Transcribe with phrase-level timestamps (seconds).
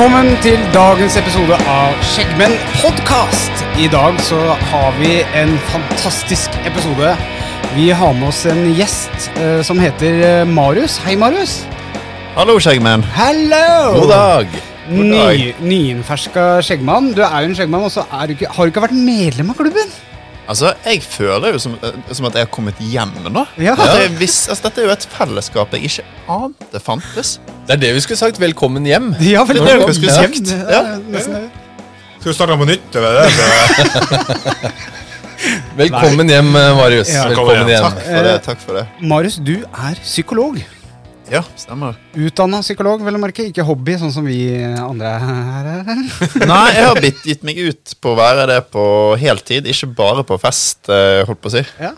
[0.00, 3.58] Velkommen til dagens episode av Skjeggmenn podkast.
[3.76, 4.38] I dag så
[4.70, 7.10] har vi en fantastisk episode.
[7.74, 10.96] Vi har med oss en gjest eh, som heter eh, Marius.
[11.04, 11.58] Hei, Marius.
[12.32, 13.04] Hallo, skjeggmenn.
[13.12, 13.92] Hello!
[13.98, 14.56] God dag.
[14.88, 15.36] God dag.
[15.36, 17.12] Ny, nyinnferska skjeggmann.
[17.12, 19.52] Du er jo en skjeggmann, og så er du ikke, har du ikke vært medlem
[19.52, 19.96] av klubben.
[20.48, 23.44] Altså, Jeg føler jo som, eh, som at jeg har kommet hjem nå.
[23.60, 23.76] Ja.
[23.76, 26.08] At jeg altså, dette er jo et fellesskap jeg ikke
[26.40, 27.36] ante fantes.
[27.70, 28.38] Det er det vi skulle sagt.
[28.42, 29.12] Velkommen hjem.
[29.22, 30.14] Ja, velkommen, er det vi skulle
[30.58, 31.20] Ja, Ja.
[32.18, 32.96] Skal vi starte på nytt?
[32.98, 33.20] Eller?
[33.22, 34.72] det?
[35.78, 37.12] Velkommen hjem, eh, Marius.
[37.14, 37.28] Ja.
[37.28, 37.86] Velkommen hjem.
[37.86, 38.34] Takk for det.
[38.48, 38.82] takk for det
[39.12, 40.58] Marius, du er psykolog.
[41.30, 41.94] Ja, stemmer.
[42.18, 43.46] Utdanna psykolog, vel å merke.
[43.52, 44.40] Ikke hobby, sånn som vi
[44.74, 46.04] andre her er.
[46.50, 48.82] Nei, jeg har bitt, gitt meg ut på å være det på
[49.22, 51.62] heltid, ikke bare på fest, eh, holdt på å si.
[51.78, 51.94] Ja.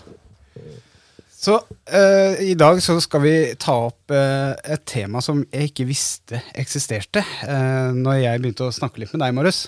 [1.43, 5.89] Så uh, i dag så skal vi ta opp uh, et tema som jeg ikke
[5.89, 7.25] visste eksisterte.
[7.43, 9.65] Uh, når jeg begynte å snakke litt med deg, Marius,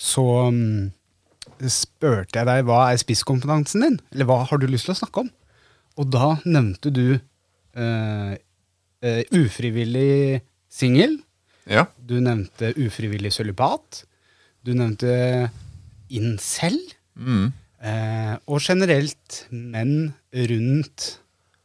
[0.00, 0.88] så um,
[1.60, 4.00] spurte jeg deg hva er spisskompetansen din?
[4.14, 5.30] Eller hva har du lyst til å snakke om?
[6.00, 8.34] Og da nevnte du uh,
[9.36, 10.40] ufrivillig
[10.72, 11.18] singel.
[11.68, 11.90] Ja.
[12.00, 14.06] Du nevnte ufrivillig sølibat.
[14.64, 15.12] Du nevnte
[16.08, 16.80] incel.
[17.20, 17.50] Mm.
[17.78, 21.08] Eh, og generelt menn rundt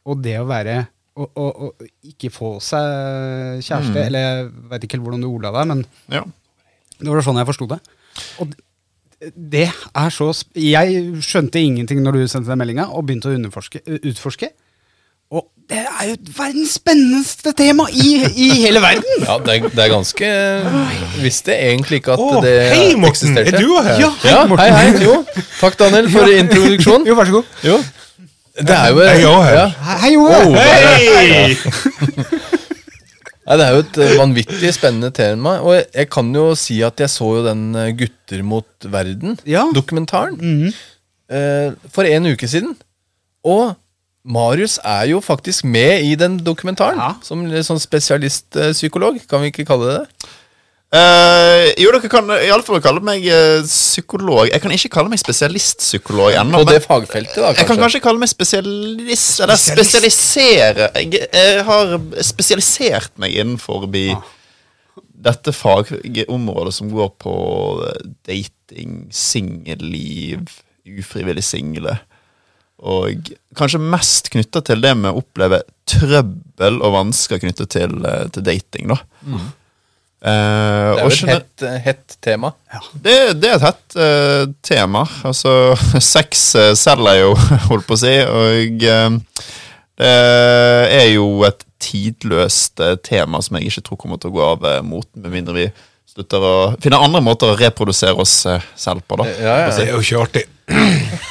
[0.04, 0.76] og det å være
[1.14, 5.70] å, å, å ikke få seg kjæreste, eller jeg veit ikke hvordan du ordla deg,
[5.70, 6.24] men ja.
[6.98, 7.80] det var sånn jeg forsto det.
[8.42, 8.54] Og
[9.34, 10.26] det er så
[10.58, 14.50] Jeg skjønte ingenting når du sendte den meldinga, og begynte å utforske.
[15.34, 19.22] Og det er jo verdens spennendste tema i, i hele verden!
[19.24, 20.28] Ja, det er, det er ganske
[21.22, 23.08] Visste egentlig ikke at Å, det hei, Morten!
[23.14, 23.54] eksisterte.
[23.56, 24.02] Er du her?
[24.02, 24.74] Ja, hei, Ja, Morten.
[24.76, 25.06] hei, hei.
[25.06, 25.16] Jo.
[25.62, 27.08] Takk, Daniel, for introduksjonen.
[27.08, 27.54] Jo, vær så god.
[27.64, 27.78] Jo.
[28.54, 29.66] Det er jo Hei også ja.
[29.98, 31.54] Hei, Oh, Hei!
[33.44, 35.56] Nei, Det er jo et eh, vanvittig spennende tema.
[35.60, 40.38] Og jeg, jeg kan jo si at jeg så jo den eh, Gutter mot verden-dokumentaren
[40.40, 40.70] Mhm.
[41.34, 42.76] eh, for en uke siden.
[43.44, 43.74] Og
[44.24, 46.96] Marius er jo faktisk med i den dokumentaren.
[46.96, 47.10] Ja.
[47.26, 50.30] Som sånn spesialistpsykolog, kan vi ikke kalle det det?
[50.94, 54.46] Eh, jo, dere kan i alle fall kalle meg uh, psykolog.
[54.46, 56.60] Jeg kan ikke kalle meg spesialistpsykolog ennå.
[56.62, 57.82] På det fagfeltet, da, Jeg kan kanskje.
[57.82, 64.22] kanskje kalle meg spesialist Eller spesialisere Jeg, jeg har spesialisert meg innenfor ah.
[65.26, 67.34] dette fagområdet som går på
[67.88, 67.98] eh,
[68.30, 70.46] dating, singelliv,
[70.86, 71.96] ufrivillig single.
[72.84, 77.98] Og kanskje mest knytta til det med å oppleve trøbbel og vansker knytta til,
[78.30, 78.94] til dating.
[78.94, 79.02] da
[80.24, 82.52] Eh, Det er jo et hett, eh, tema.
[82.64, 82.80] tema.
[82.94, 85.04] det, det er et hett uh, tema.
[85.24, 85.74] Altså,
[86.14, 87.34] sex uh, selger jo,
[87.68, 89.18] holdt på å si, og eh,
[90.00, 94.64] det er jo et tidløst tema som jeg ikke tror kommer til å gå av
[94.82, 95.66] moten, med mindre vi
[96.14, 98.32] slutter å finne andre måter å reprodusere oss
[98.80, 99.28] selv på, da.
[99.36, 100.46] Ja, Det er jo ikke artig.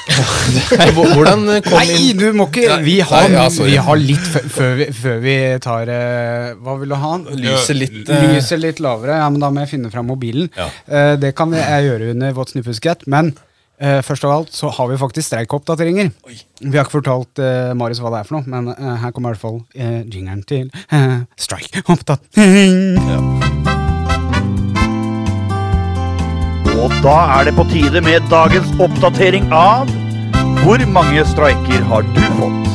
[0.94, 4.28] Hvor- Hvordan kom Nei, inn du må ikke Vi har, nei, ja, vi har litt
[4.34, 7.13] før, vi, før vi tar eh, Hva vil du ha?
[7.34, 9.18] lyset litt eh, Lyset litt lavere.
[9.24, 10.50] Ja, men Da må jeg finne fram mobilen.
[10.57, 10.68] Ja.
[10.88, 13.06] Uh, det kan jeg gjøre under What's New Pussycat.
[13.09, 13.34] Men
[13.81, 16.12] uh, først av alt så har vi faktisk streikoppdateringer.
[16.62, 18.71] Vi har ikke fortalt uh, Marius hva det er for noe, men
[19.04, 23.00] her kommer i hvert fall uh, jingeren til uh, streikoppdatering.
[26.83, 29.88] Og da er det på tide med dagens oppdatering av
[30.63, 32.68] Hvor mange streiker har du fått?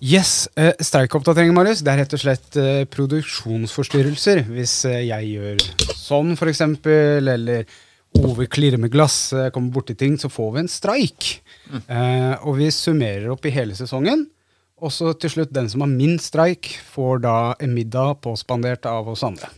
[0.00, 4.40] Yes, uh, Streikoppdatering, Marius, det er rett og slett eh, produksjonsforstyrrelser.
[4.56, 5.62] Hvis eh, jeg gjør
[5.92, 7.68] sånn, eksempel, eller
[8.24, 11.32] Ove klirrer med glass, eh, kommer borti ting, så får vi en streik.
[11.72, 14.30] Eh, og vi summerer opp i hele sesongen.
[14.80, 19.12] Og så til slutt, den som har minst streik, får da en middag påspandert av
[19.12, 19.52] oss andre.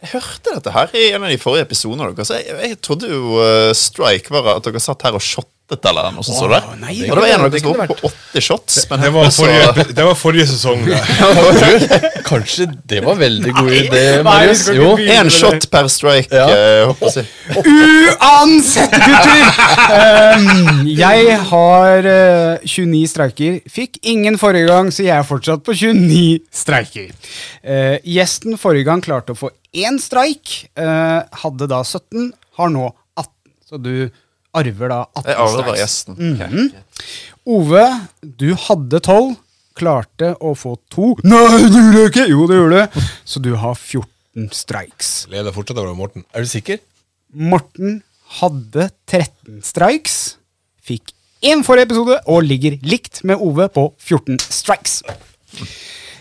[0.00, 2.32] Jeg hørte dette her i en av de forrige episodene deres.
[2.32, 6.24] Jeg, jeg trodde jo uh, strike var at dere satt her og shotta eller noe
[6.26, 6.38] sånt.
[6.38, 6.62] så du det?
[6.80, 8.78] Nei, og det var en av dere som var på 80 shots.
[8.90, 10.84] Men Det var også- forrige, det var forrige sesong.
[10.86, 12.00] det.
[12.30, 14.64] Kanskje det var veldig god idé, Marius?
[14.74, 14.96] Jo.
[14.96, 16.46] én En shot per strike, Ja.
[16.50, 17.26] Uh, jeg.
[17.64, 19.42] Uansett, gutter!
[19.94, 23.60] Um, jeg har uh, 29 streiker.
[23.70, 27.10] Fikk ingen forrige gang, så jeg er fortsatt på 29 streiker.
[27.64, 30.68] Uh, gjesten forrige gang klarte å få én streik.
[30.74, 32.88] eh, hadde da 17, har nå
[33.18, 33.30] 18.
[33.68, 34.10] Så du
[34.54, 36.16] arver da 18 Jeg arver bare gjesten.
[36.18, 36.72] Mhm.
[37.50, 37.84] Ove,
[38.22, 39.36] du hadde 12.
[39.80, 41.14] Klarte å få to.
[41.24, 42.24] Nei, det gjorde jeg ikke!
[42.28, 43.04] Jo, det gjorde du.
[43.24, 45.12] Så du har 14 strikes.
[45.32, 46.24] Leder fortsatt over Morten.
[46.34, 46.80] Er du sikker?
[47.32, 48.02] Morten
[48.40, 50.18] hadde 13 strikes,
[50.84, 51.14] fikk
[51.46, 55.00] én forrige episode og ligger likt med Ove på 14 strikes.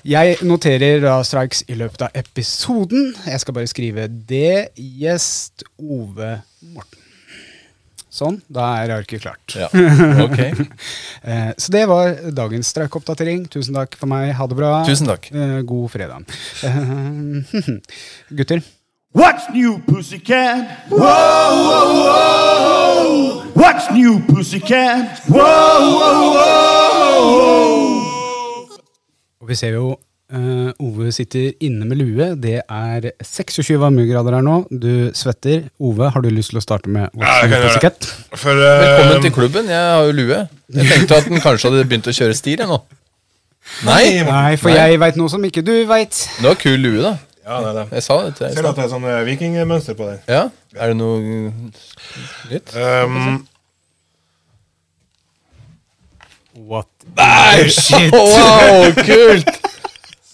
[0.07, 3.11] Jeg noterer da strikes i løpet av episoden.
[3.27, 4.69] Jeg skal bare skrive det.
[4.77, 6.37] Gjest Ove
[6.71, 7.03] Morten.
[8.19, 9.56] Sånn, da er arket klart.
[9.56, 9.69] Ja.
[10.25, 10.39] Ok.
[11.24, 13.45] Eh, Så det var dagens streikeoppdatering.
[13.54, 14.33] Tusen takk for meg.
[14.36, 14.74] Ha det bra.
[14.88, 15.30] Tusen takk.
[15.31, 16.27] Eh, God fredag.
[16.68, 17.80] Eh,
[18.42, 18.60] Gutter.
[19.16, 20.68] What's new, pussycat?
[20.92, 23.44] Whoa, whoa, whoa.
[23.57, 25.24] What's new, pussycat?
[25.25, 26.30] Whoa, whoa,
[27.39, 27.69] whoa.
[29.42, 29.95] Og vi ser jo
[30.33, 32.27] eh, Ove sitter inne med lue.
[32.41, 34.59] Det er 26 varmegrader her nå.
[34.69, 35.65] Du svetter.
[35.79, 37.67] Ove, har du lyst til å starte med Ja, What's jeg kan det.
[37.67, 38.09] Pussycat?
[38.37, 39.69] For, eh, Velkommen til klubben.
[39.73, 40.41] Jeg har jo lue.
[40.73, 42.81] Jeg tenkte at den kanskje hadde begynt å kjøre stil jeg nå.
[43.85, 44.77] Nei, Nei, for Nei.
[44.79, 46.15] jeg veit noe som ikke du veit.
[46.39, 47.17] det var kul lue, da.
[47.49, 47.85] Ja, nei, nei.
[47.97, 48.55] Jeg sa det til deg.
[48.55, 50.19] Ser du at det er sånn eh, vikingmønster på den?
[50.29, 51.51] Ja, Er det noe
[52.49, 52.75] nytt?
[52.77, 53.47] Um,
[56.53, 56.87] What?
[57.17, 58.11] Nei, shit!
[58.13, 59.49] Wow, kult!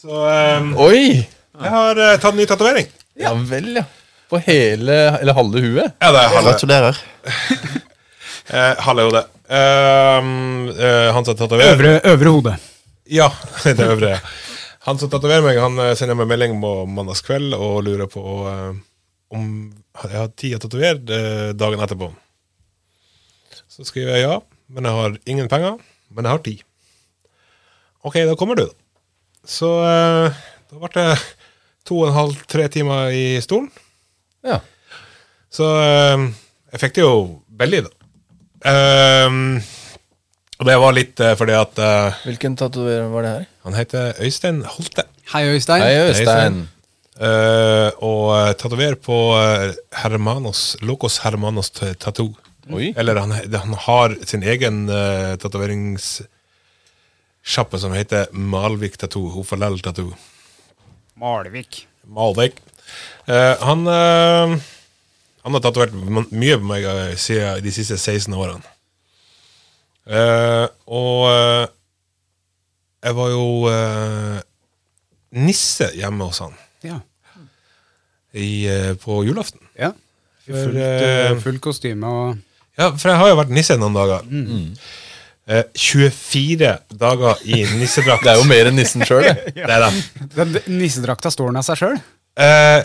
[0.06, 0.22] Så
[0.62, 1.26] um, Oi!
[1.26, 2.90] jeg har uh, tatt ny tatovering.
[3.18, 3.86] Ja vel, ja.
[4.30, 5.96] På hele, eller halve huet.
[6.02, 7.00] Ja, det er halve, Gratulerer.
[8.54, 9.24] eh, halve hodet.
[9.46, 12.54] Um, eh, han som tatoverer Øvre, øvre hode.
[13.10, 13.32] Ja,
[13.66, 14.20] det øvre.
[14.86, 18.78] Han som tatoverer meg, han sender meg melding på mandagskveld og lurer på uh,
[19.34, 19.50] om
[20.04, 22.12] jeg har tid å tatovere dagen etterpå.
[23.70, 25.78] Så skriver jeg ja, men jeg har ingen penger.
[26.14, 26.66] Men jeg har tid.
[28.06, 28.85] Ok, da kommer du, da.
[29.46, 31.10] Så eh, da ble det
[31.86, 33.70] to og en halv, tre timer i stolen.
[34.46, 34.60] Ja.
[35.54, 36.28] Så eh,
[36.74, 37.18] jeg fikk det jo
[37.62, 37.92] veldig, da.
[38.66, 39.60] Ehm,
[40.56, 43.44] og det var litt eh, fordi at eh, Hvilken tatoverer var det her?
[43.66, 45.06] han heter Øystein Holte.
[45.34, 45.82] Hei, Øystein.
[45.82, 46.64] Hei, Øystein.
[47.16, 49.72] Eh, og uh, tatoverer på eh,
[50.02, 52.34] Hermanos, Locos Hermanos Tattoo.
[52.74, 52.90] Oi.
[52.98, 55.38] Eller han, han har sin egen uh,
[57.46, 59.30] tatoveringssjappe som heter Malvik Tattoo.
[59.30, 60.14] Hofalell Tattoo.
[61.16, 61.88] Malvik.
[62.08, 62.56] Malvik.
[63.28, 64.58] Uh, han uh,
[65.46, 65.94] Han har tatovert
[66.32, 68.64] mye på meg eh, siden de siste 16 årene.
[70.10, 71.68] Uh, og eh,
[73.06, 73.46] jeg var jo
[75.38, 76.54] nisse hjemme hos han
[76.86, 76.98] Ja.
[78.34, 78.66] i,
[79.02, 79.62] på julaften.
[79.78, 79.92] ja.
[80.48, 82.38] I Fullt, eh, eh, full kostyme og
[82.78, 84.26] Ja, for jeg har jo vært nisse noen dager.
[84.26, 84.66] Eh,
[85.46, 88.24] 24 dager i nissedrakt.
[88.26, 89.54] Det er jo mer enn nissen sjøl, det.
[90.36, 90.66] Det det.
[90.74, 91.98] Nissedrakta står den av seg sjøl?
[92.36, 92.82] Eh,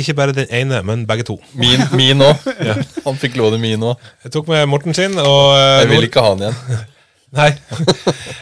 [0.00, 1.36] ikke bare den ene, men begge to.
[1.58, 2.22] Min, min
[2.68, 2.76] ja.
[3.04, 3.98] Han fikk låne min òg.
[4.24, 6.86] Jeg tok med Morten sin, og eh, Jeg vil ikke ha den igjen.
[7.38, 7.50] Nei.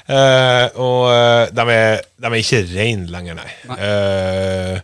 [0.06, 3.48] Eh, og eh, de, er, de er ikke reine lenger, nei.
[3.82, 4.76] Eh,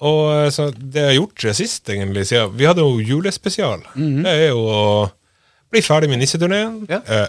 [0.00, 3.84] og eh, så det jeg har gjort sist, egentlig siden, Vi hadde jo julespesial.
[3.92, 4.80] Det er jo å
[5.68, 6.86] bli ferdig med nisseturneen.
[6.88, 7.26] Ja.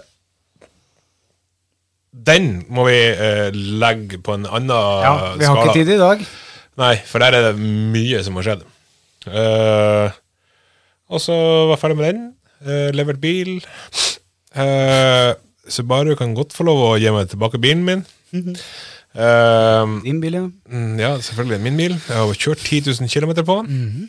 [2.10, 5.64] Eh, den må vi eh, legge på en annen Ja, vi har skala.
[5.70, 6.24] ikke tid i dag.
[6.80, 8.62] Nei, for der er det mye som har skjedd.
[9.28, 10.08] Uh,
[11.12, 11.34] og så
[11.68, 12.22] var jeg ferdig med den.
[12.64, 13.58] Uh, levert bil.
[14.56, 15.34] Uh,
[15.70, 18.00] Subaru kan godt få lov å gi meg tilbake bilen min.
[19.10, 20.44] Eh, Din bil, ja.
[20.70, 21.94] mm, ja, selvfølgelig min bil.
[22.08, 24.08] Jeg har kjørt 10 000 km på den.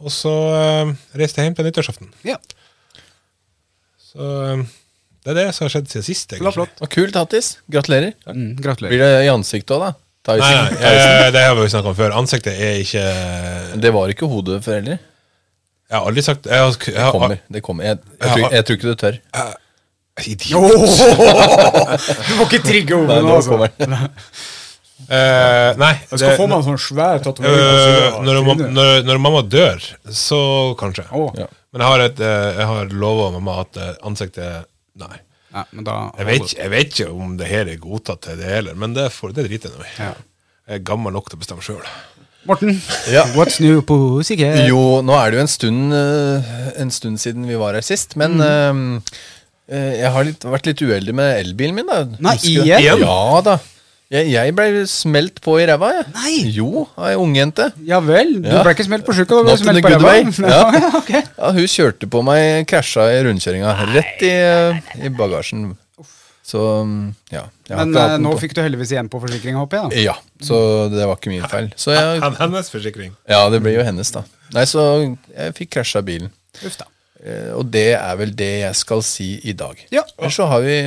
[0.00, 2.12] Og så eh, reiste jeg hjem til nyttårsaften.
[2.28, 2.36] ja.
[4.10, 4.64] Så eh,
[5.24, 6.32] det er det som har skjedd siden sist.
[6.32, 6.52] Egentlig.
[6.56, 6.80] flott.
[6.80, 7.50] Og kult, Hattis.
[7.70, 8.14] Gratulerer.
[8.30, 8.92] Mm, gratulerer.
[8.94, 9.90] Blir det i ansiktet òg, da?
[10.30, 10.80] Nei, Tyson.
[10.80, 12.12] nei, eh, det har vi jo snakket om før.
[12.20, 14.98] Ansiktet er ikke Jeg Det var ikke hodet før heller.
[15.90, 17.38] har aldri sagt jeg har, jeg Det har, kommer.
[17.50, 19.16] det kommer Jeg, jeg, tror, jeg tror ikke du tør.
[20.20, 20.72] Idiot.
[22.28, 23.50] Du må ikke trigge hodet Nei, nå, nå altså.
[23.54, 23.94] kommer den.
[25.10, 25.94] Eh, nei.
[26.10, 28.24] Jeg skal det- få meg en sånn svær øh, tatovering.
[28.26, 29.80] når, mam- når, når mamma dør,
[30.12, 30.40] så
[30.78, 31.06] kanskje.
[31.10, 31.24] Å.
[31.40, 31.46] Ja.
[31.72, 35.18] Men jeg har, et, eh, jeg har lova mamma at eh, ansiktet Nei.
[35.52, 38.46] Nei, men da Jeg vet, jeg vet ikke om det her er godtatt til det
[38.46, 39.94] heller, men det, får, det driter jeg nå i.
[39.98, 40.12] Ja.
[40.70, 41.82] Jeg er gammel nok til å bestemme sjøl.
[42.46, 42.80] Morten,
[43.10, 43.24] Ja.
[43.34, 44.68] what's new på sikkerhet?
[44.68, 48.16] Jo, nå er det jo en stund, eh, en stund siden vi var her sist,
[48.16, 49.02] men Mm.
[49.68, 51.86] eh, eh, jeg har litt, vært litt uheldig med elbilen min.
[51.86, 52.80] da Nei, igjen?
[53.02, 53.58] Ja da.
[54.10, 56.06] Jeg, jeg ble smelt på i ræva, jeg.
[56.16, 56.32] Nei.
[56.56, 57.68] Jo, av ei ungjente.
[57.86, 58.64] Ja vel, du Ja.
[58.66, 60.08] ble ikke smelt på sjuka, du ble Not in smelt a på good ræva.
[60.08, 60.24] way.
[60.50, 60.62] Ja.
[60.80, 60.90] Ja.
[60.98, 61.10] ok.
[61.38, 63.76] Ja, hun kjørte på meg, krasja i rundkjøringa.
[63.94, 64.32] Rett i,
[65.06, 65.76] i bagasjen.
[66.50, 67.44] Så mm, ja.
[67.68, 68.40] jeg har Men ikke hatt eh, den nå på.
[68.42, 69.90] fikk du heldigvis igjen på forsikringa, håper jeg.
[69.92, 70.02] da.
[70.10, 70.58] Ja, så
[70.90, 71.68] det var ikke min feil.
[71.78, 73.12] Så jeg, Han, hennes forsikring.
[73.30, 74.24] ja, det blir jo hennes, da.
[74.56, 74.88] Nei, så
[75.30, 76.32] jeg fikk krasja bilen.
[76.66, 76.88] Uff da.
[77.22, 79.78] Eh, Og det er vel det jeg skal si i dag.
[79.94, 80.02] Ja.
[80.18, 80.80] Ellers så har vi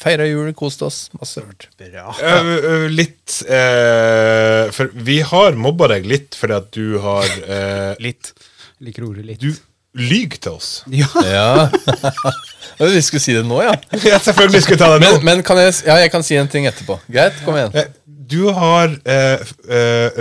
[0.00, 1.00] feira jul, koste oss.
[1.18, 1.68] Masse rart.
[1.80, 2.12] Bra.
[2.20, 8.32] Øh, litt uh, For vi har mobba deg litt fordi at du har uh, Litt.
[8.80, 9.42] Liker ordet litt.
[9.42, 9.52] Du
[10.00, 10.70] lyver til oss.
[11.00, 11.08] Ja.
[11.26, 12.30] Ja.
[12.80, 13.74] Vi skulle si det nå, ja.
[14.08, 15.14] Ja, selvfølgelig skulle vi ta det nå.
[15.18, 16.96] Men, men kan jeg, ja, jeg kan si en ting etterpå.
[17.12, 17.74] Greit, kom igjen.
[18.30, 18.94] Du har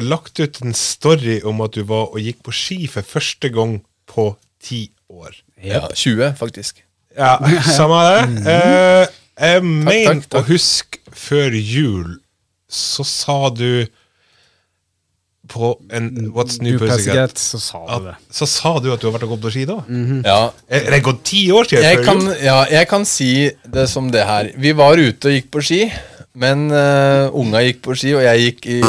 [0.01, 3.77] lagt ut en story om at du var og gikk på ski for første gang
[4.09, 4.31] på
[4.65, 5.37] ti år.
[5.63, 6.83] Ja, 20, faktisk.
[7.17, 7.37] Ja,
[7.75, 8.21] samme det.
[8.47, 9.07] Eh,
[9.39, 12.19] jeg mener å huske før jul
[12.69, 13.87] så sa du
[15.49, 18.15] på en What's New New Pussycat så sa du at, det.
[18.37, 19.79] Så sa du at du har vært og gått på ski da?
[20.27, 22.35] Ja, Er det gått ti år siden jeg før kan, jul?
[22.45, 23.31] ja, jeg kan si
[23.65, 24.51] det som det her.
[24.61, 25.81] Vi var ute og gikk på ski,
[26.39, 28.79] men uh, unga gikk på ski, og jeg gikk i,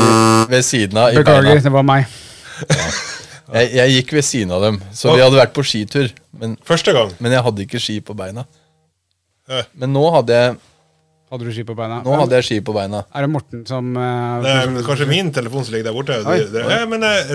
[0.53, 2.05] ved siden av Beklager, det var meg.
[3.51, 6.13] Jeg, jeg gikk ved siden av dem, så vi hadde vært på skitur.
[6.39, 7.11] Men, Første gang.
[7.19, 8.45] men jeg hadde ikke ski på beina.
[9.51, 9.71] Eh.
[9.83, 10.59] Men nå hadde jeg,
[11.31, 12.01] Hadde du ski på beina?
[12.03, 13.05] nå hadde jeg ski på beina.
[13.15, 16.17] Er det Morten som uh, Det er kanskje min telefon som ligger der borte.
[16.27, 16.39] Oi.
[16.43, 17.35] Det, det, men uh,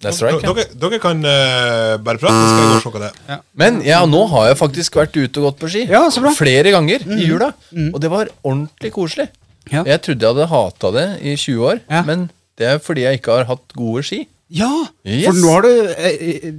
[0.00, 3.10] right, dere, dere kan uh, bare prate, så skal jeg gå og se hva det
[3.12, 3.42] er.
[3.64, 5.84] Men ja, nå har jeg faktisk vært ute og gått på ski.
[5.92, 6.32] Ja, så bra.
[6.36, 7.52] Flere ganger i jula.
[7.90, 9.28] Og det var ordentlig koselig.
[9.72, 9.84] Ja.
[9.88, 12.02] Jeg trodde jeg hadde hata det i 20 år, Ja.
[12.04, 12.28] men
[12.60, 14.24] det er fordi jeg ikke har hatt gode ski.
[14.52, 14.70] Ja!
[15.04, 15.28] Yes.
[15.30, 15.70] For nå har du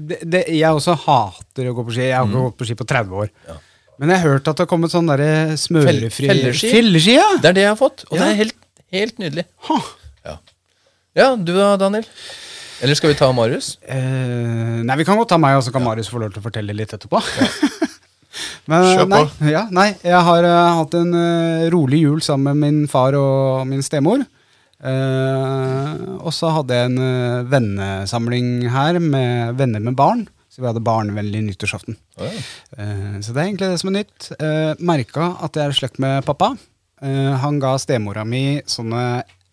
[0.09, 2.07] det, det, Jeg også hater å gå på ski.
[2.09, 3.29] Jeg har ikke gått på ski på 30 år.
[4.01, 6.71] Men jeg har hørt at det har kommet sånn derre smørefri felleski?
[6.73, 7.27] Felleski, ja!
[7.39, 8.23] Det er det jeg har fått, og Ja.
[8.23, 8.57] det er helt,
[8.91, 9.45] helt nydelig.
[9.69, 9.77] Ha.
[10.25, 10.35] Ja.
[11.21, 12.07] ja, du da, Daniel?
[12.83, 13.77] Eller skal vi ta Marius?
[13.87, 16.47] Eh, nei, vi kan godt ta meg, og så kan Marius få lov til å
[16.49, 17.21] fortelle litt etterpå.
[18.69, 19.09] Men Kjør på.
[19.15, 23.15] nei, ja, nei, jeg har uh, hatt en uh, rolig jul sammen med min far
[23.15, 24.25] og min stemor.
[24.83, 30.25] Uh, og så hadde jeg en vennesamling her med venner med barn.
[30.55, 31.97] Så vi hadde barnevennlig nyttårsaften.
[32.15, 34.29] Eh, så det er egentlig det som er nytt.
[34.39, 36.53] Uh, Merka at jeg er i slekt med pappa.
[37.03, 39.03] Eh, han ga stemora mi sånne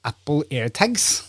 [0.07, 1.29] Apple AirTags.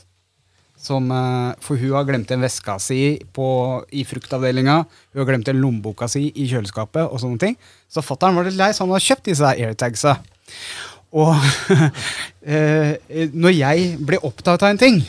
[0.84, 3.48] Som, eh, for hun har glemt en veska si på,
[3.92, 4.86] i fruktavdelinga.
[5.14, 7.10] Hun har glemt en lommeboka si i kjøleskapet.
[7.10, 7.58] og sånne ting.
[7.90, 10.20] Så fatter'n var litt lei, så han har kjøpt disse AirTagsa.
[11.14, 11.36] Og
[12.46, 12.98] eh,
[13.34, 15.04] når jeg blir opptatt av en ting,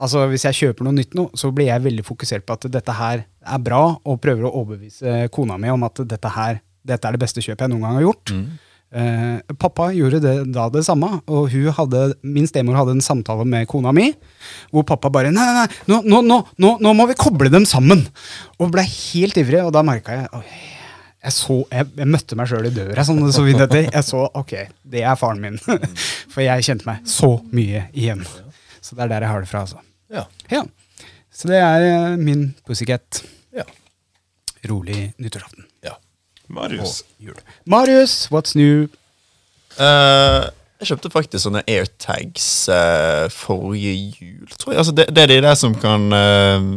[0.00, 2.92] altså hvis jeg kjøper noe nytt nå, så blir jeg veldig fokusert på at dette
[2.92, 7.16] her er bra, og prøver å overbevise kona mi om at dette her dette er
[7.16, 8.32] det beste kjøpet jeg noen gang har gjort.
[8.90, 13.68] Eh, pappa gjorde det, da det samme, og hadde, min stemor hadde en samtale med
[13.70, 14.08] kona mi,
[14.72, 18.02] hvor pappa bare Nei, nei, nei, nå, nå, nå, nå, må vi koble dem sammen!
[18.58, 20.42] Og ble helt ivrig, og da merka jeg oi,
[21.20, 23.86] jeg, så, jeg, jeg møtte meg sjøl i døra, sånn så vidt etter.
[23.92, 24.56] Jeg så ok,
[24.90, 25.60] det er faren min.
[26.32, 28.24] For jeg kjente meg så mye igjen.
[28.80, 29.84] Så det er der jeg har det fra, altså.
[30.10, 30.24] Ja.
[30.50, 30.64] Ja.
[31.32, 33.22] Så det er eh, min pussycat.
[33.56, 33.64] ja.
[34.68, 35.64] Rolig nyttårsaften.
[35.84, 35.94] ja.
[36.48, 37.04] Marius.
[37.18, 37.36] Jul.
[37.64, 38.88] Marius, what's new?
[39.78, 44.78] Uh, jeg kjøpte faktisk sånne airtags uh, forrige jul, tror jeg.
[44.82, 46.68] Altså, det, det er de der som kan eh,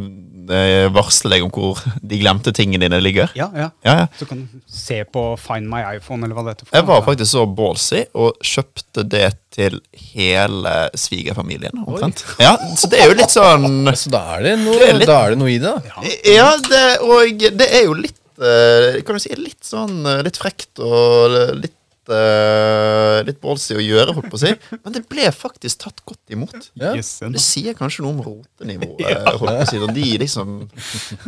[0.94, 3.30] varsle deg om hvor de glemte tingene dine ligger.
[3.38, 3.70] Ja, ja.
[3.84, 4.06] Ja, ja.
[4.18, 6.66] Så kan du se på Find my iPhone, eller hva det heter.
[6.70, 9.80] for Jeg var faktisk så ballsy og kjøpte det til
[10.14, 11.84] hele svigerfamilien.
[11.86, 12.24] omtrent.
[12.42, 15.06] Ja, Så det er jo litt sånn Så da er det noe, Det er litt-
[15.10, 16.02] da er det noe i det, da.
[16.26, 20.36] Ja, det, og det er jo litt eh, Kan du si litt sånn eh, Litt
[20.42, 21.76] frekt og litt
[22.12, 24.52] eh, Litt ballsy å gjøre, holdt på å si.
[24.82, 26.70] Men det ble faktisk tatt godt imot.
[26.80, 26.92] Ja.
[26.94, 29.02] Det sier kanskje noe om rotenivået.
[29.40, 30.54] holdt på å si, når de liksom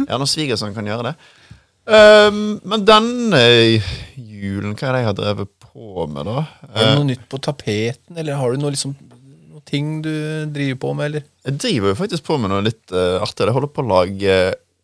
[0.04, 1.16] Ja, når svigersønnen kan gjøre det.
[1.87, 3.40] Um, men denne
[4.18, 6.40] julen, hva er det jeg har drevet på med, da?
[6.75, 8.97] Har du noe nytt på tapeten, eller har du noe, liksom,
[9.52, 10.11] noe ting du
[10.50, 11.26] driver på med, eller?
[11.47, 13.47] Jeg driver jo faktisk på med noe litt uh, artig.
[13.47, 14.40] Jeg holder på å lage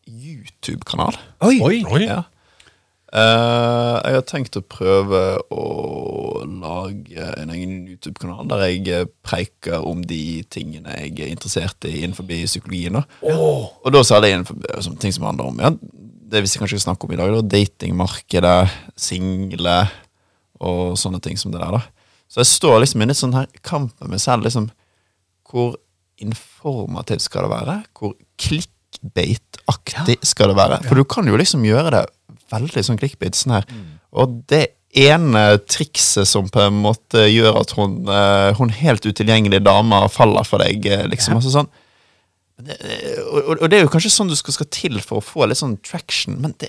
[0.07, 1.19] YouTube-kanal.
[1.49, 1.57] Oi!
[1.67, 2.05] Oi.
[2.07, 2.23] Ja.
[3.12, 5.19] Eh, jeg har tenkt å prøve
[5.52, 5.64] å
[6.49, 11.99] lage en egen YouTube-kanal der jeg eh, preiker om de tingene jeg er interessert i
[12.00, 12.97] innenfor psykologien.
[12.97, 13.35] Da.
[13.37, 15.75] Og da særlig innenfor eh, ting som handler om ja,
[16.33, 17.35] det vi kanskje skal snakke om i dag.
[17.37, 18.57] Da, datingmarkedet,
[18.97, 19.76] single
[20.64, 21.76] og sånne ting som det der.
[21.76, 24.49] da Så jeg står liksom i en sånn her kamp med meg selv.
[24.49, 24.71] liksom
[25.52, 25.76] Hvor
[26.16, 27.76] informativt skal det være?
[27.92, 30.81] Hvor clickbait-aktig skal det være?
[30.88, 32.07] For du kan jo liksom gjøre det
[32.52, 33.66] veldig sånn clickbait sånn her.
[34.12, 39.64] Og det ene trikset som på en måte gjør at hun, eh, hun helt utilgjengelige
[39.64, 41.11] dama faller for deg, liksom.
[41.14, 41.38] liksom.
[41.40, 41.71] Altså sånn.
[42.62, 42.76] Det,
[43.25, 45.49] og, og- og det er jo kanskje sånn du skal, skal til for å få
[45.49, 46.68] litt sånn traction, men det,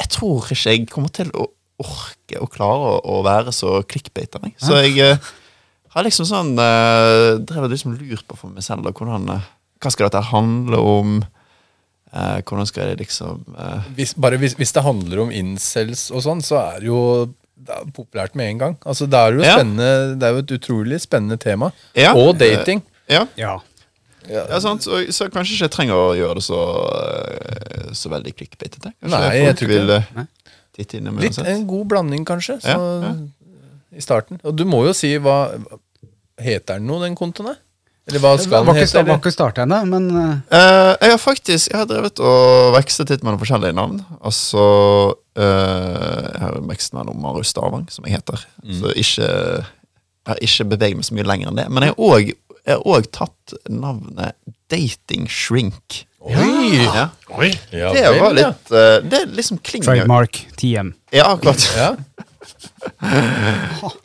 [0.00, 1.50] jeg tror ikke jeg kommer til å
[1.80, 4.40] orke å klare å, være så clickbaiter.
[4.60, 5.30] Så jeg uh,
[5.94, 9.46] har liksom sånn uh, drevet liksom lurt på for meg selv da, hvordan, uh,
[9.80, 11.14] hva skal dette handle om.
[12.12, 16.24] Eh, hvordan skal jeg liksom eh, Hvis, bare hvis, hvis det handler om incels og
[16.24, 17.02] sånn, så er det jo
[17.60, 18.74] det er populært med en gang.
[18.88, 19.56] Altså, det, er jo Ja.
[19.62, 21.68] det er jo et utrolig spennende tema.
[21.94, 22.14] Ja.
[22.16, 22.80] Og dating.
[23.06, 23.58] Ja, Ja.
[24.48, 24.82] ja sant?
[24.82, 26.60] Så, så kanskje ikke jeg trenger å gjøre det så,
[27.04, 28.94] eh, så veldig klikkbeitete.
[29.02, 30.00] Nei, jeg tror ikke vil det.
[30.16, 30.24] eh,
[30.78, 31.46] Litt uansett.
[31.52, 33.14] En god blanding, kanskje, så, Ja, ja.
[33.92, 34.40] i starten.
[34.42, 35.50] Og du må jo si hva
[36.40, 37.50] Heter den noe, den kontoen?
[37.52, 37.58] der?
[38.10, 39.02] Eller hva skal den hete?
[39.06, 43.14] var ikke starta ennå, men eh, Eh, jeg har faktisk Jeg har drevet og vekslet
[43.14, 44.02] litt mellom forskjellige navn.
[44.20, 44.64] Altså
[45.14, 48.44] uh, Jeg har vekslet mellom Marius Stavang, som jeg heter.
[48.64, 48.76] Mm.
[48.80, 51.66] Så ikke Jeg har ikke beveget meg så mye lenger enn det.
[51.70, 54.36] Men jeg har òg tatt navnet
[54.70, 56.04] Dating Shrink.
[56.20, 56.84] Oi!
[56.84, 57.06] Ja.
[57.32, 57.48] Oi.
[57.72, 60.92] Ja, Det var litt uh, Det liksom klinger trademark TM.
[61.14, 61.64] Ja, akkurat.
[61.78, 61.94] Ja.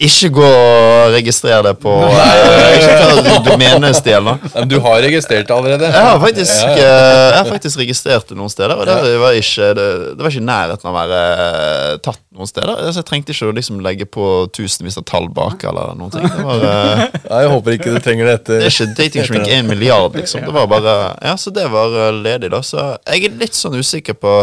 [0.06, 5.90] Ikke gå og registrere det på eh, domenestjel, Men du har registrert det allerede?
[5.92, 9.70] Jeg har faktisk, eh, jeg har faktisk registrert det noen steder, og det var ikke,
[9.78, 12.84] det, det var ikke nærheten av å være eh, tatt noen steder.
[12.90, 16.28] Så jeg trengte ikke å liksom legge på tusenvis av tall bak eller noen ting.
[16.30, 17.10] Det var, ja,
[17.42, 18.64] jeg håper ikke du trenger det etter.
[18.64, 20.46] det er ikke dating shrink en milliard, liksom.
[20.46, 22.64] Det var bare Ja, så det var ledig, da.
[22.66, 24.42] Så jeg er litt sånn usikker på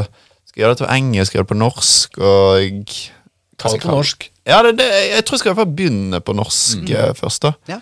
[0.49, 2.97] Skal jeg gjøre det på engelsk, skal jeg gjøre det på norsk, og
[3.61, 4.29] Ta det på norsk.
[4.49, 7.19] Ja, det, det, jeg tror jeg skal i hvert fall begynne på norsk mm.
[7.19, 7.53] først, da.
[7.71, 7.81] Ja.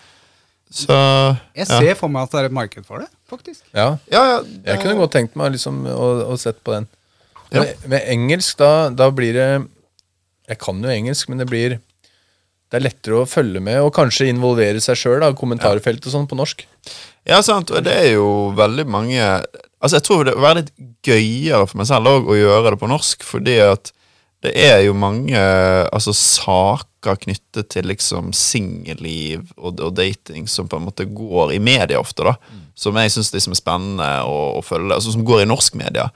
[0.70, 1.78] Så Jeg ja.
[1.82, 3.62] ser for meg at det er et marked for det, faktisk.
[3.74, 3.96] Ja.
[4.12, 6.86] Ja, ja, Jeg kunne godt tenkt meg liksom å, å sett på den.
[7.50, 7.64] Ja.
[7.64, 9.48] Med, med engelsk, da, da blir det
[10.46, 11.80] Jeg kan jo engelsk, men det blir
[12.70, 16.38] Det er lettere å følge med og kanskje involvere seg sjøl, kommentarfelt og sånn, på
[16.38, 16.62] norsk.
[17.26, 19.18] Ja, sant, og det er jo veldig mange
[19.80, 20.72] Altså, jeg tror det vil være litt
[21.08, 23.90] gøyere for meg selv også, å gjøre det på norsk, fordi at
[24.44, 25.36] det er jo mange
[25.92, 31.60] altså, saker knyttet til liksom singelliv og, og dating som på en måte går i
[31.60, 32.36] media ofte, da.
[32.78, 34.96] Som jeg syns liksom er spennende å, å følge.
[34.96, 36.08] Altså som går i norsk media.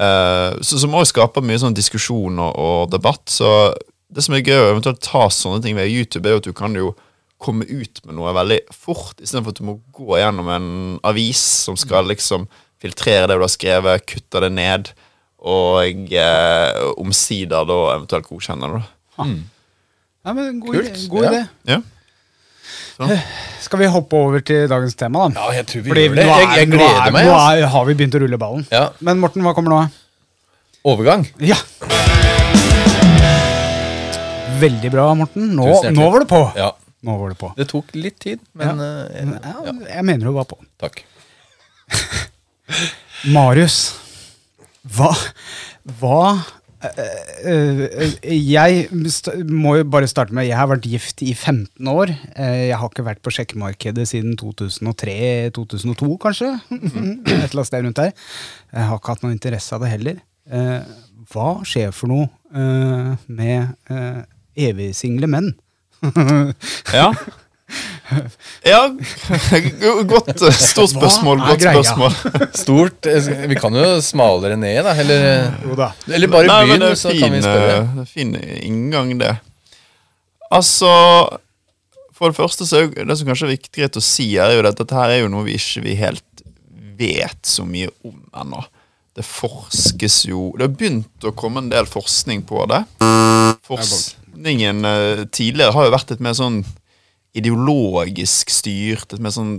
[0.00, 3.22] Uh, så, som òg skaper mye sånn diskusjon og, og debatt.
[3.30, 3.48] Så
[4.12, 6.56] det som er gøy å eventuelt ta sånne ting ved YouTube, er jo at du
[6.56, 6.92] kan jo
[7.42, 10.68] komme ut med noe veldig fort, istedenfor at du må gå gjennom en
[11.06, 12.46] avis som skal liksom
[12.82, 14.92] filtrere det du har skrevet, kutte det ned,
[15.42, 18.82] og eh, omsider da eventuelt godkjenne det.
[19.18, 19.26] da.
[20.22, 20.92] Ja, men god Kult.
[20.92, 21.08] idé.
[21.10, 21.30] God Ja.
[21.32, 21.42] idé.
[21.66, 21.80] Ja.
[23.60, 25.40] Skal vi hoppe over til dagens tema, da?
[25.40, 26.26] Ja, jeg tror vi Fordi gjør det.
[26.26, 27.24] nå er- Jeg, jeg nå gleder er- meg.
[27.26, 27.62] Nå Altså.
[27.62, 28.66] er, har vi begynt å rulle ballen.
[28.70, 28.88] Ja.
[29.00, 29.90] Men Morten, hva kommer nå?
[30.84, 31.26] Overgang.
[31.40, 31.56] Ja.
[34.62, 35.48] Veldig bra, Morten.
[35.56, 35.96] Nå, Tusen hjertelig.
[35.98, 36.42] nå var du på.
[36.56, 36.70] Ja.
[37.02, 37.52] Nå var du på.
[37.56, 39.72] Det tok litt tid, men eh, Ja, ja.
[39.96, 40.58] jeg mener du var på.
[40.78, 41.02] Takk.
[43.34, 43.94] Marius,
[44.90, 45.12] hva
[46.00, 46.22] Hva
[46.82, 48.88] eh, eh, Jeg
[49.46, 52.10] må jo bare starte med Jeg har vært gift i 15 år.
[52.34, 56.50] Eh, jeg har ikke vært på sjekkemarkedet siden 2003-2002, kanskje.
[56.72, 58.12] Et eller annet sted rundt der.
[58.72, 60.22] Jeg har ikke hatt noe interesse av det heller.
[60.50, 60.80] Eh,
[61.32, 63.94] hva skjer for noe eh, med
[64.58, 65.52] evigsingle menn?
[66.92, 67.12] Ja.
[68.72, 68.80] ja.
[70.08, 71.42] Godt eh, Stort spørsmål.
[71.48, 72.16] Godt spørsmål.
[72.56, 73.06] Stort.
[73.08, 74.94] eh, Vi kan jo smalere ned, da.
[75.02, 75.54] Eller,
[76.08, 77.78] eller bare Nei, er så fin, kan vi spørre.
[77.78, 79.32] eh, det er fin inngang, det.
[80.52, 80.90] Altså
[82.12, 84.78] For det første så er det som kanskje er viktig å si, er jo at
[84.78, 86.44] dette her er jo noe vi ikke vi helt
[87.02, 88.60] vet så mye om ennå.
[89.16, 92.82] Det forskes jo Det har begynt å komme en del forskning på det.
[93.66, 96.62] Forskningen eh, tidligere har jo vært litt mer sånn
[97.38, 99.56] ideologisk styrt, et mer sånn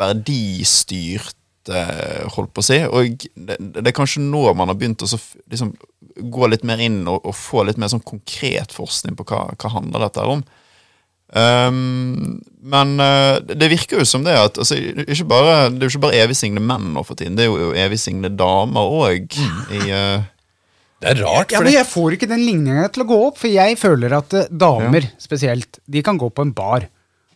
[0.00, 1.36] verdistyrt,
[1.72, 2.80] eh, holdt på å si.
[2.88, 5.74] Og det, det er kanskje nå man har begynt å så liksom,
[6.32, 9.72] gå litt mer inn og, og få litt mer sånn konkret forskning på hva, hva
[9.76, 10.44] handler dette om.
[11.32, 15.94] Um, men uh, det virker jo som det at altså, ikke bare, det er jo
[15.94, 19.38] ikke bare evigsingle menn nå for tiden, det er jo, jo evigsingle damer òg.
[19.72, 20.26] I, eh,
[21.02, 23.16] Det er rart, Ja, for men det, Jeg får ikke den ligninga til å gå
[23.28, 26.86] opp, for jeg føler at eh, damer spesielt, de kan gå på en bar.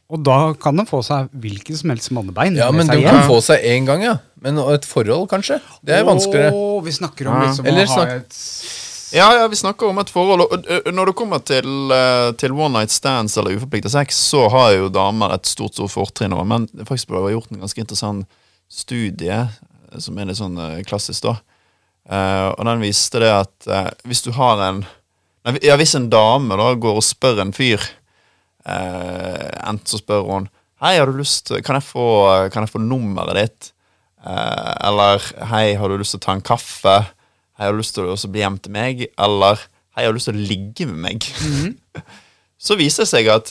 [0.06, 2.54] Og da kan de få seg hvilken som helst mannebein.
[2.54, 3.10] ja, med men seg hjem.
[3.10, 4.16] kan få seg én gang, ja.
[4.40, 5.58] Men et forhold, kanskje?
[5.82, 6.52] Det er vanskeligere.
[6.54, 8.36] Åh, vi snakker om liksom Eller å ha snakk- et
[9.16, 10.46] Ja, ja, vi snakker om et forhold.
[10.46, 14.72] Og når det kommer til, eh, til one night stands eller uforpliktet sex, så har
[14.76, 18.26] jo damer et stort stort fortrinn over Men det faktisk ble gjort en ganske interessant
[18.68, 21.36] studie, eh, som er litt sånn eh, klassisk, da.
[22.06, 24.84] Eh, og den viste det at uh, hvis du har en
[25.42, 27.82] nei, Ja, hvis en dame da går og spør en fyr
[28.62, 30.46] uh, Enten så spør hun
[30.84, 32.06] Hei, har du lyst Kan jeg få,
[32.54, 33.72] kan jeg få nummeret ditt?
[34.26, 36.94] Eller Hei, har du lyst til å ta en kaffe?
[37.56, 39.02] Hei, har du lyst til å bli hjem til meg?
[39.16, 39.62] Eller
[39.96, 41.26] Hei, har du lyst til å ligge med meg?
[42.66, 43.50] Så viser det seg at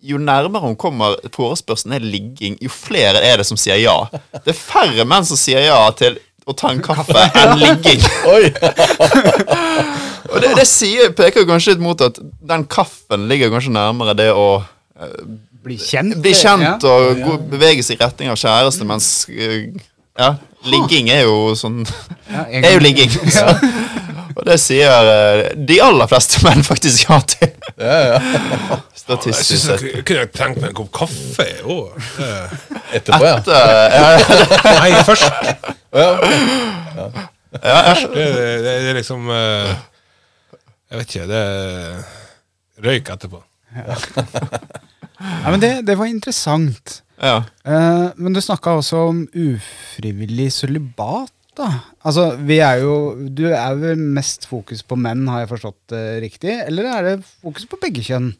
[0.00, 3.96] jo nærmere hun kommer forespørselen er ligging, jo flere er det som sier ja.
[4.32, 8.02] Det er færre menn som sier ja til å ta en kaffe enn ligging.
[8.34, 8.50] Oi!
[10.30, 14.30] Og det, det sier, peker kanskje litt mot at den kaffen ligger kanskje nærmere det
[14.34, 14.50] å
[15.60, 16.14] Bli kjent.
[16.20, 16.88] bli kjent ja.
[16.88, 19.66] og gå, bevege seg i retning av kjæreste, mens eh,
[20.16, 20.30] ja,
[20.64, 23.12] ligging er jo sånn Ja, en er jo ligging.
[23.32, 23.44] Så.
[24.36, 27.50] Og det sier eh, de aller fleste menn faktisk ja til.
[27.80, 28.78] Ja, ja.
[29.00, 29.82] Statistisk sett.
[29.88, 31.96] jeg kunne jeg tenkt meg en kopp kaffe òg.
[32.94, 33.36] Etterpå, ja.
[33.40, 33.56] Etter,
[33.96, 34.10] ja,
[34.80, 35.26] Nei, først.
[35.96, 36.08] ja.
[37.10, 38.04] ok.
[38.14, 39.72] Det, det, det er liksom eh,
[40.90, 41.26] Jeg vet ikke.
[41.30, 43.42] Det er røyk etterpå.
[45.20, 47.00] Ja, men det, det var interessant.
[47.20, 47.40] ja.
[47.66, 51.34] Eh, men du snakka også om ufrivillig sølibat.
[51.58, 51.70] Da.
[52.06, 52.94] Altså, vi er jo
[53.34, 56.54] Du er vel mest fokus på menn, har jeg forstått det riktig?
[56.66, 58.32] Eller er det fokus på begge kjønn?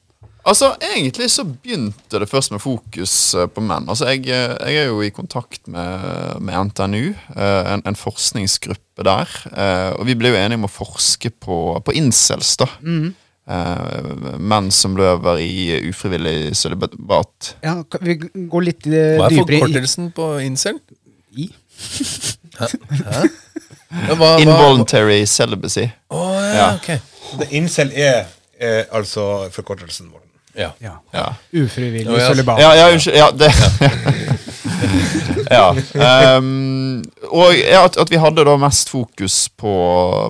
[0.46, 3.84] Altså, Egentlig så begynte det først med fokus eh, på menn.
[3.92, 9.04] Altså, Jeg, eh, jeg er jo i kontakt med, med NTNU, eh, en, en forskningsgruppe
[9.04, 9.28] der.
[9.52, 12.54] eh, Og vi ble jo enige om å forske på, på incels.
[12.56, 12.70] da.
[12.80, 13.10] Mm.
[14.38, 17.54] Menn som løver i ufrivillig sølibat.
[17.64, 20.78] Ja, vi går litt dypere Hva er forkortelsen på incel?
[21.36, 21.48] i?
[22.60, 24.40] Ja, hva, hva?
[24.40, 25.88] Involuntary celibacy.
[26.08, 26.74] Oh, ja, Ja.
[26.74, 26.90] ok.
[27.40, 28.26] Det Incel er,
[28.60, 30.20] er altså forkortelsen vår.
[30.58, 30.72] Ja.
[30.82, 30.96] Ja.
[31.14, 31.26] Ja.
[31.54, 32.28] Ufrivillig Ja, ja.
[32.32, 32.58] sølibat.
[32.60, 33.16] Ja, ja, unnskyld.
[33.16, 33.52] Ja, det
[35.50, 35.74] Ja.
[36.38, 39.72] Um, og ja, at, at vi hadde da mest fokus på,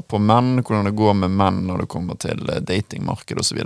[0.08, 3.60] på menn, hvordan det går med menn når det kommer til eh, datingmarked osv.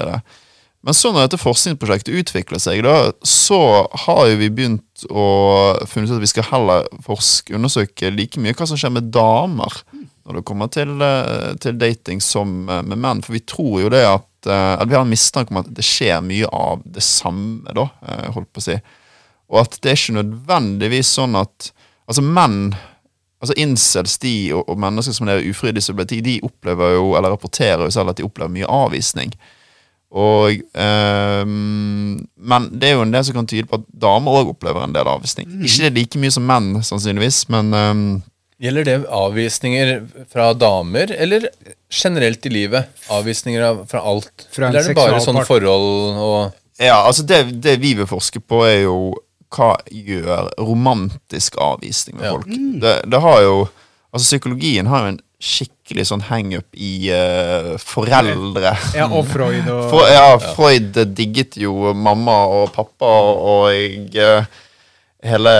[0.84, 3.60] Men så når dette forskningsprosjektet utvikler seg, da, så
[4.04, 5.26] har jo vi begynt å
[5.90, 9.82] funnet ut at vi skal heller forske, undersøke like mye hva som skjer med damer
[10.24, 13.22] når det kommer til, eh, til dating som eh, med menn.
[13.24, 15.84] For vi tror jo det at, eh, at vi har en mistanke om at det
[15.84, 17.88] skjer mye av det samme, da,
[18.32, 18.78] holdt på å si.
[19.52, 21.72] Og at det er ikke nødvendigvis sånn at
[22.04, 22.74] Altså menn
[23.40, 27.86] Altså incels de og, og mennesker som lever ufrivillig sølibat, de opplever jo, eller rapporterer
[27.86, 29.32] jo selv at de opplever mye avvisning.
[30.14, 34.52] Og eh, Men det er jo en del som kan tyde på at damer òg
[34.54, 35.48] opplever en del avvisning.
[35.66, 38.04] Ikke det like mye som menn, sannsynligvis, men eh,
[38.64, 39.88] Gjelder det avvisninger
[40.30, 41.48] fra damer, eller
[41.90, 42.86] generelt i livet?
[43.12, 44.46] Avvisninger av, fra alt?
[44.54, 46.38] Fra eller er det bare sånne forhold og
[46.78, 48.96] Ja, altså det, det vi vil forske på er jo
[49.54, 52.32] hva gjør romantisk avvisning med Ja.
[52.38, 52.54] folk.
[52.82, 53.56] Det, det har jo
[54.14, 55.20] Altså Psykologien har jo en
[55.84, 58.72] skikkelig sånn hangup i uh, foreldre.
[58.96, 64.46] Ja, og Freud og For, ja, Freud digget jo mamma og pappa og jeg, eh,
[65.28, 65.52] hele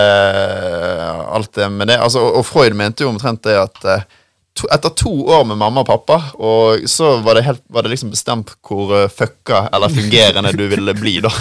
[1.29, 1.99] alt det med det.
[2.01, 4.07] Altså, og, og Freud mente jo omtrent det at
[4.55, 7.91] to, etter to år med mamma og pappa, og så var det, helt, var det
[7.93, 11.31] liksom bestemt hvor uh, fucka eller fungerende du ville bli, da.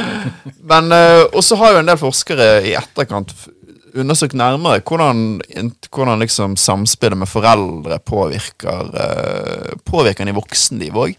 [0.70, 3.34] Men, eh, Og så har jo en del forskere i etterkant
[4.02, 5.40] undersøkt nærmere hvordan,
[5.90, 11.16] hvordan liksom samspillet med foreldre påvirker uh, Påvirker en i voksenliv òg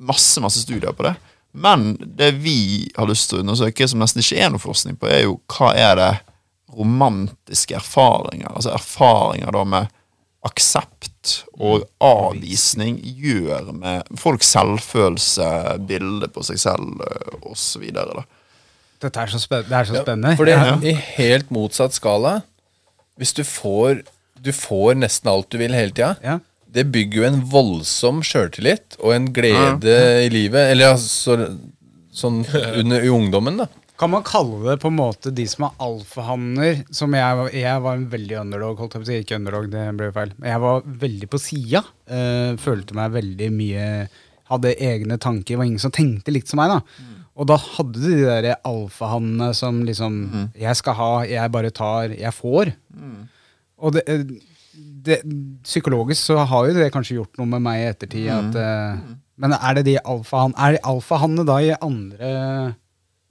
[0.00, 1.14] masse masse studier på det.
[1.52, 5.08] Men det vi har lyst til å undersøke, som nesten ikke er noe forskning på,
[5.10, 6.10] er jo hva er det
[6.76, 9.96] romantiske erfaringer, altså erfaringer da med
[10.46, 15.48] aksept og avvisning gjør med folks selvfølelse,
[15.88, 18.24] bilde på seg selv eh, og så videre da.
[19.00, 20.36] Dette er så, spen det er så spennende.
[20.36, 20.76] Fordi det Ja.
[20.90, 22.42] i helt motsatt skala
[23.18, 24.02] Hvis du får
[24.42, 26.14] Du får nesten alt du vil hele tida.
[26.24, 26.38] Ja.
[26.70, 30.70] Det bygger jo en voldsom sjøltillit og en glede i livet.
[30.72, 31.36] Eller altså
[32.14, 32.44] sånn
[32.78, 33.66] under, i ungdommen, da.
[34.00, 36.78] Kan man kalle det på en måte de som er alfahanner?
[36.94, 39.18] Som jeg, jeg var en veldig underdog, holdt jeg på å si.
[39.26, 40.32] Ikke underdog, det ble feil.
[40.38, 41.82] Men jeg var veldig på sida.
[42.08, 43.86] Øh, følte meg veldig mye
[44.50, 45.60] Hadde egne tanker.
[45.60, 47.18] Var ingen som tenkte likt som meg, da.
[47.40, 50.16] Og da hadde du de der alfahannene som liksom
[50.58, 52.74] Jeg skal ha, jeg bare tar, jeg får.
[53.80, 54.04] Og det,
[54.76, 55.22] det,
[55.64, 58.28] psykologisk så har jo det kanskje gjort noe med meg i ettertid.
[58.28, 59.00] At, eh,
[59.40, 62.30] men er det de alfahannene alfa da i andre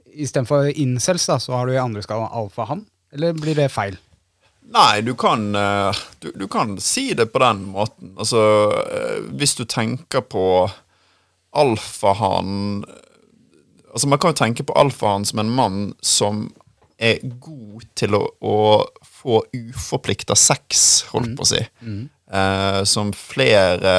[0.10, 2.82] Istedenfor incels, da, så har du i andre skala alfahann?
[3.14, 3.94] Eller blir det feil?
[4.74, 8.16] Nei, du kan, eh, du, du kan si det på den måten.
[8.18, 8.42] Altså,
[8.90, 10.44] eh, hvis du tenker på
[11.58, 12.84] alfahann
[13.94, 16.48] Altså, man kan jo tenke på alfahann som en mann som
[17.00, 18.58] er god til å, å
[19.02, 21.62] få uforplikta sex, holdt på å si.
[22.30, 23.94] Eh, som flere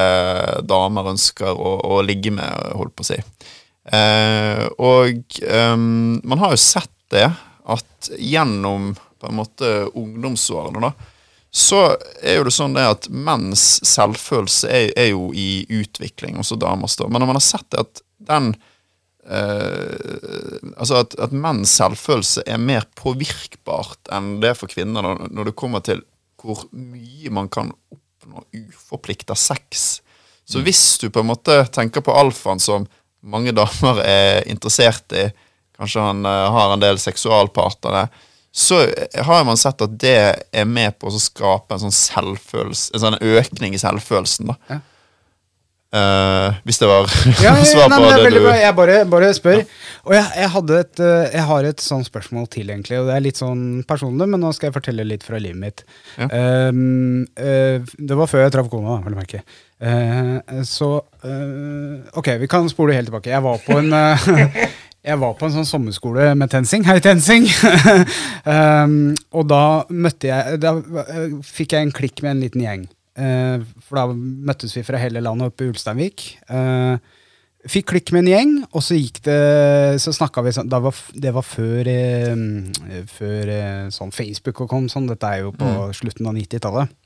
[0.63, 3.17] damer ønsker å, å ligge med, holdt på å si.
[3.91, 7.25] Eh, og ehm, man har jo sett det,
[7.71, 10.93] at gjennom på en måte ungdomsårene, da,
[11.51, 11.81] så
[12.23, 16.95] er jo det sånn det at menns selvfølelse er, er jo i utvikling, også damers,
[17.01, 17.09] da.
[17.11, 18.70] Men når man har sett det at den eh,
[19.31, 25.49] altså at, at menns selvfølelse er mer påvirkbart enn det er for kvinner når, når
[25.49, 26.01] det kommer til
[26.41, 30.01] hvor mye man kan oppnå uforplikta sex.
[30.45, 32.87] Så hvis du på en måte tenker på alfaen som
[33.21, 35.27] mange damer er interessert i,
[35.77, 38.07] kanskje han eh, har en del seksualpartnere,
[38.51, 38.81] så
[39.23, 40.17] har man sett at det
[40.51, 44.51] er med på å skape en sånn selvfølelse, en sånn økning i selvfølelsen.
[44.51, 44.57] da.
[44.67, 44.79] Ja.
[45.91, 47.09] Eh, hvis det var
[47.43, 48.53] Ja, ja, svar på nei, det det du bra.
[48.55, 49.63] Jeg bare, bare spør.
[50.07, 53.01] Og jeg, jeg, et, eh, jeg har et sånt spørsmål til, egentlig.
[53.01, 55.83] Og det er litt sånn personlig, men nå skal jeg fortelle litt fra livet mitt.
[56.15, 56.29] Ja.
[56.71, 59.43] Um, uh, det var før jeg traff kona, vel å merke.
[59.81, 60.93] Uh, så
[62.17, 63.33] Ok, vi kan spole helt tilbake.
[63.33, 63.91] Jeg var på en
[65.01, 66.85] Jeg var på en sånn sommerskole med TenSing.
[66.85, 67.47] Hei, TenSing!
[68.45, 68.97] um,
[69.37, 70.75] og da møtte jeg Da
[71.45, 72.89] fikk jeg en klikk med en liten gjeng.
[73.19, 76.23] Eh, for da møttes vi fra hele landet oppe i Ulsteinvik.
[76.47, 76.95] Eh,
[77.71, 81.45] fikk klikk med en gjeng, og så gikk det Så snakka vi sånn Det var
[81.45, 83.51] før, eh, før
[83.93, 85.09] sånn Facebook og kom sånn.
[85.11, 86.97] Dette er jo på slutten av 90-tallet.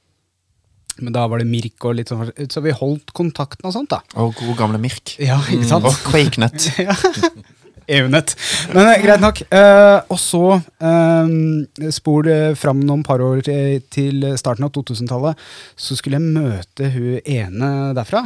[1.04, 4.00] Men da var det Mirk og litt sånn Så vi holdt kontakten og sånt, da.
[4.16, 5.18] Og gode gamle Mirk.
[5.20, 5.90] Ja, ikke sant?
[5.90, 6.70] Og QuakeNet.
[7.88, 8.34] EU-nett.
[8.74, 9.42] Men eh, greit nok.
[9.52, 15.42] Uh, og så uh, spol eh, fram noen par år til, starten av 2000-tallet,
[15.78, 18.26] så skulle jeg møte hun ene derfra.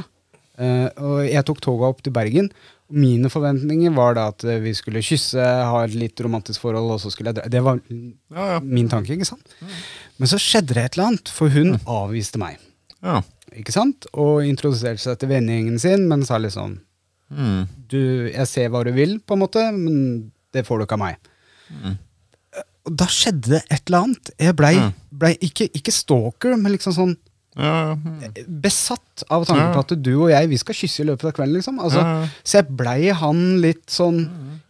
[0.59, 2.51] Uh, og jeg tok toget opp til Bergen.
[2.89, 7.11] Mine forventninger var da at vi skulle kysse, ha et litt romantisk forhold, og så
[7.13, 7.51] skulle jeg dra.
[7.51, 8.61] Det var Ja, ja.
[8.63, 9.53] min tanke, ikke sant?
[10.17, 12.57] Men så skjedde det et eller annet, for hun avviste meg.
[13.05, 13.21] Ja.
[13.57, 14.05] Ikke sant?
[14.17, 16.79] Og introduserte seg til vennegjengen sin, men sa liksom
[17.29, 17.65] Mm.
[17.91, 17.99] du,
[18.33, 21.31] jeg ser hva du vil, på en måte, men det får du ikke av meg.
[22.89, 24.31] Og da skjedde det et eller annet.
[24.41, 24.75] Jeg blei
[25.13, 27.17] ble ikke, ikke stalker, men liksom sånn
[27.59, 27.95] Ja, ja.
[27.97, 28.35] mm.
[28.63, 31.57] besatt av tanken på at du og jeg, vi skal kysse i løpet av kvelden,
[31.59, 31.79] liksom.
[31.83, 32.03] Altså,
[32.41, 34.21] Så jeg blei han litt sånn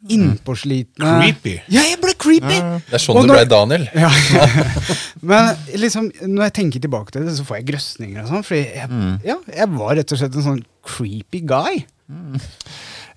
[0.10, 1.56] innpåslitne Creepy.
[1.70, 2.58] Ja, jeg ble creepy!
[2.88, 3.86] Det er sånn Og du blei ble Daniel.
[4.00, 4.10] Ja.
[5.22, 8.46] Men liksom, når jeg tenker tilbake til det, så får jeg grøsninger og sånn.
[8.48, 11.84] Fordi jeg, ja, jeg var rett og slett en sånn creepy guy.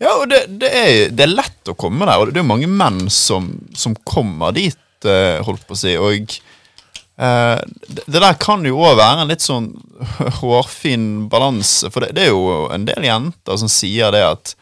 [0.03, 2.69] Ja, og det, det, er, det er lett å komme der, og det er mange
[2.71, 8.41] menn som, som kommer dit, eh, holdt på å si, og eh, det, det der
[8.43, 9.71] kan jo òg være en litt sånn
[10.41, 14.57] hårfin balanse, for det, det er jo en del jenter som sier det at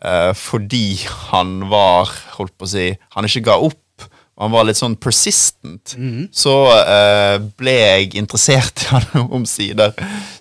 [0.00, 3.82] eh, fordi han var, holdt på å si, han ikke ga opp,
[4.38, 5.96] og han var litt sånn persistent,
[6.30, 9.90] så eh, ble jeg interessert i han omsider.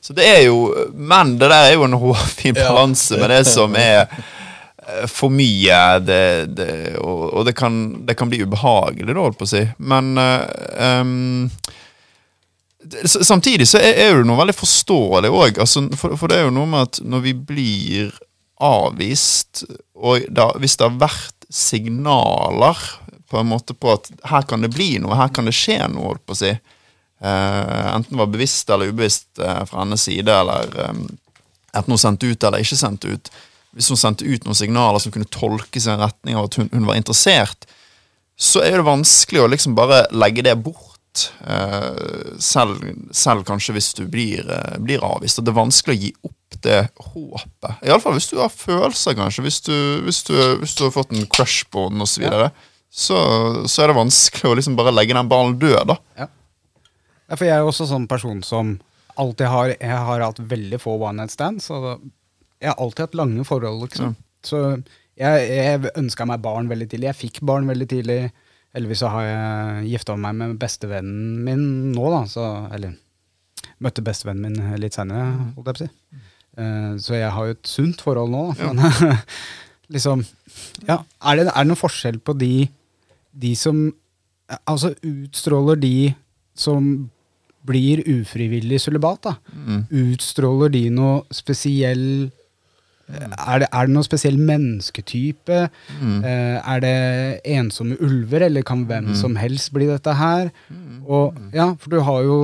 [0.06, 0.60] Så det er jo
[0.94, 2.68] Men det der er jo en hårfin Ja.
[2.70, 6.22] balanse med det som er eh, for mye, det,
[6.60, 6.70] det,
[7.02, 9.66] og, og det, kan, det kan bli ubehagelig, da, holdt på å si.
[9.82, 11.50] Men eh, um,
[13.04, 15.58] Samtidig så er, er det noe veldig forståelig òg.
[15.60, 18.14] Altså, for, for det er jo noe med at når vi blir
[18.64, 19.66] avvist,
[19.98, 22.80] og da, hvis det har vært signaler
[23.30, 26.14] på en måte på at her kan det bli noe, her kan det skje noe,
[26.14, 26.54] holdt på å si.
[27.18, 31.06] Uh, enten var bevisst eller ubevisst uh, fra hennes side, eller um,
[31.74, 33.32] enten hun sendte ut eller ikke sendte ut.
[33.78, 36.70] Hvis hun sendte ut noen signaler som kunne tolkes i en retning av at hun,
[36.74, 37.68] hun var interessert,
[38.38, 40.84] så er det vanskelig å liksom bare legge det bort.
[41.42, 42.84] Uh, selv,
[43.16, 45.40] selv kanskje hvis du blir, eh, blir avvist.
[45.40, 47.80] Og det er vanskelig å gi opp det håpet.
[47.88, 49.46] Iallfall hvis du har følelser, kanskje.
[49.48, 49.74] Hvis du,
[50.06, 52.20] hvis du, hvis du har fått en crush på den osv.
[52.20, 52.52] Så, videre,
[52.92, 53.18] så
[53.68, 55.98] Så er det vanskelig å liksom bare legge den ballen død, da.
[57.28, 58.78] Ja, for jeg er jo også sånn person som
[59.20, 61.70] alltid har Jeg har hatt veldig få one night stands.
[61.74, 61.98] Og
[62.62, 64.16] jeg har alltid hatt lange forhold, liksom.
[64.46, 64.62] Så
[65.18, 67.10] jeg, jeg ønska meg barn veldig tidlig.
[67.12, 68.20] Jeg fikk barn veldig tidlig.
[68.78, 72.24] Heldigvis så har jeg gifta meg med bestevennen min nå, da.
[72.30, 72.96] Så, eller
[73.84, 76.24] møtte bestevennen min litt seinere, holdt jeg på å si.
[76.58, 78.44] Uh, så jeg har jo et sunt forhold nå.
[78.58, 78.72] Da.
[78.74, 79.18] Men
[79.94, 80.26] liksom
[80.88, 82.68] Ja, er det, er det noen forskjell på de,
[83.32, 83.88] de som
[84.64, 86.14] Altså utstråler de
[86.58, 87.10] som
[87.68, 89.34] blir ufrivillig sølibat, da.
[89.92, 92.30] Utstråler de noe spesiell
[93.12, 95.60] Er det, er det noen spesiell mennesketype?
[96.00, 96.16] Mm.
[96.24, 96.96] Eh, er det
[97.58, 100.50] ensomme ulver, eller kan hvem som helst bli dette her?
[101.08, 102.40] Og ja, for du har jo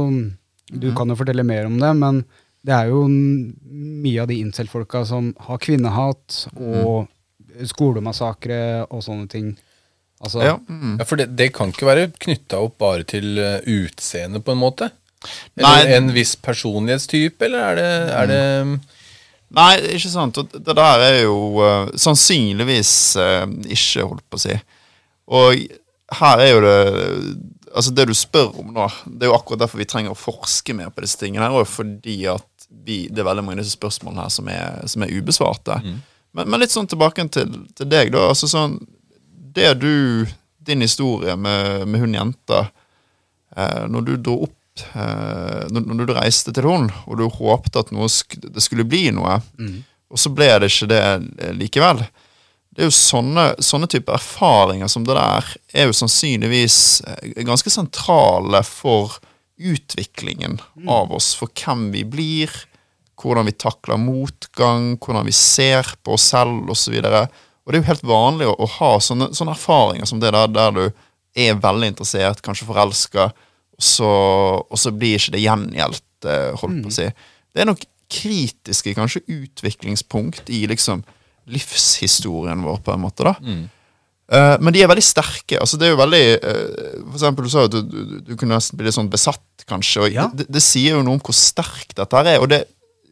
[0.74, 2.24] Du kan jo fortelle mer om det, men
[2.64, 7.10] det er jo mye av de incel-folka som har kvinnehat og
[7.70, 9.54] skolemassakre og sånne ting.
[10.24, 10.58] Altså, Ja.
[10.70, 10.98] Mm.
[11.00, 14.62] Ja, For det, det kan ikke være knytta opp bare til utseendet, utseende, på en
[14.62, 14.92] måte?
[15.60, 15.78] Nei.
[15.96, 18.44] En viss personlighetstype, eller er det, er det
[19.54, 20.40] Nei, ikke sant.
[20.42, 24.56] Og det der er jo uh, sannsynligvis uh, ikke, holdt på å si.
[25.30, 25.66] Og
[26.20, 26.78] her er jo det
[27.74, 28.84] Altså, det du spør om nå,
[29.18, 31.48] det er jo akkurat derfor vi trenger å forske mer på disse tingene.
[31.48, 34.84] her, Og fordi at vi, det er veldig mange av disse spørsmålene her som er,
[34.92, 35.80] som er ubesvarte.
[36.34, 38.28] Men, men litt sånn tilbake til, til deg, da.
[38.32, 38.80] Altså sånn
[39.54, 40.26] Det du
[40.64, 42.66] Din historie med, med hun jenta
[43.56, 47.84] eh, Når du dro opp eh, når, når du reiste til hun, og du håpte
[47.84, 49.40] at sk det skulle bli noe,
[50.10, 52.04] og så ble det ikke det eh, likevel.
[52.74, 57.70] Det er jo sånne, sånne typer erfaringer som det der er jo sannsynligvis eh, ganske
[57.70, 59.20] sentrale for
[59.62, 60.58] utviklingen
[60.90, 62.54] av oss, for hvem vi blir,
[63.20, 66.96] hvordan vi takler motgang, hvordan vi ser på oss selv osv.
[67.00, 70.34] Og, og det er jo helt vanlig å, å ha sånne, sånne erfaringer som det
[70.36, 70.84] der, der du
[71.34, 73.30] er veldig interessert, kanskje forelska,
[73.74, 74.10] og så,
[74.62, 77.08] og så blir ikke det gjengjeldt, eh, holdt på å si.
[77.54, 81.02] Det er nok kritiske kanskje utviklingspunkt i liksom
[81.50, 83.26] livshistorien vår, på en måte.
[83.26, 83.34] da.
[84.34, 85.58] Eh, men de er veldig sterke.
[85.60, 88.36] altså det er jo veldig uh, For eksempel, du sa jo at du, du, du
[88.40, 90.06] kunne nesten bli litt sånn besatt, kanskje.
[90.06, 90.30] og Ja.
[90.34, 92.40] det, det sier jo noe om hvor sterkt dette her er.
[92.44, 92.64] Og det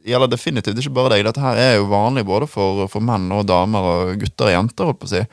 [0.07, 1.25] gjelder definitivt ikke bare deg.
[1.27, 4.89] Dette her er jo vanlig både for, for menn og damer og gutter og jenter,
[4.89, 5.25] holdt på å si.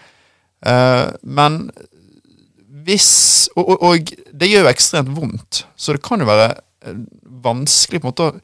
[0.66, 1.62] Uh, men
[2.88, 3.12] hvis
[3.54, 6.50] og, og, og det gjør jo ekstremt vondt, så det kan jo være
[6.88, 7.00] eh,
[7.44, 8.36] vanskelig på en måte å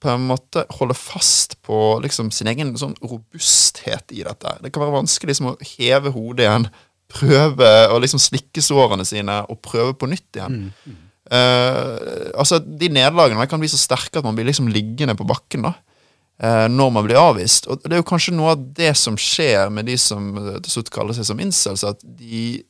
[0.00, 4.54] på en måte holde fast på liksom sin egen sånn robusthet i dette.
[4.64, 6.64] Det kan være vanskelig liksom å heve hodet igjen,
[7.12, 10.70] prøve å liksom slikke sårene sine og prøve på nytt igjen.
[11.30, 15.68] Eh, altså, De nederlagene kan bli så sterke at man blir liksom liggende på bakken
[15.68, 15.74] da,
[16.42, 17.68] uh, når man blir avvist.
[17.70, 20.78] Og det er jo kanskje noe av det som skjer med de som eh, til
[20.78, 22.64] slutt kaller seg som incels, at de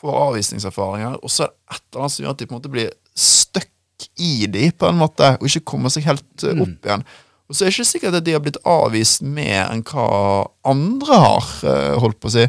[0.00, 2.60] får avvisningserfaringer, og så er det et eller annet som gjør at de på en
[2.62, 3.68] måte blir stuck
[4.16, 7.04] i de, på en måte, og ikke kommer seg helt uh, opp igjen.
[7.50, 11.16] Og så er det ikke sikkert at de har blitt avvist mer enn hva andre
[11.18, 11.48] har,
[11.98, 12.44] holdt på å si.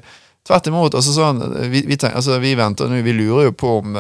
[0.46, 0.94] Tvert imot.
[0.94, 1.42] altså sånn,
[1.74, 3.98] Vi, vi, tenker, altså, vi venter nå, vi lurer jo på om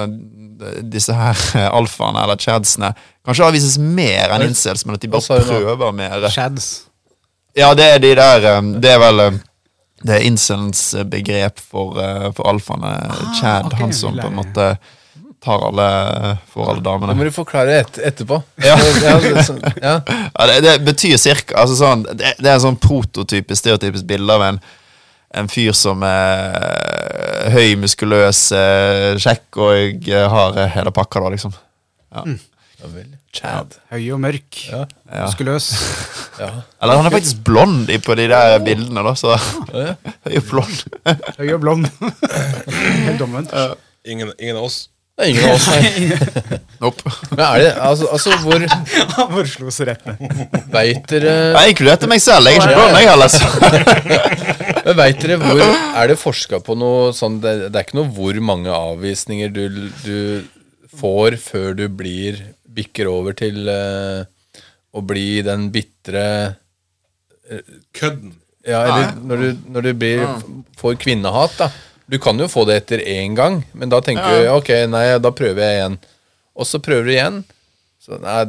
[0.84, 1.38] disse her
[1.80, 2.94] alfaene eller chadsene
[3.26, 6.30] kanskje avvises mer enn incels, men at de bare prøver mer.
[6.34, 6.72] Chads.
[7.58, 9.38] Ja, det er de der eh, Det er vel eh,
[10.08, 12.94] Det er incelens eh, begrep for, eh, for alfaene.
[13.42, 14.72] Chad, okay, han som på en måte
[15.42, 15.88] tar alle
[16.54, 17.16] for alle Det damene.
[17.18, 18.42] må du forklare et, etterpå.
[18.64, 18.78] Ja.
[19.06, 19.96] ja, det, så, ja.
[20.06, 24.38] Ja, det, det betyr cirka altså sånn, det, det er en sånn prototypisk, stereotypisk bilde
[24.38, 24.62] av en,
[25.34, 31.34] en fyr som er høy, muskuløs, eh, kjekk og eh, har eh, hele pakka, da,
[31.36, 31.54] liksom.
[32.12, 32.40] Ja Mm.
[33.32, 33.76] Chad.
[33.92, 34.58] Høy og mørk.
[34.72, 34.80] Ja.
[35.06, 35.26] Ja.
[35.28, 35.68] Muskuløs.
[36.42, 36.48] Ja.
[36.82, 39.36] Eller han er faktisk blond på de der bildene, da, så
[40.26, 40.80] høy og blond.
[41.38, 41.86] Høy og blond.
[43.06, 43.54] Helt omvendt.
[44.10, 44.88] Ingen, ingen av oss.
[45.22, 46.60] Det er ingen av oss her.
[46.82, 47.12] Nope.
[47.30, 50.56] Men er det altså, altså hvor Han bare slo seg rett ned.
[50.74, 52.50] Veit dere Jeg inkluderte meg selv.
[52.50, 53.30] Jeg er ikke blond, meg, heller.
[54.88, 58.10] Men vet dere hvor Er det forska på noe sånn det, det er ikke noe
[58.16, 59.62] hvor mange avvisninger du,
[60.02, 60.18] du
[60.98, 64.26] får før du blir bikker over til uh,
[64.92, 66.26] å bli den bitre
[67.92, 68.32] Kødden.
[68.64, 70.22] Ja, eller når du, når du blir,
[70.80, 71.68] får kvinnehat, da.
[72.12, 75.32] Du kan jo få det etter én gang, men da tenker du ok, nei, da
[75.32, 75.96] prøver jeg igjen.
[76.60, 77.38] Og så prøver du igjen.
[78.04, 78.42] Så nei,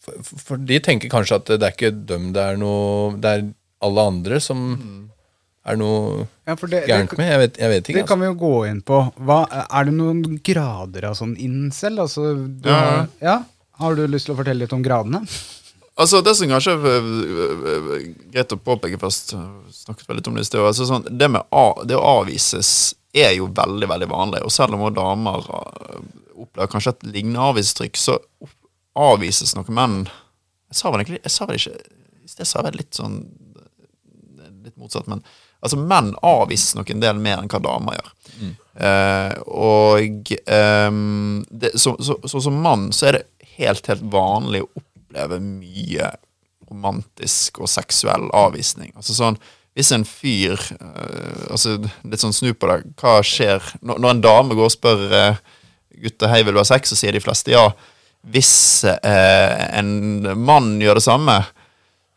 [0.00, 3.42] for, for- de tenker kanskje at det er ikke dem det er noe Det er
[3.84, 4.62] alle andre som
[5.68, 7.28] er noe Ja, for det, gærent med.
[7.28, 8.08] Jeg vet, jeg vet det altså.
[8.08, 9.02] kan vi jo gå inn på.
[9.20, 12.00] Hva, er det noen grader av sånn incel?
[12.00, 13.04] Altså, du Ja.
[13.20, 13.36] ja?
[13.80, 15.20] Har du lyst til å fortelle litt om gradene?
[16.00, 19.34] Altså, det som kanskje er øh, øh, greit å påpeke først
[19.82, 20.62] Snakket veldig om det i sted.
[20.64, 22.70] Altså, sånn, det med a, det å avvises
[23.12, 24.40] er jo veldig veldig vanlig.
[24.46, 26.00] Og selv om damer øh,
[26.40, 28.16] opplever kanskje et lignende avvistrykk, så
[28.98, 30.00] avvises noen menn
[30.70, 33.20] Jeg sa vel egentlig jeg sa vel ikke I sted sa jeg litt sånn
[34.64, 35.22] Litt motsatt, men
[35.60, 38.10] altså menn avvises nok en del mer enn hva damer gjør.
[38.80, 40.90] Eh, og eh,
[41.62, 44.89] det, så, så, så som mann så er det helt, helt vanlig å oppleve
[45.40, 46.10] mye
[46.70, 48.92] romantisk og seksuell avvisning.
[48.96, 49.38] Altså sånn,
[49.78, 52.82] hvis en fyr eh, altså Litt sånn snu på det.
[53.00, 55.40] Hva skjer når, når en dame går og spør uh,
[56.00, 57.68] gutter hei, vil du ha sex, så sier de fleste ja.
[58.30, 61.38] Hvis eh, en mann gjør det samme,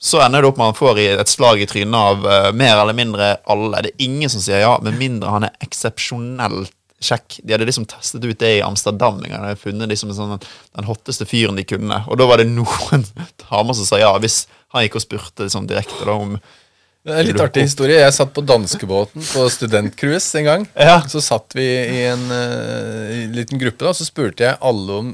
[0.04, 2.96] så ender det opp med at han får et slag i trynet av mer eller
[2.98, 3.86] mindre alle.
[3.86, 6.74] Det er ingen som sier ja, med mindre han er eksepsjonelt
[7.06, 7.38] kjekk.
[7.44, 9.22] De hadde liksom testet ut det i Amsterdam.
[9.24, 12.02] De hadde funnet liksom sånn, den hotteste fyren de kunne.
[12.08, 13.06] Og da var det noen
[13.46, 14.44] damer som sa ja, hvis
[14.74, 16.38] han gikk og spurte liksom direkte da om
[17.04, 18.00] Det er en litt artig historie.
[18.00, 20.66] Jeg satt på danskebåten på studentcruise en gang.
[20.90, 21.02] Ja.
[21.12, 25.14] Så satt vi i en uh, liten gruppe, da, så spurte jeg alle om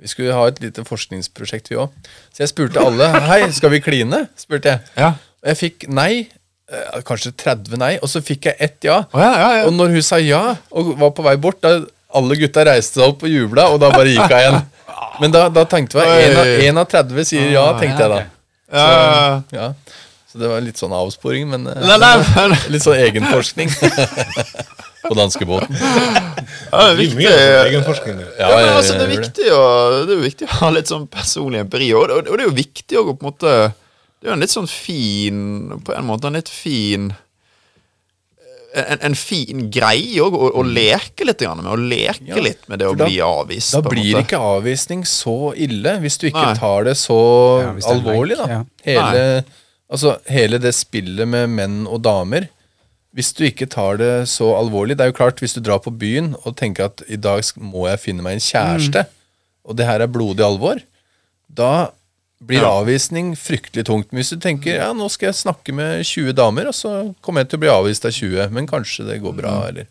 [0.00, 1.92] Vi skulle ha et lite forskningsprosjekt, vi òg.
[2.34, 4.26] Så jeg spurte alle Hei, skal vi kline?
[4.36, 4.90] spurte jeg.
[4.96, 5.14] Ja.
[5.44, 6.26] Og jeg fikk nei.
[6.72, 9.02] Eh, Kanskje 30 nei, og så fikk jeg ett ja.
[9.10, 9.66] Å, ja, ja, ja.
[9.68, 11.78] Og når hun sa ja, og var på vei bort, da
[12.16, 14.60] alle gutta reiste seg opp og jubla, og da bare gikk hun igjen.
[15.20, 18.24] Men da, da tenkte jeg en av, en av 30 sier ja, tenkte jeg da.
[18.66, 19.70] Så, Ja.
[20.26, 23.70] Så det var litt sånn avsporing, men eh, Nei, nei, men, litt sånn egenforskning.
[25.08, 25.76] på danskebåten.
[25.76, 27.18] ja, det er viktig.
[27.20, 28.18] mye egenforskning.
[28.18, 28.26] nå.
[28.40, 29.62] Ja, men jeg- altså, det, er jeg gjør viktig å,
[30.02, 32.50] det er jo viktig å ha litt sånn personlig empiri, og, og, og det er
[32.50, 33.54] jo viktig å på en måte
[34.20, 35.40] Det er jo en litt sånn fin
[35.84, 37.10] På en måte en litt fin
[38.76, 41.64] en, en fin greie òg, å, å leke litt med.
[41.64, 43.72] Å leke Ja, litt med det å da- bli avvist.
[43.72, 44.24] Da blir måte.
[44.26, 46.58] ikke avvisning så ille, hvis du ikke Nei.
[46.58, 47.16] tar det så
[47.62, 48.36] Ja, det alvorlig.
[48.36, 48.64] like, da ja.
[48.84, 49.44] hele,
[49.88, 52.48] altså, hele det spillet med menn og damer
[53.16, 55.94] Hvis du ikke tar det så alvorlig Det er jo klart, hvis du drar på
[55.96, 59.06] byen og tenker at i dag må jeg finne meg en kjæreste,
[59.64, 60.82] og det her er blodig alvor,
[61.48, 61.88] da
[62.44, 62.70] blir Ja.
[62.82, 64.12] avvisning fryktelig tungt.
[64.12, 67.40] Men hvis du tenker ja, nå skal jeg snakke med 20 damer, og så kommer
[67.42, 69.86] jeg til å bli avvist av 20, men kanskje det går bra, eller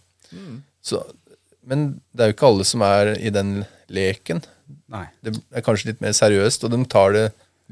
[0.84, 1.04] så,
[1.66, 4.44] Men det er jo ikke alle som er i den leken.
[4.88, 5.08] Nei.
[5.24, 7.24] Det er kanskje litt mer seriøst, og de tar det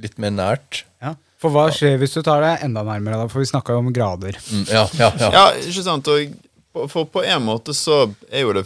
[0.02, 0.84] litt mer nært.
[1.02, 1.14] Ja.
[1.38, 3.20] For hva skjer hvis du tar det enda nærmere?
[3.22, 3.28] da?
[3.30, 4.34] For vi snakka jo om grader.
[4.50, 5.30] Mm, ja, ja, ja.
[5.32, 6.08] Ja, ikke sant?
[6.08, 8.66] Og for på en måte så er jo det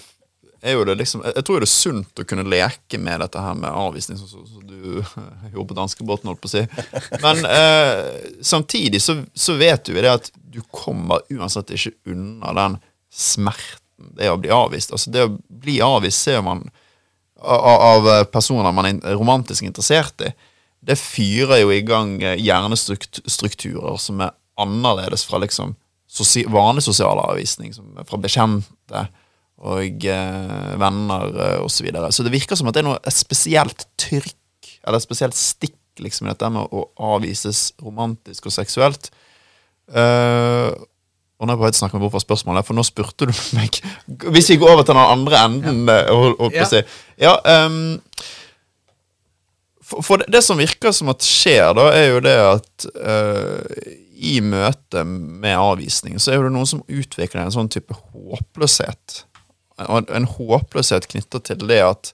[0.67, 3.57] er jo det liksom, jeg tror det er sunt å kunne leke med dette her
[3.57, 5.01] med avvisning, sånn som som du
[5.53, 6.63] gjorde på danskebåten, holdt på å si.
[7.23, 8.03] Men eh,
[8.45, 12.79] samtidig så, så vet du jo det at du kommer uansett ikke unna den
[13.13, 14.91] smerten det er å bli avvist.
[14.93, 16.63] Altså det å bli avvist ser man
[17.37, 20.31] av, av personer man er romantisk interessert i.
[20.87, 25.75] Det fyrer jo i gang eh, hjernestrukturer som er annerledes fra liksom
[26.07, 27.73] sosi vanlig sosial avvisning,
[28.07, 29.07] fra bekjente
[29.57, 31.79] og eh, venner eh, osv.
[31.79, 32.11] Så, videre.
[32.13, 36.33] så det virker som at det er noe spesielt trykk, eller spesielt stikk, liksom, i
[36.33, 36.83] dette med å
[37.15, 39.09] avvises romantisk og seksuelt.
[39.87, 40.75] Uh,
[41.37, 42.83] og nå er jeg på vei til å snakke meg bort fra spørsmålet, for nå
[42.85, 43.77] spurte du meg
[44.33, 46.81] Hvis vi går over til den andre enden, eh, hold- å si.
[47.21, 47.97] Ja, um,
[49.87, 53.87] for, for det, det som virker som at skjer, da, er jo det at uh,
[54.17, 59.21] i møte med avvisning, så er det noen som utvikler en sånn type håpløshet.
[59.77, 62.13] En, en håpløshet knytta til det at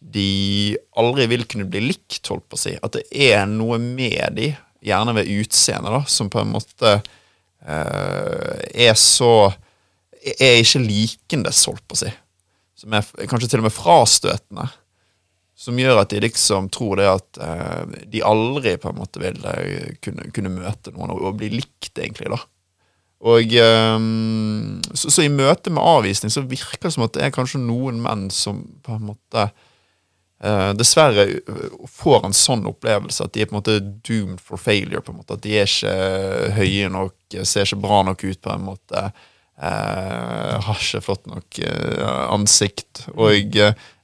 [0.00, 2.74] de aldri vil kunne bli likt, holdt på å si.
[2.82, 4.50] At det er noe med de,
[4.86, 6.98] gjerne ved utseendet, da, som på en måte
[7.66, 9.52] uh, er så
[10.26, 12.10] Er ikke likendes, holdt på å si.
[12.76, 14.64] Som er kanskje til og med frastøtende.
[15.56, 19.38] Som gjør at de liksom tror det at uh, de aldri på en måte vil
[19.48, 22.40] eh, kunne, kunne møte noen og, og bli likt, egentlig, da.
[23.24, 23.54] Og
[23.96, 27.62] um, så, så i møte med avvisning så virker det som at det er kanskje
[27.62, 29.46] noen menn som på en måte
[30.44, 31.24] uh, dessverre
[31.96, 35.00] får en sånn opplevelse at de er på en måte doomed for failure.
[35.00, 38.52] på en måte At de er ikke høye nok, ser ikke bra nok ut på
[38.52, 39.08] en måte.
[39.56, 43.06] Uh, har ikke flott nok uh, ansikt.
[43.16, 43.56] Og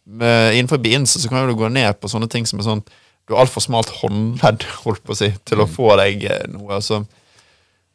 [0.08, 2.86] med, innenfor begynnelsen så kan du gå ned på sånne ting som er sånn
[3.28, 6.80] Du har altfor smalt håndledd holdt på å si, til å få deg noe.
[6.80, 7.04] altså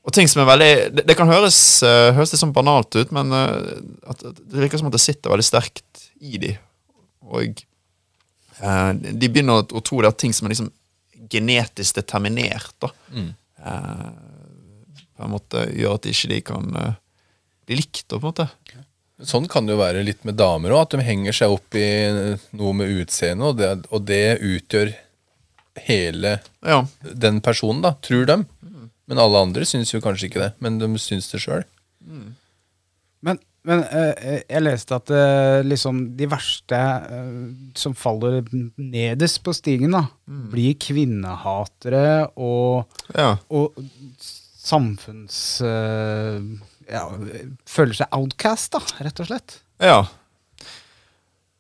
[0.07, 3.11] og ting som er veldig Det, det kan høres, uh, høres litt sånn banalt ut,
[3.11, 3.75] men uh,
[4.07, 6.53] at, at det virker som at det sitter veldig sterkt i de.
[7.27, 7.59] Og
[8.63, 10.71] uh, de begynner å, å tro det at ting som er liksom
[11.27, 12.71] genetisk determinert.
[12.79, 12.87] da.
[13.11, 14.07] Eh,
[15.17, 16.67] på en måte gjør at de ikke de kan
[17.67, 18.45] bli likt, på en måte.
[19.27, 21.83] Sånn kan det jo være litt med damer òg, at de henger seg opp i
[22.55, 24.93] noe med utseendet, og, det- og det utgjør
[25.87, 26.85] hele Ja.
[27.01, 28.37] den personen, da, tror de.
[29.07, 31.63] Men alle andre syns jo kanskje ikke det, men de syns det sjøl.
[33.23, 37.29] Men, men eh, jeg leste at eh, liksom de verste eh,
[37.79, 40.05] som faller nederst på stigen, da,
[40.51, 43.35] blir kvinnehatere og, ja.
[43.47, 43.79] og
[44.67, 45.39] samfunns...
[45.63, 46.41] eh,
[46.87, 47.03] ja,
[47.67, 49.57] føler seg outcast, da, rett og slett.
[49.83, 49.97] Ja.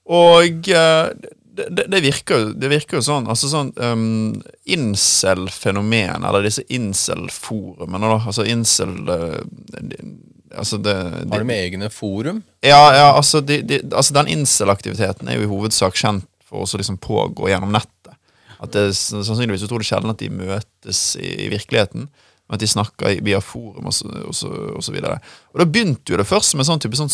[0.07, 1.09] Og eh,
[1.57, 4.35] det, det, det, virker, jo- det virker jo sånn Altså sånn um,
[4.77, 8.19] Incel-fenomen, eller disse incel-forumene, da.
[8.29, 9.41] Altså incel eh,
[9.81, 9.99] de,
[10.57, 12.43] Altså det Har de egne forum?
[12.65, 16.79] Ja, ja altså, de, de, altså den incel-aktiviteten er jo i hovedsak kjent for å
[16.79, 18.15] liksom pågå gjennom nettet.
[18.63, 22.07] At det er sannsynligvis utrolig sjelden at de møtes i, i virkeligheten.
[22.47, 24.49] Men at de snakker via forum og så, og, så,
[24.79, 25.19] og så videre.
[25.51, 27.11] Og da begynte jo det først med sånn type sånn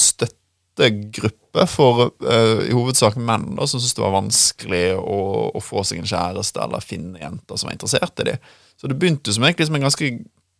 [0.73, 5.19] støttegruppe for uh, i hovedsak menn da, som syntes det var vanskelig å,
[5.53, 8.47] å få seg en kjæreste eller finne jenter som var interessert i dem.
[8.77, 10.09] Så det begynte som egentlig som en ganske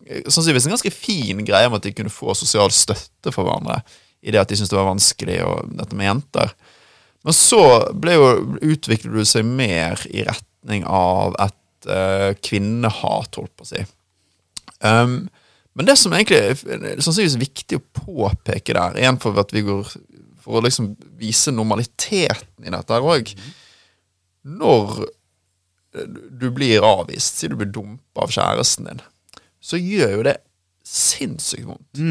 [0.03, 3.80] sannsynligvis en ganske fin greie om at de kunne få sosial støtte for hverandre
[4.24, 6.53] i det at de syntes det var vanskelig og dette med jenter.
[7.24, 7.61] Men så
[7.95, 8.30] ble jo,
[8.74, 13.84] utviklet det seg mer i retning av et uh, kvinnehat, holdt på å si.
[14.84, 15.26] Um,
[15.74, 19.88] men det som egentlig er sannsynligvis viktig å påpeke der, igjen for at vi går
[20.43, 23.32] for å liksom vise normaliteten i dette her òg
[24.43, 25.05] Når
[26.34, 29.01] du blir avvist, si du blir dumpa av kjæresten din,
[29.63, 30.38] så gjør jo det
[30.84, 32.01] sinnssykt vondt.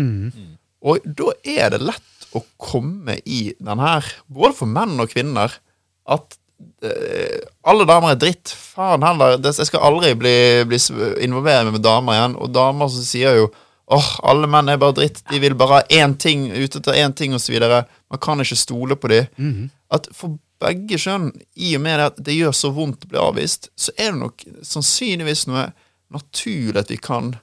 [0.83, 5.59] Og da er det lett å komme i den her, både for menn og kvinner,
[6.09, 6.42] at eh,
[7.65, 8.53] alle damer er dritt.
[8.75, 9.37] Faen heller.
[9.39, 10.79] det- Jeg skal aldri bli, bli
[11.23, 12.37] involvere meg med damer igjen.
[12.41, 13.51] Og damer som sier jo
[13.93, 15.23] åh, alle menn er bare dritt.
[15.31, 17.59] De vil bare ha én ting, ute etter én ting, osv.
[18.11, 19.71] Man kan ikke stole på dem.
[19.91, 23.19] At for begge kjønn, i og med det at det gjør så vondt å bli
[23.19, 25.73] avvist, så er det nok sannsynligvis noe
[26.13, 27.35] naturlig at vi kan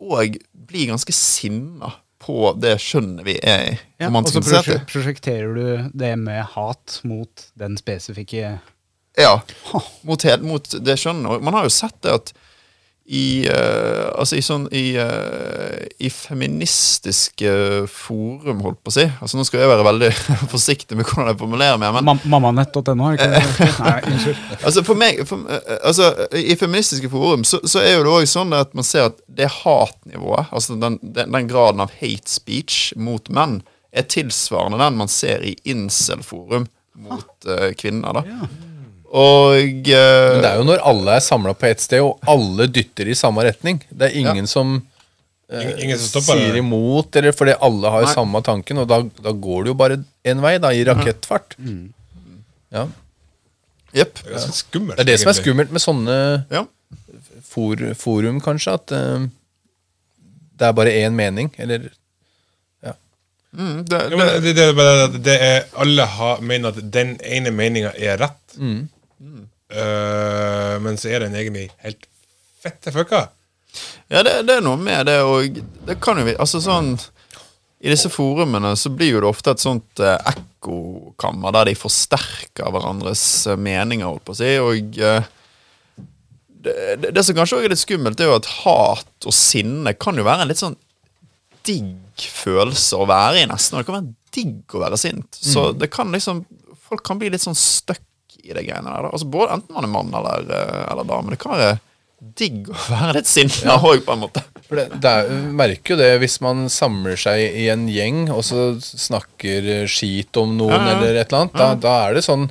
[0.00, 1.92] òg bli ganske sinna
[2.22, 3.74] på det skjønnet vi er i.
[4.02, 4.42] Ja, og så
[4.90, 8.58] prosjekterer du det med hat mot den spesifikke
[9.18, 9.32] Ja,
[10.08, 11.28] mot, mot det skjønnet.
[11.28, 12.32] Og man har jo sett det at
[13.04, 17.50] i, uh, altså i, sånn, i, uh, i feministiske
[17.90, 20.10] forum, holdt på å si altså Nå skal jeg være veldig
[20.54, 21.98] forsiktig med hvordan jeg formulerer meg.
[21.98, 23.10] Men Mammanett.no?
[23.88, 24.46] Nei, unnskyld.
[24.60, 28.38] altså for meg for, uh, altså, I feministiske forum så, så er jo det også
[28.38, 32.92] sånn at man ser at det hatnivået, altså den, den, den graden av hate speech
[32.94, 33.60] mot menn,
[33.92, 36.70] er tilsvarende den man ser i incel-forum
[37.02, 38.22] mot kvinner.
[38.22, 38.70] da
[39.12, 39.58] Og
[39.92, 43.10] uh, Men det er jo når alle er samla på ett sted, og alle dytter
[43.12, 43.82] i samme retning.
[43.90, 44.78] Det er ingen som
[45.52, 48.14] uh, Ingen- som stopper sier imot, eller fordi alle har Nei.
[48.16, 51.58] samme tanken, og da, da går det jo bare én vei, da, i rakettfart.
[52.72, 52.86] Ja.
[53.92, 54.22] Jepp.
[54.22, 54.96] Det er ganske skummelt.
[54.96, 56.16] Det er det som er skummelt med sånne
[56.50, 56.64] Ja.
[57.44, 59.26] for, forum, kanskje, at uh,
[60.56, 61.90] det er bare én mening, eller
[63.52, 67.50] Mm, det, Ja, men det, det, er det er, alle har, mener at den ene
[67.52, 68.54] meninga er rett.
[69.72, 72.08] Eh, men så er den egentlig helt
[72.62, 73.26] fette fucka.
[74.12, 76.90] Ja, det, det er noe med det, og det kan jo vi Altså sånn
[77.80, 82.68] I disse forumene så blir jo det ofte et sånt eh, ekkokammer der de forsterker
[82.68, 85.30] hverandres eh, meninger, holdt på å si, og eh,
[86.62, 89.96] det, det, det som kanskje også er litt skummelt, er jo at hat og sinne
[89.98, 90.76] kan jo være en litt sånn
[91.66, 93.78] digg følelse å være i, nesten.
[93.78, 95.38] Og det kan være digg å være sint.
[95.42, 96.44] Så det kan liksom
[96.92, 98.02] Folk kan bli litt sånn stuck
[98.42, 99.08] i det greiene der.
[99.12, 101.34] Altså både Enten man er mann eller, eh, eller dame.
[101.34, 101.78] Det kan være
[102.38, 104.42] digg å være litt sinna òg, på en måte.
[104.68, 105.30] For det, det er,
[105.62, 110.54] merker jo det hvis man samler seg i en gjeng og så snakker skit om
[110.58, 110.96] noen Ja, ja.
[110.96, 111.58] eller et eller annet.
[111.58, 112.46] Da, da er det sånn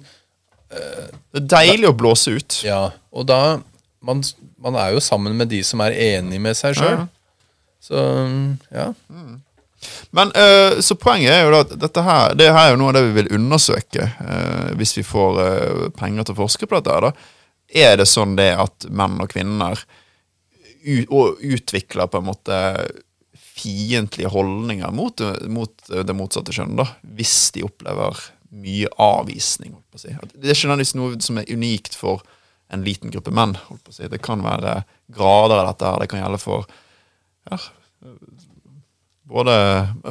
[0.72, 2.60] Det er deilig å blåse ut.
[2.68, 2.84] Ja.
[3.12, 3.42] Og da
[4.02, 4.22] man,
[4.62, 7.04] man er jo sammen med de som er enig med seg sjøl.
[7.04, 7.08] Ja.
[7.82, 8.02] Så
[8.72, 8.92] ja.
[10.12, 12.92] Men eh, Så poenget er jo da at dette her Det her er jo noe
[12.92, 16.80] av det vi vil undersøke eh, hvis vi får eh, penger til å forske på
[16.80, 16.98] dette.
[16.98, 17.14] her da
[17.86, 19.80] Er det sånn det at menn og kvinner
[20.82, 22.58] utvikler på en måte
[23.38, 28.18] fiendtlige holdninger mot, mot det motsatte kjønn, da hvis de opplever
[28.50, 29.76] mye avvisning?
[29.94, 30.10] Si.
[30.10, 32.26] Det er ikke nødvendigvis noe som er unikt for
[32.74, 33.54] en liten gruppe menn.
[33.94, 34.10] Si.
[34.10, 34.80] Det kan være
[35.14, 35.92] grader av dette.
[35.92, 36.66] her Det kan gjelde for
[37.52, 37.62] ja,
[39.32, 39.56] både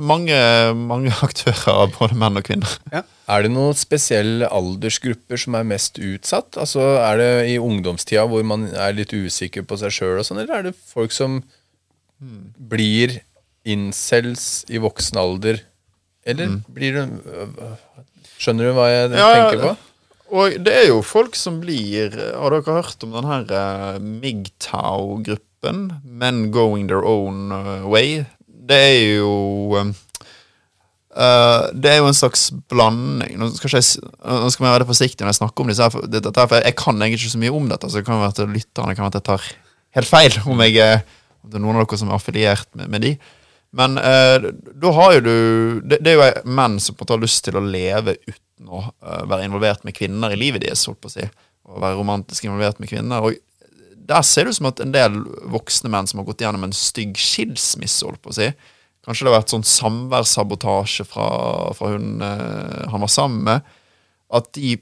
[0.01, 0.37] mange,
[0.75, 2.75] mange aktører, både menn og kvinner.
[3.31, 6.59] Er det noen spesielle aldersgrupper som er mest utsatt?
[6.61, 10.61] Altså, Er det i ungdomstida hvor man er litt usikker på seg sjøl, sånn, eller
[10.61, 11.43] er det folk som
[12.21, 13.21] blir
[13.69, 15.63] incels i voksen alder?
[16.29, 17.07] Eller blir det
[18.41, 19.71] Skjønner du hva jeg Ja, tenker på?
[20.31, 25.81] Og det er jo folk som blir Har dere hørt om den her uh, MGTOW-gruppen?
[26.05, 28.25] Men Going Their Own eh, Way.
[28.71, 29.31] Det er jo
[29.81, 35.25] eh, det er jo en slags blanding Nå skal, jeg, nå skal jeg være forsiktig
[35.25, 37.43] når jeg snakker om disse her, det, dette her, for jeg kan egentlig ikke så
[37.43, 37.91] mye om dette.
[37.91, 39.49] Så det kan være at lytterne kan være at jeg tar
[39.99, 41.05] helt feil om, jeg, er-
[41.43, 43.13] om det er noen av dere som er affiliert med, med de.
[43.77, 44.49] Men uh,
[44.83, 45.35] da har jo du
[45.87, 48.67] det, det er jo menn som på en måte har lyst til å leve uten
[48.71, 51.27] å uh, være involvert med kvinner i livet deres, holdt å si.
[51.71, 53.23] Og være romantisk involvert med kvinner.
[53.23, 53.39] Og
[54.09, 55.21] der ser det ut som at en del
[55.53, 58.53] voksne menn som har gått gjennom en stygg skilsmisse, holdt på å si
[59.01, 61.27] Kanskje det har vært sånn samværssabotasje fra,
[61.73, 63.71] fra hun eh, han var sammen med.
[64.37, 64.75] At de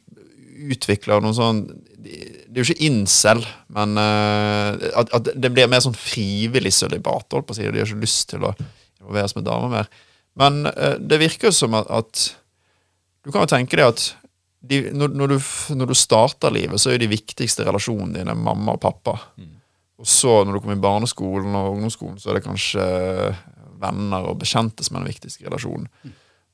[0.75, 1.61] utvikler noen sånn
[2.03, 3.45] de, de det er jo ikke incel,
[3.77, 7.29] men eh, at, at det blir mer sånn frivillig sølibat.
[7.31, 8.55] holdt på å si, og De har ikke lyst til å
[8.99, 9.91] involveres med damer mer.
[10.39, 12.25] Men eh, det virker jo som at, at
[13.23, 14.05] Du kan jo tenke deg at
[14.69, 18.35] de, når, når, du, når du starter livet, så er jo de viktigste relasjonene dine
[18.37, 19.17] mamma og pappa.
[19.99, 22.85] Og så når du kommer i barneskolen og ungdomsskolen, så er det kanskje
[23.79, 25.89] venner og bekjente som er den viktigste relasjonen.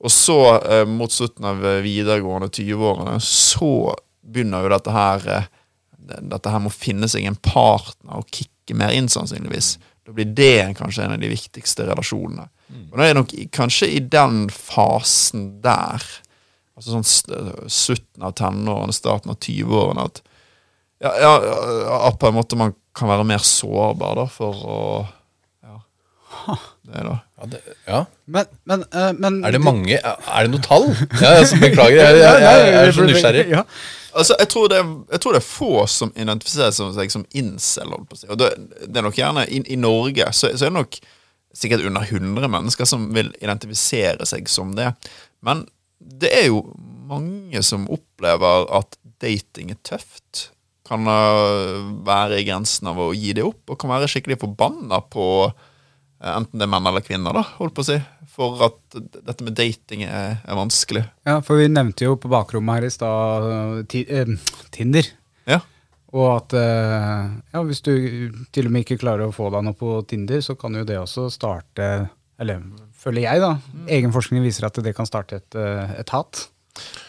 [0.05, 0.39] Og så,
[0.69, 3.95] eh, mot slutten av eh, videregående 20-årene, så
[4.25, 5.53] begynner jo dette her eh,
[6.05, 9.79] Dette her med å finne seg en partner og kicke mer inn, sannsynligvis.
[10.05, 12.45] Da blir det kanskje en av de viktigste relasjonene.
[12.91, 16.05] Og da er det nok kanskje i den fasen der,
[16.77, 20.22] altså sånn s- slutten av tenårene, starten av 20-årene, at
[21.05, 21.33] ja, ja,
[22.09, 24.79] at på en måte man kan være mer sårbar da, for å
[25.64, 25.81] Ja.
[26.85, 27.16] Det da.
[27.41, 27.99] Ja, det, ja.
[28.27, 30.87] Men, men, uh, men Er det mange Er det noe tall?
[31.22, 33.45] Ja, altså, beklager, jeg, jeg, jeg, jeg er så nysgjerrig.
[33.53, 33.62] Ja.
[34.14, 37.25] Altså, jeg tror, det er, jeg tror det er få som identifiserer som- seg som
[37.35, 37.91] incel.
[37.91, 38.29] holdt på å si.
[38.31, 38.51] Og det,
[38.87, 40.99] det er nok gjerne I, i Norge så, så er det nok
[41.55, 44.93] sikkert under 100 mennesker som vil identifisere seg som det.
[45.45, 45.64] Men
[45.99, 46.65] det er jo
[47.09, 50.49] mange som opplever at dating er tøft.
[50.85, 55.27] Kan være i grensen av å gi det opp, og kan være skikkelig forbanna på
[55.49, 57.99] eh, enten det er menn eller kvinner, da, holdt på å si,
[58.35, 61.07] for at dette med dating er, er vanskelig.
[61.25, 63.49] ja, for vi nevnte jo på bakrommet her i stad
[63.87, 64.35] eh, eh,
[64.75, 65.09] Tinder.
[65.49, 65.63] Ja.
[66.15, 67.23] Og at eh,
[67.55, 67.95] ja, hvis du
[68.55, 71.01] til og med ikke klarer å få deg noe på Tinder, så kan jo det
[71.01, 72.61] også starte Eller
[73.05, 73.55] føler jeg, da.
[73.93, 76.47] Egen forskning viser at det kan starte et, eh, et hat.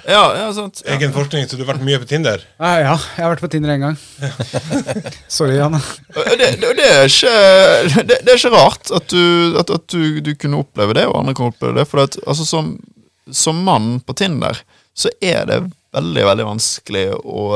[0.06, 0.84] Ja, ja, sant.
[0.86, 0.94] Ja.
[0.94, 2.44] Egen forskning, så du har vært mye på Tinder?
[2.60, 3.96] Ja, ja, jeg har vært på Tinder en gang.
[5.38, 5.80] Sorry, Janne.
[6.14, 7.32] Det, det, det, er ikke,
[8.04, 11.18] det, det er ikke rart at, du, at, at du, du kunne oppleve det, og
[11.24, 11.88] andre kan oppleve det.
[11.90, 12.76] For at, altså, som,
[13.34, 14.62] som mann på Tinder,
[14.94, 15.60] så er det
[15.96, 17.48] veldig, veldig vanskelig å,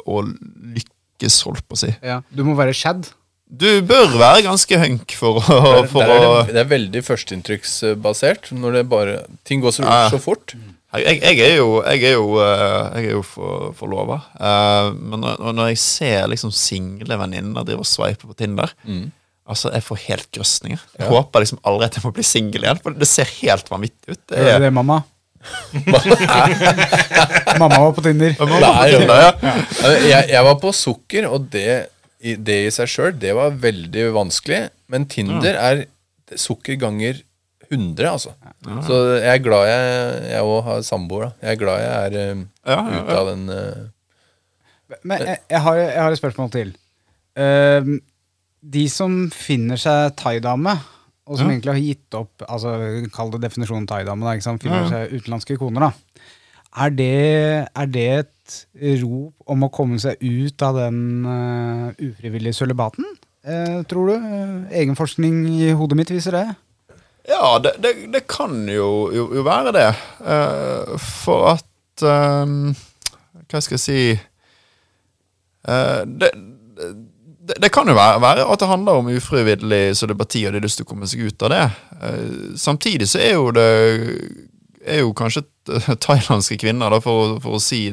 [0.00, 1.92] å lykkes, holdt på å si.
[2.00, 3.10] Ja, du må være shad.
[3.50, 5.54] Du bør være ganske hunk for å,
[5.90, 8.52] for det, er det, det er veldig førsteinntrykksbasert.
[8.54, 9.16] Når det bare
[9.48, 10.04] Ting går så, Ja.
[10.12, 10.54] så fort.
[10.94, 14.20] jeg, jeg er jo, jeg er jo, eh, jeg er jo for, forlova.
[14.38, 18.70] Uh, men når, når jeg ser liksom single venninner drive og sveipe på Tinder
[19.50, 20.82] Altså, Jeg får helt grøsninger.
[21.00, 24.14] Jeg håper liksom aldri at jeg må bli singel igjen, for det ser helt vanvittig
[24.14, 24.20] ut.
[24.30, 25.00] Det er, det, mamma?
[27.58, 28.36] mamma var på Tinder.
[28.38, 29.32] Nei, Tinder, ja.
[30.04, 31.88] Jeg, jeg var på sukker, og det
[32.20, 34.66] det i seg sjøl, det var veldig vanskelig.
[34.92, 35.84] Men Tinder er
[36.38, 37.22] sukker ganger
[37.70, 38.34] 100, altså.
[38.86, 41.46] Så jeg er glad jeg Jeg òg har samboer, da.
[41.46, 45.78] Jeg er glad jeg er Ja, ja, ute av den uh, Men jeg, jeg, har,
[45.78, 46.72] jeg har et spørsmål til.
[47.38, 48.00] Uh,
[48.60, 50.74] de som finner seg thaidame,
[51.30, 52.74] og som egentlig har gitt opp altså
[53.14, 56.26] Kall det definisjonen thaidame, da, finner seg utenlandske koner, da.
[56.78, 58.58] Er det, er det et
[59.02, 63.06] rop om å komme seg ut av den uh, ufrivillige sølibaten?
[63.48, 64.14] uh, tror du?
[64.14, 66.44] Eh, egen forskning i hodet mitt viser det.
[67.28, 69.88] Ja, det, det, det kan jo, jo, jo være det.
[70.22, 71.66] Uh, for at
[72.00, 74.02] Hva skal jeg si
[75.60, 76.30] det,
[77.60, 80.80] det, kan jo være, være at det handler om ufrivillig solidaritet, og de har lyst
[80.80, 81.66] til å komme seg ut av det.
[82.62, 83.66] Samtidig så er jo det
[84.80, 85.44] er jo kanskje
[86.06, 87.86] thailandske kvinner, da, for, for å si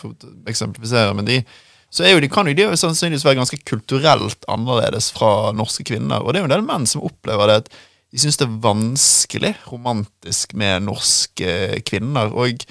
[0.00, 1.42] for å eksemplifisere, men de
[1.90, 5.82] så er jo, de kan jo de jo sannsynligvis være ganske kulturelt annerledes fra norske
[5.88, 6.22] kvinner.
[6.22, 7.72] Og det er jo en del menn som opplever det at
[8.10, 12.30] de syns det er vanskelig romantisk med norske kvinner.
[12.30, 12.62] Og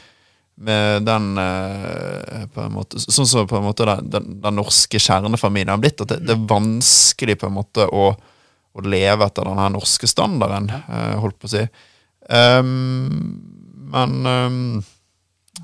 [0.60, 5.00] med den eh, på en måte, Sånn som på en måte den, den, den norske
[5.00, 6.00] kjernefamilien har blitt.
[6.04, 10.08] At det, det er vanskelig på en måte å, å leve etter den her norske
[10.08, 11.68] standarden, eh, holdt på å si.
[12.30, 13.59] Um,
[13.94, 14.84] men um,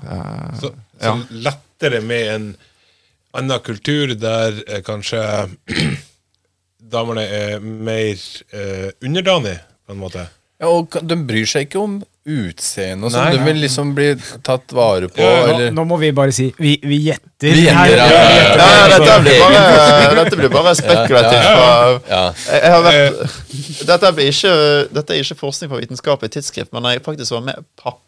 [0.02, 1.12] eh, Så, Ja.
[1.12, 2.46] så lettere med en
[3.36, 5.20] annen kultur der eh, kanskje
[6.92, 8.16] damene er mer
[8.52, 10.26] eh, underdanige, på en måte.
[10.60, 13.28] Ja, og de bryr seg ikke om utseende og sånn.
[13.36, 14.06] De vil liksom bli
[14.46, 17.52] tatt vare på, Ja, Nå, eller nå må vi bare si vi, vi gjetter.
[17.52, 17.92] Vi gjetter, her.
[18.00, 21.44] ja, ja, dette blir bare, dette blir bare spekulativt.
[21.44, 22.22] Ja, fra- Ja.
[22.48, 23.36] Jeg, jeg har vært,
[23.92, 24.14] dette,
[24.96, 28.00] dette er ikke forskning fra vitenskapelig tidsskrift, men jeg faktisk var med pappa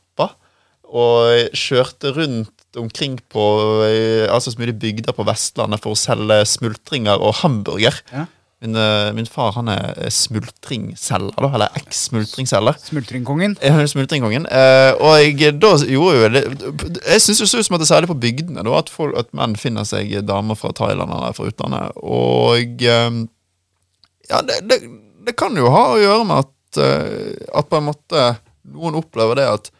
[0.89, 3.45] og kjørte rundt omkring på
[3.85, 7.97] eh, altså så mye bygder på Vestlandet for å selge smultringer og hamburger.
[8.12, 8.25] Ja.
[8.61, 12.81] Min, eh, min far han er smultringselger, da, eller eks-smultringselger.
[12.89, 13.55] Smultringkongen.
[13.93, 14.49] Smultringkongen.
[14.51, 16.43] Eh, og jeg, da gjorde jo det
[17.05, 19.14] Jeg syns det så ut som at det er særlig på bygdene da, at, folk,
[19.21, 22.03] at menn finner seg damer fra Thailand eller fra utlandet.
[22.03, 23.23] Og eh,
[24.33, 24.83] ja, det, det,
[25.29, 28.29] det kan jo ha å gjøre med at, eh, at på en måte
[28.69, 29.71] noen opplever det at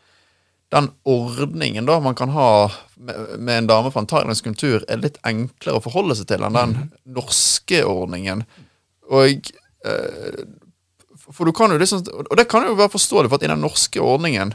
[0.73, 5.01] den ordningen da man kan ha med, med en dame fra en thailandsk kultur, er
[5.01, 6.75] litt enklere å forholde seg til enn den
[7.17, 8.45] norske ordningen.
[9.09, 9.49] Og
[9.89, 10.43] eh,
[11.33, 13.65] For du kan jo liksom Og det kan jo være forståelig, for at i den
[13.65, 14.53] norske ordningen,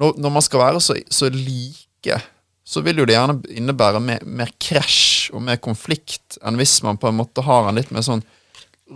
[0.00, 2.20] når, når man skal være så, så like,
[2.64, 7.00] så vil jo det gjerne innebære mer, mer krasj og mer konflikt enn hvis man
[7.00, 8.24] på en måte har en litt mer sånn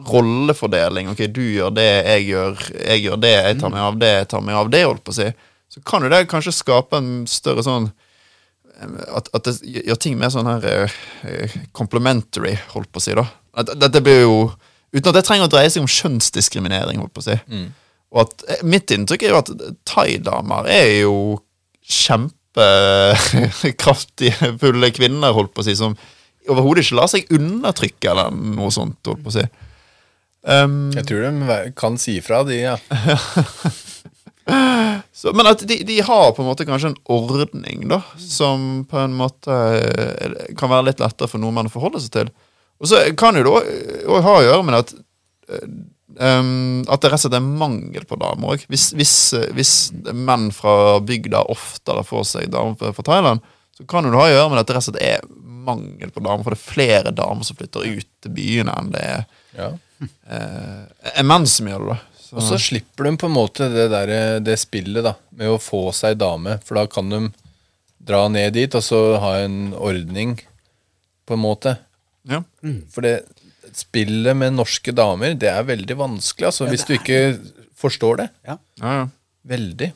[0.08, 1.10] rollefordeling.
[1.12, 4.28] Ok, du gjør det, jeg gjør, jeg gjør det, jeg tar meg av det, jeg
[4.30, 5.26] tar meg av det, holdt på å si.
[5.72, 7.88] Så kan jo det kanskje skape en større sånn
[8.82, 9.52] at, at det
[9.86, 10.90] gjør ting mer sånn her eh,
[11.28, 13.12] eh, complementary, holdt på å si.
[13.16, 13.24] da.
[13.58, 14.36] At, dette blir jo
[14.92, 17.00] Uten at det trenger å dreie seg om kjønnsdiskriminering.
[17.00, 17.36] holdt på å si.
[18.12, 19.48] Og at eh, Mitt inntrykk er jo at
[19.88, 21.40] thaidamer er jo
[21.88, 25.96] kjempekraftige fulle kvinner, holdt på å si, som
[26.50, 29.00] overhodet ikke lar seg undertrykke eller noe sånt.
[29.08, 29.44] holdt på å si.
[30.42, 31.30] Um, Jeg tror de
[31.78, 32.76] kan si fra, de, ja.
[35.12, 38.98] Så, men at de, de har på en måte kanskje en ordning da som på
[38.98, 42.30] en måte eh, kan være litt lettere for nordmenn å forholde seg til.
[42.82, 43.52] Og så kan jo det
[44.08, 44.94] òg ha å gjøre med at
[45.52, 48.64] um, At det rett og slett er mangel på damer òg.
[48.72, 49.74] Hvis, hvis, eh, hvis
[50.10, 53.44] menn fra bygda oftere får seg damer fra- Thailand,
[53.76, 55.28] så kan jo det ha å gjøre med at det rett og slett er
[55.68, 56.42] mangel på damer.
[56.42, 59.22] For det er flere damer som flytter ut til byene enn det er,
[59.56, 59.70] ja.
[61.14, 61.94] er menn som gjør det.
[61.94, 62.11] da.
[62.32, 65.58] Så- Og så slipper de på en måte det, der, det spillet da, med å
[65.60, 66.54] få seg dame.
[66.64, 67.18] For da kan de
[68.02, 70.38] dra ned dit og så ha en ordning,
[71.28, 71.76] på en måte.
[72.26, 72.40] ja.
[72.90, 73.18] For det
[73.76, 77.20] spillet med norske damer, det er veldig vanskelig, altså, hvis du ikke
[77.78, 78.28] forstår det.
[78.48, 79.06] Ja, ja.
[79.46, 79.92] Veldig.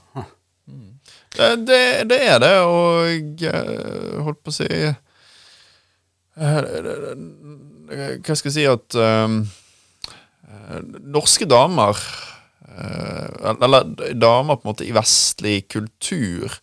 [1.36, 4.94] Det, det, det er det, og jeg holdt på å si eh,
[8.24, 9.36] Hva skal jeg si at eh, eh,
[11.06, 11.98] Norske damer
[12.66, 13.86] eh, Eller
[14.18, 16.56] damer på en måte i vestlig kultur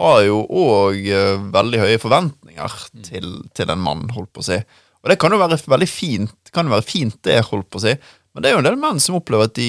[0.00, 1.04] har jo òg
[1.52, 4.56] veldig høye forventninger til, til en mann, holdt på å si.
[5.02, 7.84] Og det kan jo være veldig fint, kan jo være fint det, holdt på å
[7.84, 7.92] si.
[8.30, 9.68] Men det er jo en del menn som opplever at de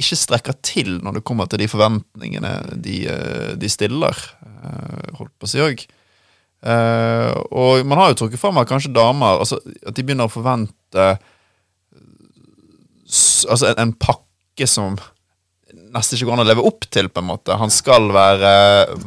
[0.00, 5.34] ikke strekker til når det kommer til de forventningene de, eh, de stiller, eh, holdt
[5.38, 5.86] på å si òg.
[6.60, 11.06] og man har jo trukket fram at kanskje damer altså, At de begynner å forvente
[13.48, 14.98] altså en, en pakke som
[15.90, 17.54] nesten ikke går an å leve opp til, på en måte.
[17.58, 18.50] Han skal være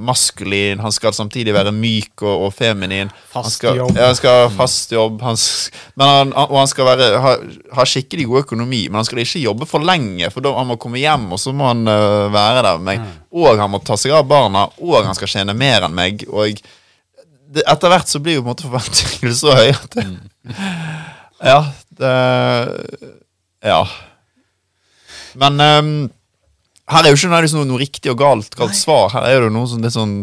[0.04, 3.12] maskulin, han skal samtidig være myk og, og feminin.
[3.34, 3.96] han skal, jobb.
[3.98, 5.22] Ja, han skal ha fast jobb.
[5.24, 5.40] Han,
[6.00, 7.34] men han, og han skal være, ha,
[7.80, 10.80] ha skikkelig god økonomi, men han skal ikke jobbe for lenge, for da han må
[10.82, 13.18] komme hjem, og så må han uh, være der med meg.
[13.34, 16.28] Og han må ta seg av barna, og han skal tjene mer enn meg.
[16.32, 16.62] Og
[17.54, 20.08] det, etter hvert så blir jo på en måte forventningene så høye at det,
[21.44, 21.60] Ja,
[22.00, 22.12] det
[23.64, 23.82] Ja.
[25.40, 25.92] Men um,
[26.92, 29.14] her er jo ikke noe, noe riktig og galt, galt svar.
[29.16, 30.18] Her er det jo noe sånn litt sånn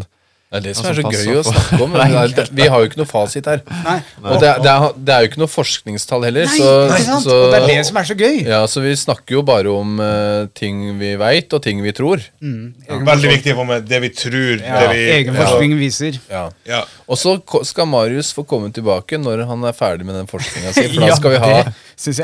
[0.51, 1.93] Det er det som Altså, er så gøy å snakke om.
[2.03, 3.61] er- Vi har jo ikke noe fasit her.
[3.85, 3.99] Nei.
[4.19, 6.49] Og det er, det, er, det er jo ikke noe forskningstall heller.
[6.51, 7.23] Nei, så, ikke sant?
[7.29, 8.41] så, og det er det som er så gøy.
[8.49, 12.25] ja, så vi snakker jo bare om uh, ting vi veit, og ting vi tror.
[12.43, 14.59] Veldig viktig å få med det vi tror.
[14.59, 16.19] Ja, det vi, egen forskning viser.
[16.33, 16.45] Ja.
[16.67, 16.83] Ja.
[17.07, 17.37] Og så
[17.71, 21.15] skal Marius få komme tilbake når han er ferdig med den forskninga si, for da
[21.21, 21.55] skal vi ha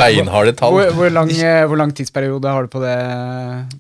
[0.02, 0.74] beinharde tall.
[0.74, 2.96] Hvor, hvor, lang, eh, hvor lang tidsperiode har du på det?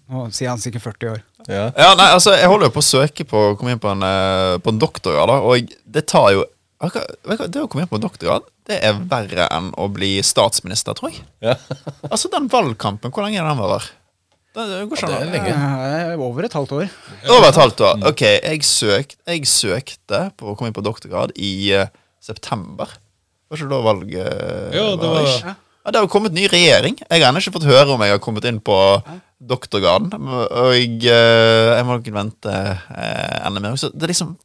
[0.06, 1.26] Nå sier han sikkert 40 år.
[1.46, 1.68] Ja.
[1.78, 4.02] Ja, nei, altså, jeg holder jo på å søke på å komme inn på en,
[4.02, 6.44] eh, på en doktorgrad, da, og det tar jo
[6.76, 11.14] Det å komme inn på en doktorgrad, det er verre enn å bli statsminister, tror
[11.14, 11.22] jeg.
[11.40, 11.54] Ja.
[12.12, 13.86] Altså, den valgkampen, hvor lenge er den varer?
[14.56, 15.54] Det, det går ikke det er an lenge.
[16.12, 16.86] Eh, Over et halvt år.
[17.28, 17.98] Over et halvt år.
[18.08, 21.86] Ok, jeg, søk, jeg søkte på å komme inn på doktorgrad i uh,
[22.24, 22.94] september.
[23.52, 25.54] Var ikke da valget Ja, det var- ikke?
[25.86, 26.96] Ja, det har jo kommet ny regjering.
[26.98, 28.74] Jeg har ennå ikke fått høre om jeg har kommet inn på
[29.42, 30.12] doktorgraden.
[30.22, 33.76] Og jeg, eh, jeg må nok vente eh, enda mer.
[33.76, 34.36] Så det er liksom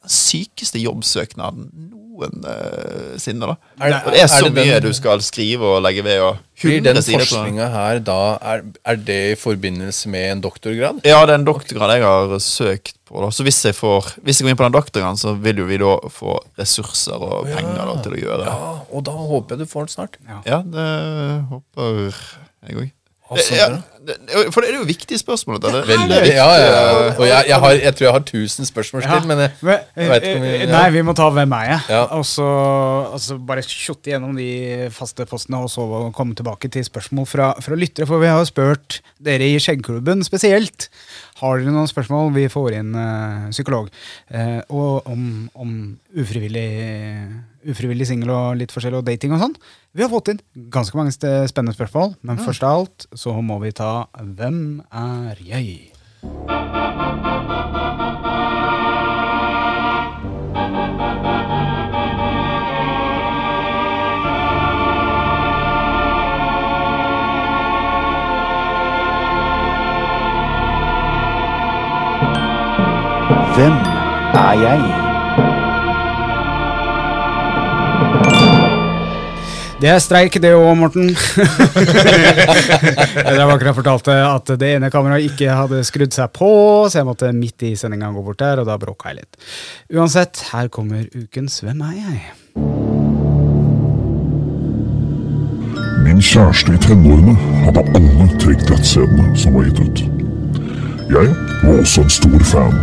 [0.00, 3.46] den sykeste jobbsøknaden noensinne.
[3.46, 3.54] da.
[3.80, 6.02] Er det- Og det er så er det den- mye du skal skrive og legge
[6.04, 6.20] ved.
[6.20, 11.00] og Blir den 100 forskninga her da er, er det i forbindelse med en doktorgrad?
[11.04, 13.20] Ja, det er en doktorgrad jeg har søkt på.
[13.22, 13.30] Da.
[13.30, 15.76] Så hvis jeg, får, hvis jeg går inn på den doktorgraden, så vil jo vi
[15.78, 18.46] da få ressurser og penger da, til å gjøre det.
[18.46, 20.16] Ja, og da håper jeg du får den snart.
[20.46, 22.12] Ja, det håper
[22.68, 22.90] jeg òg.
[23.30, 23.66] Ja,
[24.50, 25.58] for det er jo viktige spørsmål.
[25.62, 25.82] Dette.
[25.86, 27.10] Veldig, ja, ja, ja.
[27.14, 30.22] Og jeg, jeg, har, jeg tror jeg har 1000 spørsmål til, men jeg, jeg vet
[30.24, 30.70] ikke om vi- eh, ja.
[30.72, 31.80] Nei, vi må ta Hvem er jeg?
[31.92, 32.00] Ja.
[32.16, 32.46] Og så
[33.12, 35.84] altså, bare skjotte gjennom de faste postene, og så
[36.16, 38.08] komme tilbake til spørsmål fra, fra lyttere.
[38.08, 40.88] For vi har jo spurt dere i Skjeggklubben spesielt.
[41.40, 42.34] Har dere noen spørsmål?
[42.36, 43.88] Vi får inn uh, psykolog.
[44.28, 45.22] Uh, og om,
[45.54, 45.76] om
[46.20, 46.68] ufrivillig
[47.68, 49.56] ufrivillig singel og litt forskjellig, og dating og sånn.
[49.96, 50.40] Vi har fått inn
[50.72, 55.90] ganske mange spennende spørsmål, men først av alt så må vi ta Hvem er jeg?
[73.56, 73.72] Hvem
[74.34, 74.80] er jeg?
[79.80, 81.06] Det er streik, det òg, Morten.
[83.24, 86.50] Dere har akkurat fortalt at det ene kameraet ikke hadde skrudd seg på,
[86.92, 89.40] så jeg måtte midt i sendinga gå bort der, og da bråka jeg litt.
[89.96, 92.20] Uansett, her kommer ukens Hvem er jeg?
[96.04, 97.34] Min kjæreste i tenårene
[97.64, 100.04] hadde alle Take That-scenene som var gitt ut.
[101.10, 101.32] Jeg
[101.64, 102.76] var også en stor fan,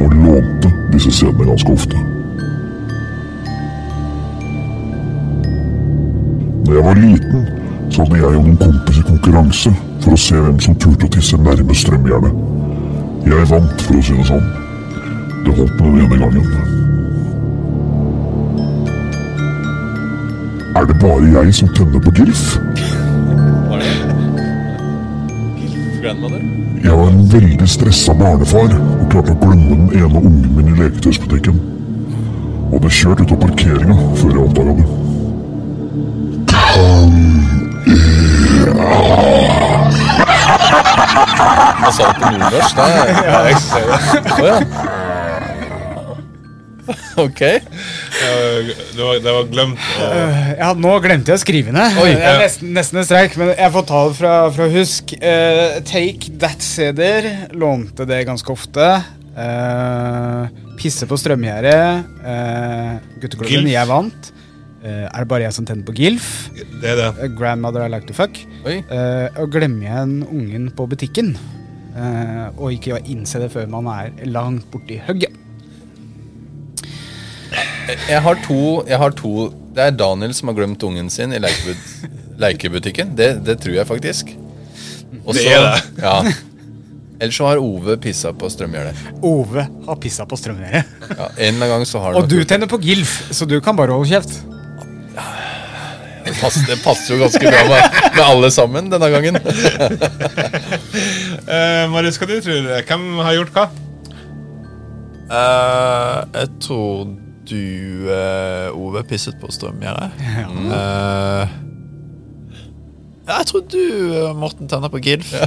[0.00, 1.96] og lånte disse scenene ganske ofte.
[6.66, 7.46] Da jeg var liten,
[7.90, 11.38] så hadde jeg og noen kompiser konkurranse for å se hvem som turte å tisse
[11.40, 12.44] nærme strømjernet.
[13.26, 14.46] Jeg vant, for å si det sånn.
[15.44, 16.46] Det holdt med den ene gangen.
[20.76, 22.44] Er det bare jeg som tenner på gilf?
[26.02, 26.40] Grandmother?
[26.84, 30.78] Jeg var en veldig stressa barnefar og klarte å glemme den ene ungen min i
[30.78, 31.58] leketøysbutikken.
[32.70, 34.86] Og hadde kjørt ut av parkeringa før jeg oppdaga det.
[41.80, 42.76] Han sa det på nordnorsk.
[42.78, 43.98] Ja, jeg ser det.
[44.32, 44.89] Oh, ja.
[47.26, 47.40] Ok.
[47.42, 50.08] Eh, Det var, det var glemt å
[50.58, 51.98] Ja, nå glemte jeg å skrive ned.
[52.02, 55.14] Oi, det er nesten, nesten en streik, men jeg får ta det fra, fra husk.
[55.22, 57.30] Uh, take that-CD-er.
[57.58, 58.90] Lånte det ganske ofte.
[59.40, 62.04] Eh, pisse på strømgjerdet.
[62.24, 63.72] Uh, Gutteklubben, Gilf.
[63.76, 64.30] jeg vant.
[64.80, 66.26] Eh, er det bare jeg som tenner på Gilf?
[66.80, 67.08] Det er det.
[67.26, 68.38] Eh, grandmother I like to fuck.
[68.64, 68.78] Oi.
[68.80, 71.34] Eh, og glemmer igjen ungen på butikken,
[71.92, 75.36] eh, og ikke innse det før man er langt borti hugget.
[78.08, 81.40] Jeg har, to, jeg har to Det er Daniel som har glemt ungen sin i
[81.42, 82.10] lekebut
[82.40, 83.16] lekebutikken.
[83.16, 84.30] Det, det tror jeg faktisk.
[85.24, 85.82] Også, Det er det.
[86.00, 86.32] Ja.
[87.20, 88.96] Ellers så har Ove pissa på strømgjerdet.
[89.28, 90.88] Ove har pissa på strømgjerdet.
[91.10, 93.76] Ja, en eller annen gang så har Og du tenner på Gilf, så du kan
[93.76, 94.40] bare holde kjeft.
[96.24, 99.36] det, passer, det passer jo ganske bra med, med alle sammen denne gangen.
[101.44, 103.68] uh, Marius, hva du tror Hvem har gjort hva?
[105.30, 107.04] Uh, jeg tror
[107.50, 110.10] du, eh, Ove, pisset på strømgjerdet.
[110.20, 110.46] Ja.
[113.26, 113.82] ja, jeg tror du,
[114.16, 115.34] eh, Morten, tenner på Gilf.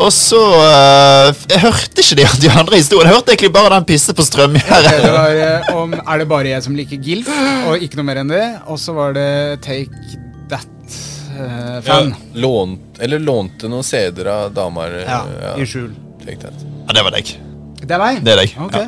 [0.00, 3.10] Og så uh, Jeg hørte ikke de, de andre historiene.
[3.10, 4.94] Jeg hørte egentlig bare den pisse på strømgjerdet.
[5.04, 7.28] Det var, eh, om, er det bare jeg som liker Gilf,
[7.68, 8.44] og ikke noe mer enn det?
[8.72, 9.28] Og så var det
[9.66, 10.16] Take
[10.52, 12.14] That-fan.
[12.40, 15.00] Lånt, eller lånte noen CD-er av damer.
[15.02, 15.20] eh, ja,
[15.50, 15.92] ja, i skjul.
[16.24, 16.64] Take that.
[16.86, 17.36] Ja, det var deg.
[17.80, 18.24] Det er deg?
[18.24, 18.56] Det er deg.
[18.60, 18.80] Ok.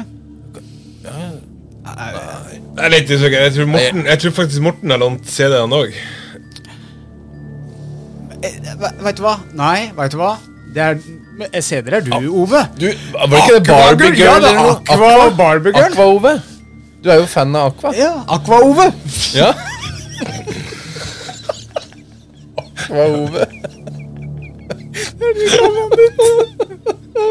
[1.83, 1.91] Ja.
[2.77, 3.41] Jeg er litt usikker.
[3.43, 5.91] Jeg tror, Morten, jeg tror faktisk Morten har lånt CD-en òg.
[8.43, 9.35] Veit ve- Vet du hva?
[9.59, 10.33] Nei, vet du hva?
[10.75, 10.95] Det er
[11.61, 12.61] CD-er dere er du, Ove.
[12.79, 14.77] Du, var det ikke det Barbie Aqua-girl, ja, det er eller?
[14.95, 15.93] Aqua Barbie Girl.
[15.93, 16.33] Aqua Ove?
[17.03, 17.91] Du er jo fan av Aqua.
[17.99, 18.87] Ja, Aqua-Ove.
[19.35, 19.51] Ja.
[22.79, 23.47] Aqua Ove.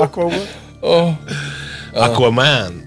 [0.01, 0.47] Aqua-Ove.
[0.83, 1.13] Oh.
[1.95, 2.81] Aquaman.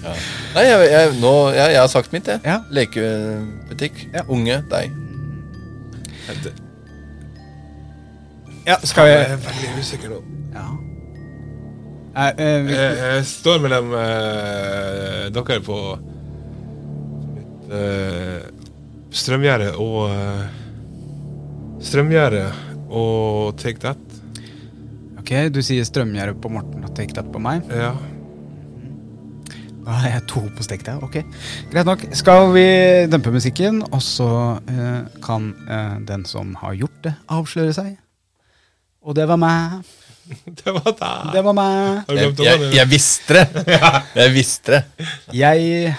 [0.00, 2.42] Nei, jeg, jeg, nå, jeg, jeg har sagt mitt, jeg.
[2.46, 2.60] Ja.
[2.74, 4.04] Lekebutikk.
[4.14, 4.24] Ja.
[4.28, 4.60] Unge.
[4.70, 4.96] Deg.
[8.66, 10.20] Ja, skal vi Jeg er veldig usikker nå.
[10.54, 10.68] ja.
[12.10, 15.76] Nei, eh, vi, Jeg, jeg står mellom eh, dere på
[17.36, 18.40] litt uh,
[19.14, 20.42] strømgjerde og uh,
[21.80, 22.42] Strømgjerde
[22.90, 24.02] og Take That.
[25.20, 27.62] Ok, du sier strømgjerde på Morten og take that på meg.
[27.70, 27.94] Ja.
[29.90, 31.00] Da jeg er to på stekk der.
[31.02, 31.16] Ok,
[31.72, 32.04] greit nok.
[32.14, 32.66] Skal vi
[33.10, 34.28] dempe musikken, og så
[34.70, 37.96] eh, kan eh, den som har gjort det, avsløre seg.
[39.02, 39.80] Og det var meg.
[40.60, 41.30] Det var deg.
[41.34, 42.12] Det var meg.
[42.14, 43.64] Jeg, jeg, jeg visste det!
[44.14, 45.08] Jeg visste det.
[45.34, 45.96] Jeg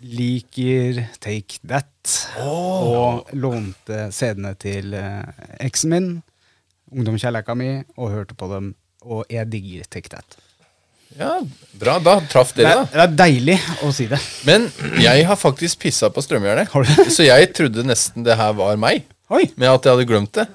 [0.00, 2.16] liker Take That.
[2.40, 6.10] Og lånte CD-ene til eh, eksen min,
[6.96, 8.72] ungdomskjærleika mi, og hørte på dem.
[9.04, 10.40] Og jeg digger Take That.
[11.16, 11.38] Ja,
[11.80, 11.96] bra.
[12.02, 12.86] Da traff dere, er, da.
[12.92, 14.18] det er deilig å si det.
[14.48, 14.68] Men
[15.00, 16.66] jeg har faktisk pissa på det?
[17.14, 19.46] Så jeg trodde nesten det her var meg, Oi!
[19.56, 20.46] med at jeg hadde glemt det.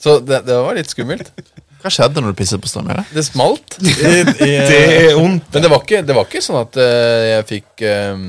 [0.00, 1.32] Så det, det var litt skummelt.
[1.80, 3.12] Hva skjedde når du pisset på strømhjørnet?
[3.16, 3.76] Det smalt.
[3.80, 3.94] det,
[4.42, 5.48] det, Det er ondt.
[5.54, 8.26] Men det var ikke, det var ikke sånn at eh, jeg fikk um,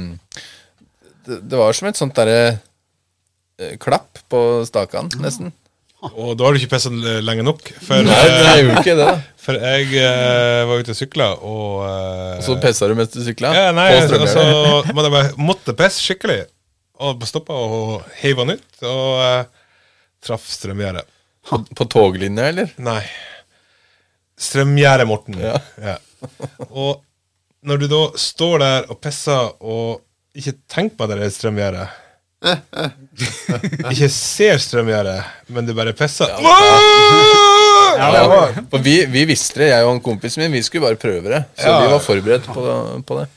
[1.27, 5.51] det, det var som et sånt derre uh, klapp på stakan, nesten.
[6.01, 6.89] Og da har du ikke pissa
[7.21, 7.67] lenge nok.
[7.85, 9.11] For, Nei, det er jo ikke det.
[9.41, 13.19] for jeg uh, var ute og sykla, og uh, Og så pissa du mens du
[13.25, 13.51] sykla?
[13.53, 14.95] Ja, nei, på og så strømgjerdet?
[14.95, 16.39] men jeg bare måtte pisse skikkelig.
[17.01, 19.77] Og stoppa og heiv den ut, og uh,
[20.25, 21.05] traff strømgjerdet.
[21.49, 22.73] På, på toglinja, eller?
[22.81, 23.01] Nei.
[24.41, 25.37] Strømgjerdet, Morten.
[25.41, 25.57] Ja.
[25.81, 25.97] Ja.
[26.69, 27.01] Og
[27.65, 30.01] når du da står der og pisser og
[30.37, 31.85] ikke tenker på at det er et strømgjerde
[33.91, 35.19] Ikke ser strømgjerdet,
[35.53, 36.31] men du bare pisser
[38.01, 38.07] Ja,
[38.71, 40.51] for vi, vi visste det, jeg og en kompis min.
[40.55, 41.43] Vi skulle bare prøve det.
[41.59, 41.75] Så Ja.
[41.83, 42.63] vi var forberedt på,
[43.05, 43.27] på det.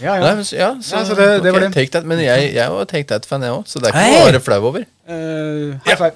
[0.00, 1.72] Ja, Nei, men, så- ja, så, Ja, så det- det var det.
[1.74, 4.22] Take that, men jeg, jeg var Take That-fan, jeg òg, så det er ikke noe
[4.22, 4.84] å være flau over.
[5.08, 6.12] Eh, high five.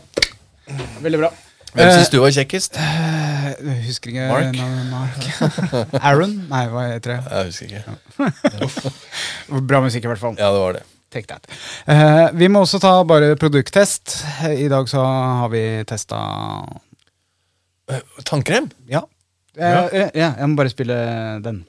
[1.03, 1.31] Veldig bra.
[1.75, 2.77] Hvem Eh, syns du var kjekkest?
[2.79, 4.55] Jeg husker ikke Mark?
[4.55, 5.21] navnet, Mark.
[6.05, 6.35] Aaron?
[6.49, 7.21] Nei, hva heter det?
[7.31, 7.85] Jeg husker ikke.
[9.69, 10.37] Bra musikk, i hvert fall.
[10.39, 10.83] Ja, det var det.
[11.15, 11.47] Take that.
[11.87, 14.17] Uh, vi må også ta bare produkttest.
[14.51, 16.19] I dag så har vi testa
[17.87, 18.67] uh, Tannkrem?
[18.91, 19.05] Ja.
[19.55, 19.87] ja.
[19.87, 20.33] Uh, ja.
[20.35, 20.99] Jeg må bare spille
[21.45, 21.63] den.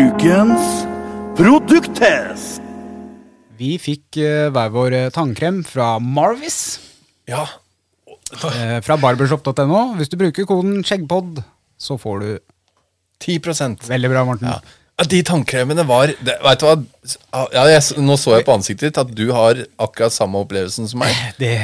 [0.00, 0.86] Ukens
[1.36, 2.69] produkttest.
[3.60, 6.78] Vi fikk eh, hver vår eh, tannkrem fra Marvis.
[7.28, 7.44] Ja.
[8.48, 9.82] eh, fra barbershop.no.
[9.98, 11.42] Hvis du bruker koden skjeggpod,
[11.80, 12.30] så får du
[13.20, 14.48] 10% Veldig bra, Morten.
[14.48, 14.78] Ja.
[15.00, 16.74] Ja, de tannkremene var det, Vet du hva?
[17.54, 21.00] Ja, jeg, nå så jeg på ansiktet ditt at du har akkurat samme opplevelsen som
[21.00, 21.14] meg.
[21.40, 21.54] Det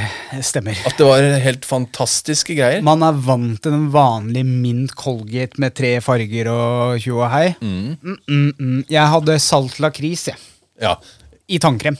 [0.44, 0.78] stemmer.
[0.88, 2.80] At det var helt fantastiske greier.
[2.86, 7.51] Man er vant til den vanlige mint Colgate med tre farger og tjo og hei.
[7.61, 8.80] Mm, mm, mm.
[8.92, 10.40] Jeg hadde salt lakris jeg,
[10.80, 10.97] Ja.
[11.49, 11.99] I tannkrem.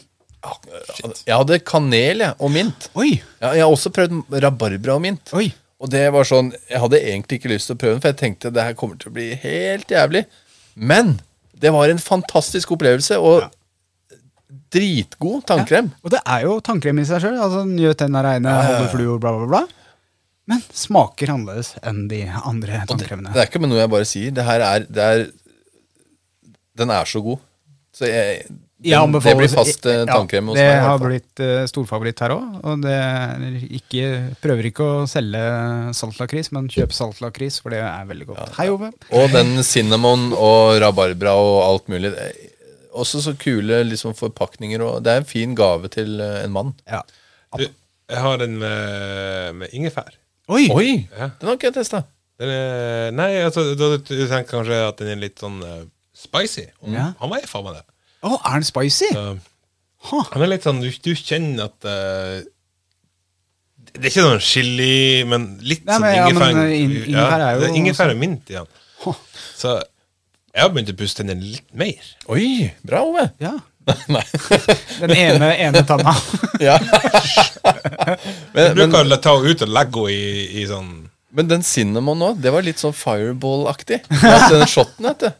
[1.26, 2.88] Jeg hadde kanel jeg, og mint.
[2.99, 3.16] Oi!
[3.40, 5.32] Ja, jeg har også prøvd rabarbra og mint.
[5.36, 5.49] Oi.
[5.82, 8.20] Og det var sånn, Jeg hadde egentlig ikke lyst til å prøve den, for jeg
[8.20, 10.24] tenkte det her kommer til å bli helt jævlig.
[10.76, 11.16] Men
[11.57, 13.49] det var en fantastisk opplevelse, og
[14.72, 15.90] dritgod tannkrem.
[16.05, 17.38] Og det er jo tannkrem i seg sjøl.
[17.42, 18.55] Altså, gjør tenna reine,
[18.92, 19.62] fluor, bla, bla, bla.
[20.47, 23.32] Men smaker annerledes enn de andre tannkremene.
[23.32, 24.34] det, det er ikke noe jeg bare sier.
[24.36, 25.24] Det her er, det er
[26.76, 27.42] Den er så god.
[27.97, 28.47] Så jeg,
[28.77, 30.74] den, det blir fast eh, tannkrem hos Det meg.
[30.74, 32.59] Det har blitt uh, storfavoritt her òg.
[32.61, 33.47] Og det er
[33.79, 34.11] ikke,
[34.43, 35.41] prøver ikke å selge
[35.97, 38.53] saltlakris, men kjøp saltlakris, for det er veldig godt.
[38.59, 38.91] Hei, Ove.
[39.16, 42.12] Og den cinnamon og rabarbra og alt mulig.
[42.12, 42.53] Det er
[42.97, 44.85] Også så kule liksom, forpakninger.
[44.85, 46.77] Og det er en fin gave til uh, en mann.
[46.85, 47.01] Ja.
[47.57, 47.64] Du,
[48.12, 50.12] jeg har en med, med ingefær.
[50.53, 50.68] Oi!
[50.68, 50.91] Oi!
[51.16, 51.33] Ja.
[51.41, 52.05] Den har ikke jeg testa.
[52.37, 56.68] Nei, altså, du, du tenker kanskje at den er litt sånn uh, spicy.
[56.85, 57.14] Og Ja.
[57.24, 57.87] Han var faen meg det.
[58.27, 59.12] Å, er den spicy?
[59.14, 59.27] Så,
[60.07, 60.22] Huh.
[60.33, 62.45] han er litt sånn, du, du kjenner at eh,
[63.97, 66.53] Det er ikke noen chili, men litt Nei, sånn men- ja, ingefær.
[66.53, 68.66] men, eh, in- ingefær er jo det ingefær er mint i den.
[69.03, 69.16] Huh.
[69.57, 72.12] Så jeg har begynt å pusse tennene litt mer.
[72.29, 72.70] Oi!
[72.85, 73.24] Bra, Ove.
[73.43, 73.55] Ja.
[74.14, 74.22] Nei.
[75.01, 76.14] Den ene, ene tanna.
[76.61, 76.79] ja.
[76.79, 78.18] men,
[78.55, 81.05] Jeg men, bruker å ta henne ut og legge henne i, i sånn
[81.37, 84.03] men den cinnamon nå, det var litt sånn fireball-aktig.
[84.09, 85.30] Den shotten, vet du.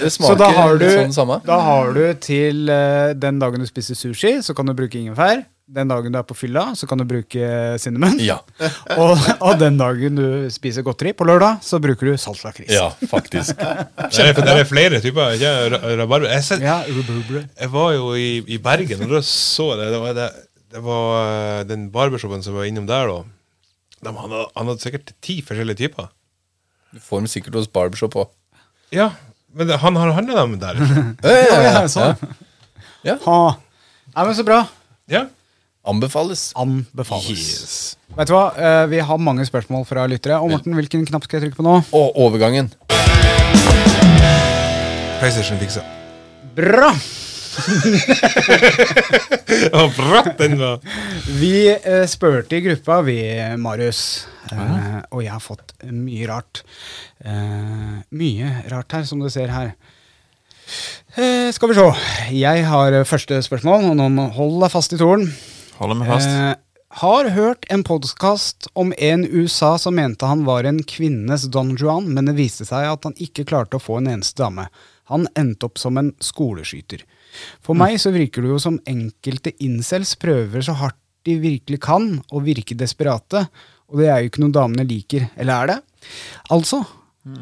[0.00, 1.40] Det Så smaker da har, du, litt sånn samme.
[1.46, 5.44] da har du til uh, den dagen du spiser sushi, så kan du bruke ingefær.
[5.66, 7.42] Den dagen du er på fylla, så kan du bruke
[7.82, 8.20] cinnamon.
[8.22, 8.36] Ja.
[9.02, 12.70] Og, og den dagen du spiser godteri, på lørdag, så bruker du saltlakris.
[12.70, 13.58] ja, faktisk.
[14.14, 15.34] Det er, det er flere typer.
[15.34, 19.88] Jeg, ser- Ja, jeg var jo i, i Bergen, og da så jeg det.
[19.96, 20.28] Det var, det,
[20.76, 23.18] det var eh, den barbershopen som var innom der, da.
[24.04, 26.10] De hadde, han hadde sikkert ti forskjellige typer.
[26.92, 28.34] Du får dem sikkert hos barbershop òg.
[28.94, 29.10] Ja,
[29.56, 30.80] men det, han har handla dem der.
[31.24, 32.20] Ja, ja, sånn.
[33.06, 33.16] Ja.
[33.24, 33.40] Ha.
[34.12, 34.60] Nei, men så bra.
[35.10, 35.26] Ja.
[35.86, 36.48] Anbefales.
[36.58, 37.96] Anbefales.
[38.16, 40.40] Vet du hva, uh, vi har mange spørsmål fra lyttere.
[40.42, 41.76] Og Morten, hvilken knapp skal jeg trykke på nå?
[41.96, 42.72] Og overgangen.
[45.20, 45.86] PlayStation fiksa.
[46.56, 46.90] Bra!
[49.80, 50.80] Og bratt den var.
[51.38, 53.18] Vi eh, spurte i gruppa, vi,
[53.60, 54.26] Marius.
[54.52, 56.62] Eh, og jeg har fått mye rart.
[57.24, 59.68] Eh, mye rart her, som du ser her.
[61.16, 61.88] Eh, skal vi se.
[62.36, 64.98] Jeg har eh, første spørsmål, og nå hold deg fast i
[66.00, 66.28] meg fast.
[66.28, 66.54] Eh,
[66.96, 72.14] har hørt en podkast om en USA som mente han var en kvinnes Don Juan,
[72.14, 74.68] men det viste seg at han ikke klarte å få en eneste dame.
[75.12, 77.04] Han endte opp som en skoleskyter.
[77.64, 82.12] For meg så virker det jo som enkelte incels prøver så hardt de virkelig kan,
[82.30, 83.48] å virke desperate,
[83.90, 85.26] og det er jo ikke noe damene liker.
[85.34, 85.76] Eller er det?
[86.54, 86.84] Altså,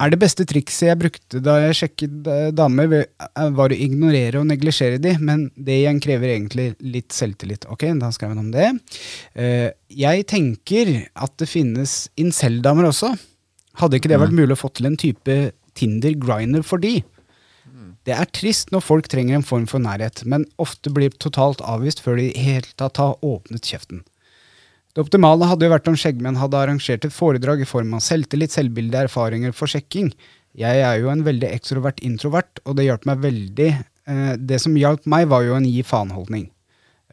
[0.00, 4.40] er det beste trikset jeg brukte da jeg sjekket eh, damer, eh, var å ignorere
[4.40, 7.66] og neglisjere de, men det igjen krever egentlig litt selvtillit.
[7.72, 8.70] Ok, da skrev han om det.
[9.36, 13.12] Eh, jeg tenker at det finnes incel-damer også.
[13.82, 15.36] Hadde ikke det vært mulig å få til en type
[15.74, 17.00] Tinder-griner for de?
[18.04, 22.02] Det er trist når folk trenger en form for nærhet, men ofte blir totalt avvist
[22.04, 24.02] før de i hele tatt har åpnet kjeften.
[24.94, 28.52] Det optimale hadde jo vært om skjeggmenn hadde arrangert et foredrag i form av selvtillit,
[28.54, 30.12] selvbilde, erfaringer for sjekking.
[30.54, 34.76] Jeg er jo en veldig ekstrovert introvert, og det hjalp meg veldig eh, Det som
[34.78, 36.46] hjalp meg, var jo en gi faen-holdning.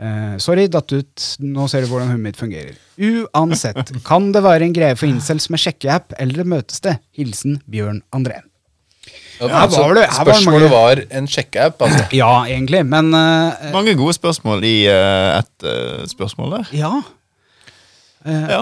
[0.02, 1.26] Uh, sorry, datt ut.
[1.46, 2.78] Nå ser du hvordan huet mitt fungerer.
[2.98, 7.04] Uansett, kan det være en greie for incels med sjekkeapp eller et møtested?
[7.18, 8.40] Hilsen Bjørn André.
[9.42, 12.04] Ja, her altså, var det- her var spørsmålet mange- var en sjekkeapp, altså.
[12.14, 16.70] Ja, egentlig, men uh, Mange gode spørsmål i uh, ett uh, spørsmål der.
[16.78, 16.94] Ja.
[18.26, 18.62] Uh, Ja.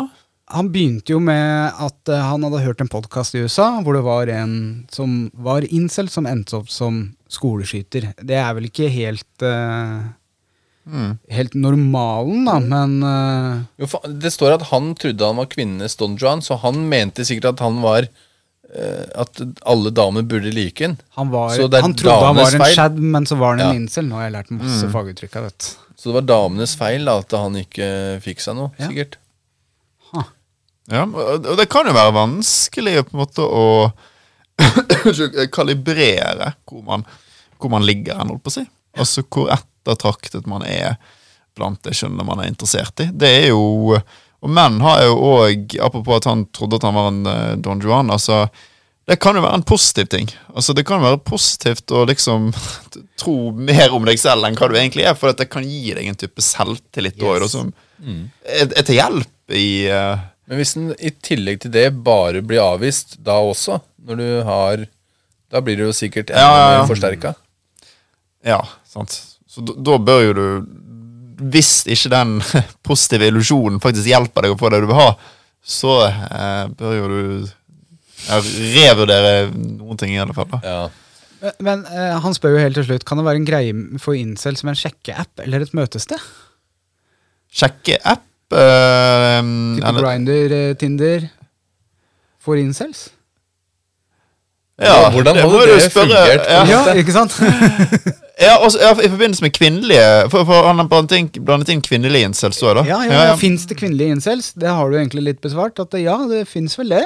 [0.49, 4.01] Han begynte jo med at eh, han hadde hørt en podkast i USA hvor det
[4.01, 8.07] var en som var incel, som endte opp som skoleskyter.
[8.17, 9.45] Det er vel ikke helt
[10.89, 11.19] mm.
[11.29, 13.91] Helt normalen, da, men eh, Jo,
[14.23, 17.63] det står at han trodde han var kvinnenes Don Juan, så han mente sikkert at
[17.67, 18.25] han var eh,
[18.69, 20.97] At alle damer burde like han.
[21.17, 22.75] han, var, Så det er han trodde han var en feil?
[22.75, 23.71] shad, men så var han en Ja.
[23.73, 23.81] Mm.
[23.81, 24.05] incel.
[24.05, 25.71] Nå har jeg lært masse faguttrykk av dette.
[25.97, 27.87] Så det var damenes feil da, at han ikke
[28.21, 28.87] fikk seg noe, Ja.
[28.91, 29.17] sikkert.
[30.89, 33.91] Ja, og og det kan jo være vanskelig på en måte å
[35.57, 37.03] kalibrere hvor man,
[37.59, 38.65] hvor man ligger hen, holdt på å si.
[38.99, 40.97] Altså hvor ettertraktet man er
[41.57, 43.09] blant det kjønnet man er interessert i.
[43.11, 43.97] Det er jo
[44.39, 47.81] Og menn har jo òg, apropos at han trodde at han var en eh, Don
[47.83, 48.45] Juan, altså
[49.09, 50.27] det kan jo være en positiv ting.
[50.53, 52.51] Altså Det kan være positivt å liksom
[53.21, 55.95] tro mer om deg selv enn hva du egentlig er, for at det kan gi
[55.97, 57.55] deg en type selvtillit òg, yes.
[57.55, 57.71] som
[58.45, 62.61] er, er til hjelp i eh, Men hvis en i tillegg til det bare blir
[62.61, 64.85] avvist da også, når du har
[65.49, 66.77] Da blir du jo sikkert enda Ja, ja, ja.
[66.83, 67.33] mer forsterka.
[68.45, 69.17] Ja, sant.
[69.49, 70.45] Så da, da bør jo du
[71.39, 72.37] Hvis ikke den
[72.87, 75.09] positive illusjonen faktisk hjelper deg å få det du vil ha,
[75.63, 77.21] så eh, bør jo du
[78.27, 80.49] ja, revurdere noen ting, i alle fall.
[80.51, 80.59] da.
[80.63, 80.81] Ja.
[81.39, 84.11] Men, men eh, han spør jo helt til slutt Kan det være en greie for
[84.19, 86.19] incel som en sjekkeapp eller et møtested?
[87.55, 88.25] Sjekke app.
[88.51, 91.29] Eh, Type eller- Grinder, eh, Tinder
[92.43, 93.05] for incels?
[94.79, 96.45] ja, Hvordan det hadde det spørre- fungert?
[96.47, 97.33] Ja, Ja, ikke sant?
[98.39, 102.61] ja, også, ja, I forbindelse med kvinnelige For, for han har blandet inn, kvinnelige incels
[102.63, 102.85] òg, da.
[102.87, 103.39] Ja, ja, ja.
[103.39, 104.53] Fins det kvinnelige incels?
[104.55, 105.81] Det har du egentlig litt besvart.
[105.81, 107.03] At ja, det fins vel det.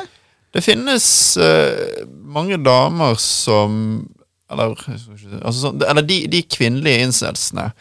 [0.53, 1.07] Det finnes
[1.41, 2.03] uh,
[2.35, 4.05] mange damer som
[4.53, 4.77] Eller,
[5.41, 7.71] altså, eller de, de kvinnelige incelsene.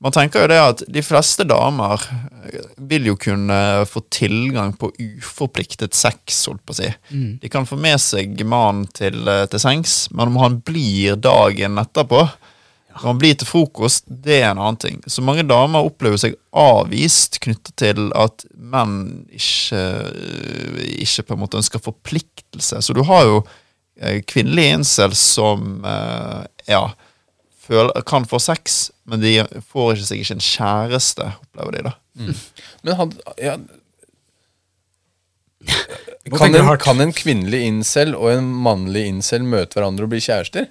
[0.00, 2.00] Man tenker jo det at de fleste damer
[2.48, 6.88] eh, vil jo kunne få tilgang på uforpliktet sex, holdt på å si.
[7.42, 11.76] De kan få med seg mannen til, eh, til sengs, men om han blir dagen
[11.82, 12.22] etterpå,
[12.90, 15.00] når han blir til frokost, det er en annen ting.
[15.06, 19.82] Så mange damer opplever seg avvist knyttet til at menn ikke,
[21.06, 22.82] ikke på en måte ønsker forpliktelse.
[22.82, 23.40] Så du har jo
[24.00, 26.90] kvinnelig kvinnelige incels som eh, ja,
[27.60, 29.34] føler, kan få sex, men de
[29.68, 31.94] får ikke seg ikke en kjæreste, opplever de da.
[32.82, 33.58] Men han ja.
[36.30, 40.70] Kan, en, kan en kvinnelig incel og en mannlig incel møte hverandre og bli kjærester?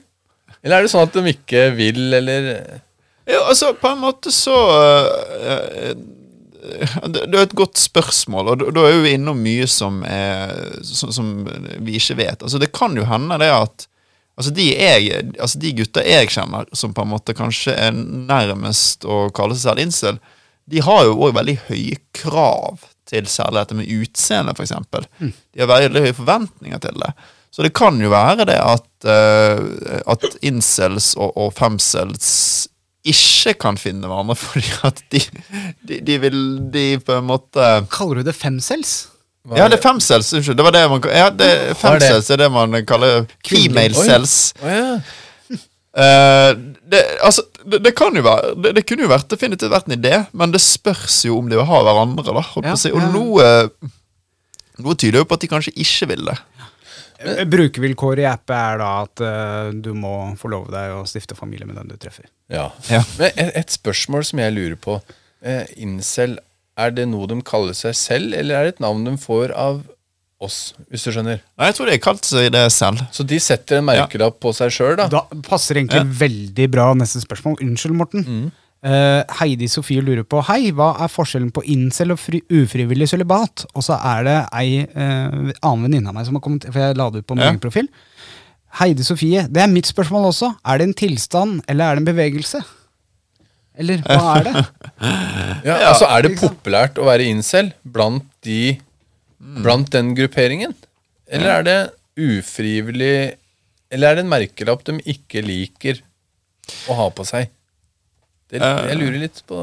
[0.64, 2.48] Eller er det sånn at de ikke vil, eller
[3.30, 4.56] Ja, altså, på en måte så
[5.40, 5.94] eh,
[7.08, 11.12] Det det er et godt spørsmål, og da- er vi innom mye som, er, som,
[11.16, 11.30] som
[11.80, 12.44] vi ikke vet.
[12.44, 13.88] Altså, det kan jo hende det at
[14.40, 19.04] altså de, jeg, altså de gutta jeg kjenner, som på en måte kanskje er nærmest
[19.08, 20.20] å kalle seg selv incel,
[20.70, 24.70] de har jo òg veldig høye krav til særlig dette med utseende, f.eks.
[24.70, 27.10] eksempel De har veldig høye forventninger til det.
[27.52, 32.68] Så det kan jo være det at, uh, at incels og, og femcels
[33.10, 35.22] ikke kan finne hverandre fordi at de,
[35.88, 36.42] de, de vil
[36.74, 39.08] De på en måte Kaller du det femcels?
[39.56, 40.28] Ja, det er femcels.
[40.36, 40.58] Unnskyld.
[40.60, 41.48] Det var det man Ja, det,
[41.80, 42.10] Hva er det?
[42.12, 44.36] femcels er det man kaller female cells.
[44.62, 45.00] Oh, ja.
[45.96, 46.52] uh,
[46.92, 49.96] det, altså, det, det kan jo være det, det kunne jo vært definitivt vært en
[49.96, 52.28] idé, men det spørs jo om de vil ha hverandre.
[52.30, 52.92] da holdt på Ja, å si.
[52.94, 53.10] Og ja.
[53.16, 53.50] noe,
[54.84, 56.38] noe tyder jo på at de kanskje ikke vil det.
[57.20, 61.36] Eh, Brukervilkåret i appen er da at uh, du må få love deg å stifte
[61.38, 62.30] familie med den du treffer.
[62.52, 62.70] Ja.
[62.90, 63.04] Ja.
[63.20, 65.00] Men et, et spørsmål som jeg lurer på.
[65.44, 66.38] Uh, incel,
[66.80, 69.84] er det noe de kaller seg selv, eller er det et navn de får av
[70.40, 71.42] oss, hvis du skjønner?
[71.60, 73.04] Nei, Jeg tror de kalte seg det selv.
[73.16, 75.10] Så de setter en merkelapp på seg sjøl, da?
[75.12, 77.60] Da passer egentlig veldig bra neste spørsmål.
[77.66, 78.52] Unnskyld, Morten.
[78.80, 83.66] Eh, Heidi Sofie lurer på Hei, hva er forskjellen på incel og fri, ufrivillig sølibat?
[83.76, 86.96] Og så er det ei uh, annen venninne av meg som har kommet For jeg
[86.96, 87.58] la det ut på min Ja.
[87.60, 87.90] profil.
[88.80, 90.54] Heidi Sofie, det er mitt spørsmål også.
[90.64, 92.62] Er det en tilstand, eller er det en bevegelse?
[93.80, 94.66] Eller hva er det?
[95.68, 98.78] Ja, altså Er det populært å være incel blant de
[99.64, 100.74] Blant den grupperingen?
[101.28, 101.78] Eller er det
[102.20, 103.36] ufrivillig
[103.92, 106.02] Eller er det en merkelapp de ikke liker
[106.92, 107.48] å ha på seg?
[108.50, 109.58] Det, jeg lurer litt på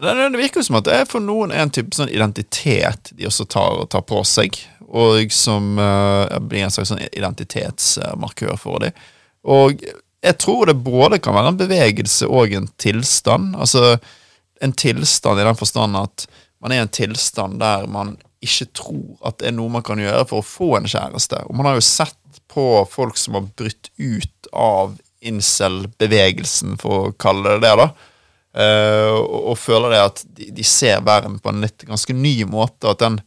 [0.00, 3.12] Det, det virker jo som at det er for noen er en type sånn identitet
[3.12, 4.56] de også tar, tar på seg.
[4.88, 8.96] og som uh, blir en slags sånn identitetsmarkør for dem.
[9.42, 9.80] Og
[10.22, 13.56] jeg tror det både kan være en bevegelse og en tilstand.
[13.56, 13.96] Altså
[14.62, 16.26] en tilstand i den forstand at
[16.62, 20.26] man er en tilstand der man ikke tror at det er noe man kan gjøre
[20.30, 21.40] for å få en kjæreste.
[21.48, 22.18] Og man har jo sett
[22.52, 24.98] på folk som har brutt ut av
[25.28, 27.88] incel-bevegelsen, for å kalle det det, da.
[28.58, 32.34] uh, og, og føler det at de, de ser verden på en litt ganske ny
[32.50, 33.20] måte, at den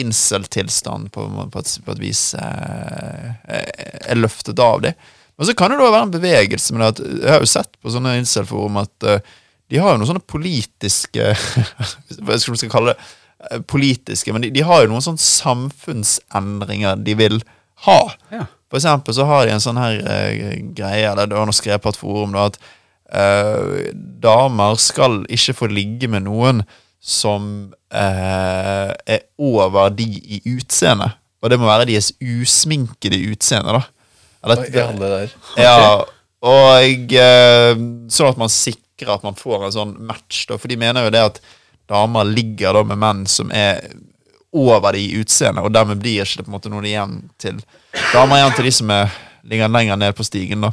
[0.00, 4.96] incel-tilstanden på, på, på et vis uh, er løftet av dem.
[5.34, 8.12] Men så kan det da være en bevegelse men Jeg har jo sett på sånne
[8.20, 9.34] incel-forum at uh,
[9.72, 11.32] de har jo noen sånne politiske
[12.24, 13.12] Hva skal man kalle det?
[13.68, 17.34] Politiske, men de, de har jo noen sånne samfunnsendringer de vil
[17.84, 17.98] ha.
[18.32, 18.46] Ja.
[18.74, 21.82] For eksempel så har de en sånn her eh, greie, eller det var noe skrevet
[21.84, 22.56] på et forum, da, at
[23.14, 26.64] eh, damer skal ikke få ligge med noen
[26.98, 31.06] som eh, er over de i utseende.
[31.38, 33.84] Og det må være deres usminkede utseende, da.
[34.42, 35.36] Eller, Oi, der.
[35.68, 35.76] ja,
[36.50, 40.58] og eh, sånn at man sikrer at man får en sånn match, da.
[40.58, 41.38] For de mener jo det at
[41.94, 43.84] damer ligger da med menn som er
[44.54, 47.58] over de i utseende, og dermed blir ikke det på en måte noen igjen til
[48.12, 49.14] damer igjen til de som er,
[49.50, 50.72] ligger lenger ned på stigen, da.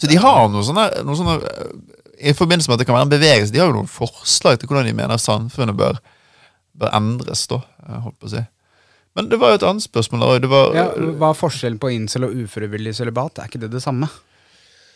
[0.00, 1.74] Så de har noe sånne, noe sånne eh,
[2.30, 4.70] I forbindelse med at det kan være en bevegelse, de har jo noen forslag til
[4.70, 6.00] hvordan de mener samfunnet bør,
[6.78, 8.44] bør endres, da, eh, holdt på å si.
[9.14, 10.24] Men det var jo et annet spørsmål.
[10.24, 10.86] da, Det var, Ja,
[11.18, 13.38] hva er forskjellen på incel og ufrivillig sølibat?
[13.38, 14.08] Er ikke det det samme?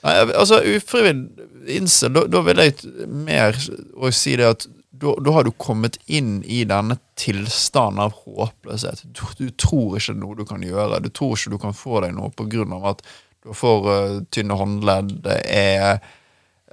[0.03, 3.59] Nei, altså ufrivillig incel, da, da vil jeg mer
[3.95, 4.67] å si det at
[4.99, 9.05] da, da har du kommet inn i denne tilstanden av håpløshet.
[9.15, 11.01] Du, du tror ikke noe du kan gjøre.
[11.05, 12.33] Du tror ikke du kan få deg noe
[12.79, 13.05] av at
[13.45, 16.01] du for eh, tynne håndledd, er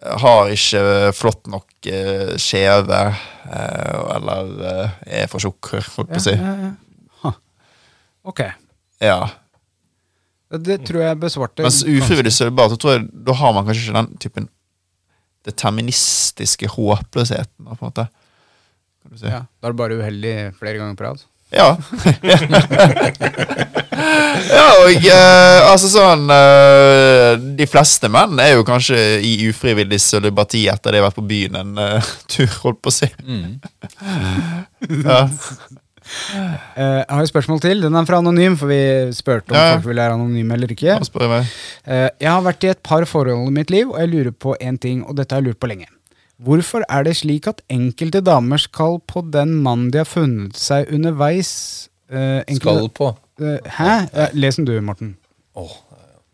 [0.06, 3.00] har ikke flott nok uh, skjeve,
[3.48, 6.36] uh, eller uh, er for tjukk, holdt på å si.
[6.36, 6.74] Ja, ja,
[7.24, 7.34] ja.
[8.26, 8.42] Ok.
[9.04, 9.20] Ja.
[10.66, 13.98] Det tror jeg besvarte Mens ufrivillig sølibat, så tror jeg da har man kanskje ikke
[13.98, 14.50] den typen
[15.46, 17.66] deterministiske håpløsheten.
[17.66, 18.08] på en måte.
[19.02, 19.30] Kan du si.
[19.30, 21.24] Ja, Da er du bare uheldig flere ganger på rad.
[21.54, 21.78] Ja.
[24.50, 30.66] ja, og eh, altså sånn eh, De fleste menn er jo kanskje i ufrivillig sølibati
[30.74, 33.12] etter de har vært på byen en eh, tur, holdt på å si.
[35.06, 35.22] ja.
[36.06, 37.82] Eh, jeg har et spørsmål til.
[37.82, 38.80] Den er fra Anonym, for vi
[39.16, 40.86] spurte om Ja, folk vil være anonyme eller ikke.
[40.86, 41.48] Jeg.
[41.86, 44.56] Eh, jeg har vært i et par forhold i mitt liv, og jeg lurer på
[44.62, 45.88] én ting, og dette har jeg lurt på lenge.
[46.44, 50.90] Hvorfor er det slik at enkelte damer skal på den mannen de har funnet seg
[50.94, 53.12] underveis eh, enkelte- Skal på.
[53.42, 54.32] Eh, hæ?
[54.34, 55.16] Les den du, Morten.
[55.56, 55.72] Åh,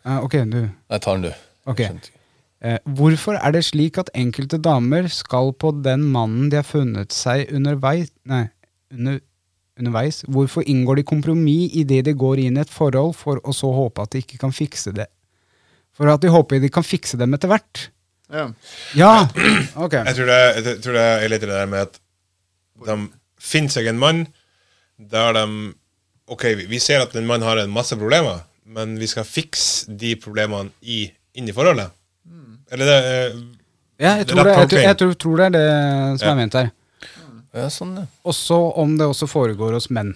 [0.03, 0.61] Eh, ok, du.
[0.89, 1.33] Nei, tar den, du.
[1.69, 1.79] Ok.
[2.63, 7.11] Eh, hvorfor er det slik at enkelte damer skal på den mannen de har funnet
[7.13, 8.47] seg underveis Nei,
[8.91, 9.19] under,
[9.79, 10.21] underveis?
[10.27, 14.01] Hvorfor inngår de kompromiss idet de går inn i et forhold, for å så håpe
[14.03, 15.07] at de ikke kan fikse det?
[15.95, 17.89] For at de håper de kan fikse dem etter hvert?
[18.31, 18.45] Ja.
[18.95, 19.13] Ja!
[19.75, 19.93] Ok.
[19.97, 21.99] Jeg tror, det, jeg tror det er litt det der med at
[22.87, 22.95] de
[23.41, 24.25] finner seg en mann
[24.97, 25.45] der de
[26.31, 29.91] Ok, vi- vi ser at en mann har en masse problemer, men vi skal fikse
[29.99, 31.89] de problemene i, inni forholdet.
[32.71, 33.41] Eller det eh,
[33.99, 36.31] Ja, jeg tror det, jeg, tror, jeg tror, tror det er det som Ja.
[36.31, 36.69] er ment her.
[37.51, 38.05] Ja, sånn, ja.
[38.27, 40.13] Også om det også foregår hos menn.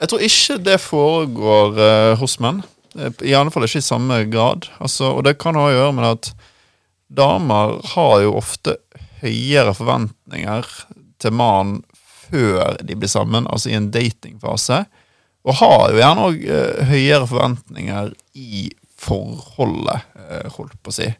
[0.00, 2.62] Jeg tror ikke det foregår eh, hos menn.
[2.96, 4.66] Eh, I alle fall ikke i samme grad.
[4.82, 6.32] Altså, og det kan ha å gjøre med at
[7.12, 8.78] damer har jo ofte
[9.22, 10.66] høyere forventninger
[11.22, 11.82] til mannen
[12.32, 14.80] før de blir sammen, altså i en datingfase.
[15.44, 16.44] Og har jo gjerne òg
[16.88, 18.70] høyere forventninger i
[19.02, 21.10] forholdet, eh, holdt på å si.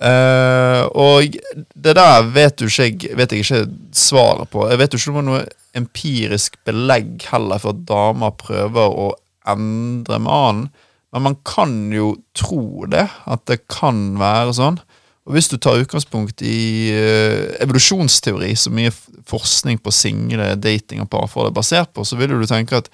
[0.00, 1.34] Eh, og
[1.76, 4.68] det der vet, du ikke, jeg- vet jeg ikke svaret på.
[4.70, 8.96] Jeg vet jo ikke om det er noe empirisk belegg heller for at damer prøver
[8.96, 9.12] å
[9.46, 10.70] endre mannen.
[11.12, 14.78] Men man kan jo tro det, at det kan være sånn.
[15.26, 18.90] Og hvis du tar utgangspunkt i uh, evolusjonsteori, så mye
[19.28, 22.88] forskning på single, dating og parforhold er basert på, så vil du tenke at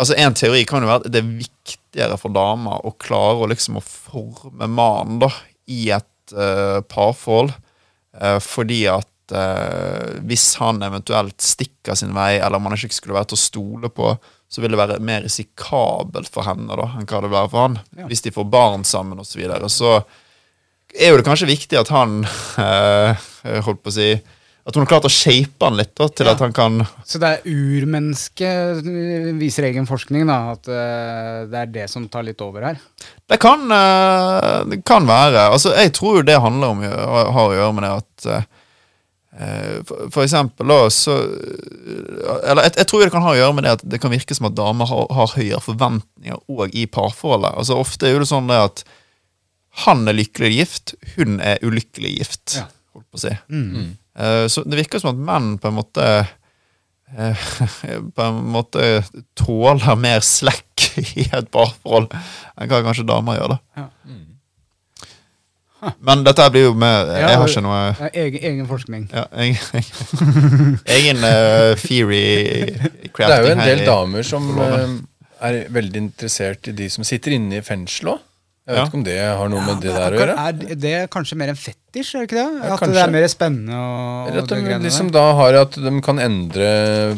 [0.00, 3.48] Altså En teori kan jo være at det er viktigere for damer å klare å
[3.50, 5.28] liksom å forme mannen da
[5.70, 7.54] i et uh, parforhold.
[8.20, 13.14] uh, fordi at eh, hvis han eventuelt stikker sin vei, eller om han ikke skulle
[13.14, 14.08] være til å stole på,
[14.50, 17.62] så vil det være mer risikabelt for henne da enn hva det vil være for
[17.62, 17.76] han.
[18.10, 19.30] Hvis de får barn sammen osv.
[19.30, 19.92] Så, videre, så
[20.98, 22.24] er jo det kanskje viktig at han
[23.68, 24.10] holdt på å si
[24.66, 26.34] At hun har klart å shape han litt da, til Ja.
[26.36, 28.84] at han kan Så det er urmennesket,
[29.40, 32.80] viser egen forskning, da, at uh, det er det som tar litt over her.
[33.30, 35.48] Det kan, uh, det kan være.
[35.54, 38.48] Altså, jeg tror jo det handler om har å gjøre med det at uh,
[39.86, 41.14] for, for eksempel da, så
[42.44, 44.34] Eller jeg, jeg tror det kan ha å gjøre med det at det kan virke
[44.36, 47.54] som at damer har, har høyere forventninger òg i parforholdet.
[47.56, 48.84] Altså Ofte er jo det sånn det at
[49.86, 52.56] han er lykkelig gift, hun er ulykkelig gift.
[52.58, 52.66] Ja.
[52.90, 53.30] Holdt på å si.
[53.30, 53.90] Eh,
[54.50, 56.06] så det virker som at menn på en måte
[57.16, 57.44] eh,
[58.16, 59.02] På en måte
[59.38, 60.88] tåler mer slekk
[61.20, 63.54] i et parforhold enn hva kanskje damer gjør.
[63.56, 63.88] da Ja.
[66.04, 69.06] Men dette blir jo med Jeg Ja, har ikke noe egen, egen forskning.
[69.14, 69.56] ja, egen,
[70.98, 72.24] egen eh, theory
[73.14, 74.92] crafting Det er jo en del damer som eh,
[75.40, 78.20] er veldig interessert i de som sitter inne i fengsel òg.
[78.70, 78.86] Jeg vet Ja.
[78.86, 80.34] ikke om det har noe med det der å gjøre.
[80.38, 82.68] Er det er kanskje mer en fetisj, er det ikke det?
[82.68, 85.72] Ja, at det er mer spennende og, Eller at de som liksom da har at
[85.74, 86.68] de kan endre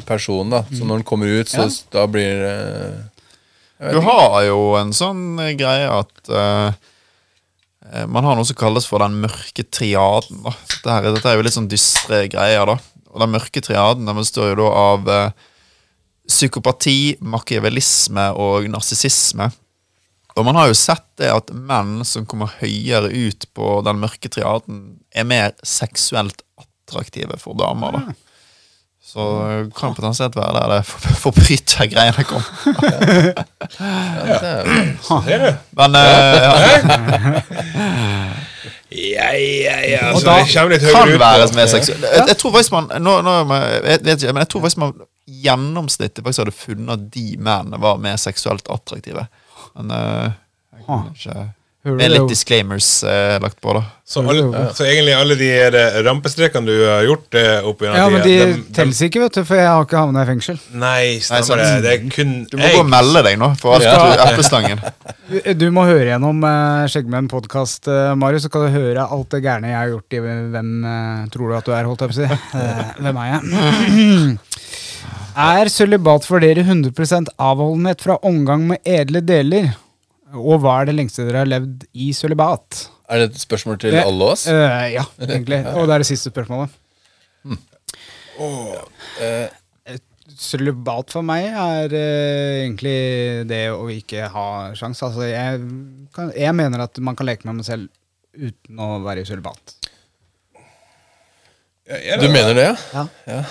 [0.09, 0.49] personen.
[0.55, 1.69] da Så når den kommer ut, så Ja.
[1.93, 6.73] da blir det Du har jo en sånn eh, greie at eh,
[7.93, 10.43] eh, Man har noe som kalles for den mørke triaden.
[10.45, 10.55] Da.
[10.69, 12.65] Dette, her, dette er jo litt sånn dystre greier.
[12.65, 12.79] da
[13.13, 15.31] Og Den mørke triaden den består jo da av uh,
[16.27, 19.51] psykopati, makiavelisme og narsissisme.
[20.37, 24.31] Og man har jo sett det at menn som kommer høyere ut på den mørke
[24.33, 24.79] triaden,
[25.15, 27.93] er mer seksuelt attraktive for damer.
[27.93, 28.15] da
[29.13, 29.25] Så
[29.67, 32.43] det kan potensielt være der det for- forbrytergreiene kom.
[32.65, 34.65] Ja, det er,
[35.05, 35.51] Ser du?
[35.77, 36.53] Men eh, ja,
[38.93, 40.01] Ja, ja, ja.
[40.13, 41.21] Og Så da det kommer litt kan høyere ut.
[41.23, 42.03] være mer seksuelt.
[42.05, 44.93] Jeg, jeg tror faktisk man nå, nå, jeg vet ikke, men jeg tror faktisk man
[45.43, 49.25] gjennomsnittet faktisk hadde funnet at de mennene var mer seksuelt attraktive.
[49.79, 50.31] Men eh,
[50.77, 51.51] jeg kan ikke
[51.99, 53.81] Med litt disclaimers eh, lagt på, da.
[54.07, 54.45] Så, alle,
[54.77, 58.35] så egentlig alle de eh, rampestrekene du har gjort eh, opp gjennom Ja, men de
[58.39, 60.61] de, de teller ikke, vet du, for jeg har ikke havna i fengsel.
[60.79, 61.67] Nei, Nei, det.
[61.83, 63.97] Det er kun Du må gå og melde deg nå for alt Ja.
[63.99, 64.85] du eplestangen.
[65.33, 69.43] Du- Du må høre gjennom uh, Skjeggmenn-podkast, uh, Marius, så kan du høre alt det
[69.43, 72.15] gærne jeg har gjort i Hvem eh, tror du at du er, holdt jeg på
[72.15, 72.31] å si.
[72.63, 74.39] Eh, hvem er jeg?
[75.37, 79.73] er sølibat for dere 100% avholdenhet fra omgang med edle deler?
[80.33, 82.89] Og hva er det lengste dere har levd i sølibat?
[83.13, 84.47] er det et spørsmål til Det- alle oss?
[84.49, 85.59] Eh, ja, egentlig.
[85.77, 86.71] Og det er det siste spørsmålet.
[88.41, 89.49] Eh,
[90.43, 95.03] Sølibat for meg er uh, egentlig det å ikke ha sjans.
[95.05, 95.61] Altså, jeg,
[96.15, 97.89] kan, jeg mener at man kan leke med meg selv
[98.33, 99.75] uten å være i sølibat.
[101.87, 103.45] Du det- mener det, ja?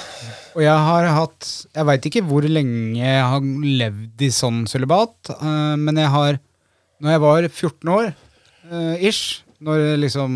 [0.52, 3.46] Og jeg har hatt Jeg veit ikke hvor lenge jeg har
[3.82, 6.40] levd i sånn sølibat, uh, men jeg har
[7.02, 8.10] Når jeg var 14 år,
[8.72, 10.34] uh, ish, når jeg liksom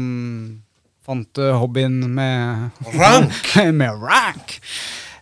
[1.06, 3.52] fant uh, hobbyen med Rank!
[3.82, 4.60] med rank!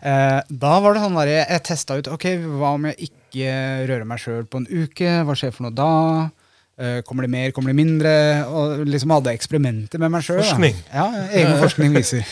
[0.03, 2.25] Eh, da var det sånn der jeg, jeg testa ut Ok,
[2.59, 3.51] hva om jeg ikke
[3.87, 5.11] rører meg sjøl på en uke?
[5.23, 5.91] Hva skjer for noe da?
[6.75, 8.11] Eh, kommer det mer, kommer det mindre?
[8.51, 10.41] Og liksom hadde eksperimenter med meg sjøl.
[10.41, 10.75] Forskning.
[10.91, 12.25] Ja, egen forskning viser.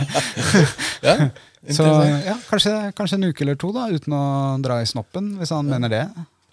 [1.06, 1.16] ja?
[1.68, 1.84] Så
[2.24, 4.22] ja, kanskje, kanskje en uke eller to, da, uten å
[4.64, 6.04] dra i snoppen, hvis han mener det.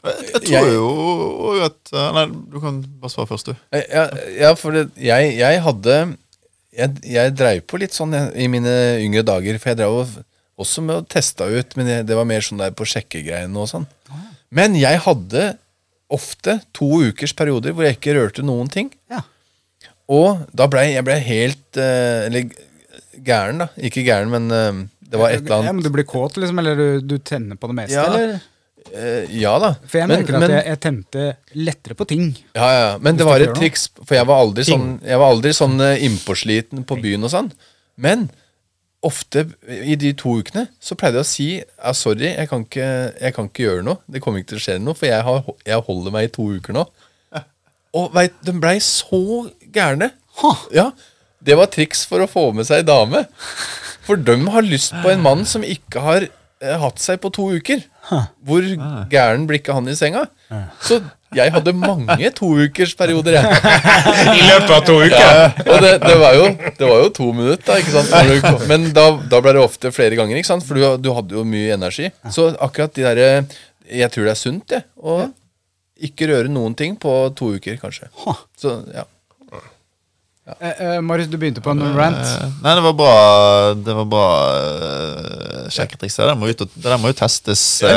[0.04, 3.56] Jeg, jeg tror jo at Nei, du kan bare svare først, du.
[3.76, 4.04] Eh, Ja,
[4.44, 5.96] ja for det, jeg, jeg hadde
[6.78, 9.58] Jeg, jeg dreiv på litt sånn i mine yngre dager.
[9.64, 10.18] For jeg drev og-
[10.58, 13.68] også med å teste ut, men jeg, det var mer sånn der på sjekkegreiene og
[13.70, 13.88] sånn.
[14.54, 15.58] Men jeg hadde
[16.14, 18.92] ofte to ukers perioder hvor jeg ikke rørte noen ting.
[19.12, 19.24] Ja.
[20.10, 22.48] Og da blei jeg ble helt eh, Eller
[23.28, 23.68] gæren, da.
[23.78, 26.76] Ikke gæren, men eh, det var et eller Ja, men du blir kåt, liksom, eller
[26.76, 27.96] du, du tenner på det meste?
[27.96, 28.06] Ja.
[28.12, 28.40] eller?
[28.92, 29.74] eh, Ja da.
[29.88, 32.26] For jeg Men- merker at men- jeg, jeg tente lettere på ting.
[32.56, 35.54] Ja, ja, men det var et triks, for jeg var aldri sånn, jeg var aldri
[35.56, 37.52] sånn uh, innpåsliten på byen og sånn.
[37.98, 38.30] Men
[39.08, 42.88] ofte i de to ukene så pleide jeg å si ja, sorry, jeg kan, ikke,
[43.22, 43.98] jeg kan ikke gjøre noe.
[44.10, 46.48] Det kommer ikke til å skje noe, for jeg, har, jeg holder meg i to
[46.58, 46.86] uker nå.
[47.98, 50.12] Og veit, de blei så gærne.
[50.76, 50.92] Ja,
[51.42, 53.24] Det var triks for å få med seg dame.
[54.08, 57.50] For de har lyst på en mann som ikke har eh, hatt seg på to
[57.60, 57.84] uker.
[58.48, 58.64] Hvor
[59.12, 60.26] gæren blir ikke han i senga?
[60.80, 61.02] Så
[61.36, 63.58] jeg hadde mange toukersperioder, jeg.
[64.32, 65.18] I løpet av to uker?
[65.20, 66.46] Ja, og det, det, var jo,
[66.80, 68.14] det var jo to minutter, da, ikke sant?
[68.16, 69.04] Når du kom- Men da,
[69.36, 70.64] da ble det ofte flere ganger, ikke sant?
[70.64, 72.08] for du, du hadde jo mye energi.
[72.32, 73.28] Så akkurat de derre
[73.92, 74.82] Jeg tror det er sunt, det.
[75.04, 75.28] Å
[76.08, 78.08] ikke røre noen ting på to uker, kanskje.
[78.60, 79.04] Så ja.
[80.48, 82.16] Eh, eh, Marius, du begynte på en rant.
[82.16, 83.16] Eh, Nei, det var bra
[83.76, 86.16] Det var bra uh, sjekketriks.
[86.16, 87.90] Det der må, ut, det der må jo testes uh,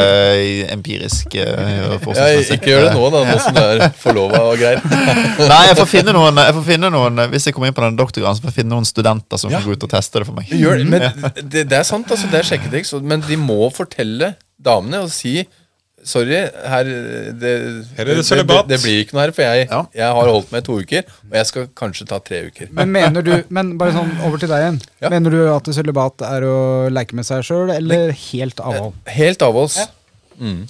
[0.75, 1.37] empirisk.
[1.39, 4.83] Uh, ja ikke gjør det nå, da, nå som det er forlova og greier.
[5.53, 8.01] Nei, jeg får finne noen, jeg får finne noen Hvis jeg kommer inn på den
[8.01, 9.61] doktorgraden, så får jeg finne noen studenter som Ja.
[9.61, 10.51] kan gå ut og teste det for meg.
[10.51, 11.07] Gjør det, men
[11.39, 12.27] det, det er sant, altså.
[12.33, 12.91] Det er sjekketriks.
[12.97, 15.39] triks Men de må fortelle damene og si
[16.07, 17.51] Sorry, her det,
[17.97, 19.81] Her er det det, det, det blir ikke noe her, for jeg, Ja.
[19.95, 22.71] jeg har holdt meg i to uker, og jeg skal kanskje ta tre uker.
[22.73, 24.79] Men mener du, men bare sånn over til deg igjen.
[25.05, 25.11] Ja.
[25.13, 26.57] Mener du at sølibat er å
[26.89, 28.95] leke med seg sjøl, eller helt avhold?
[29.13, 29.77] Helt avholds.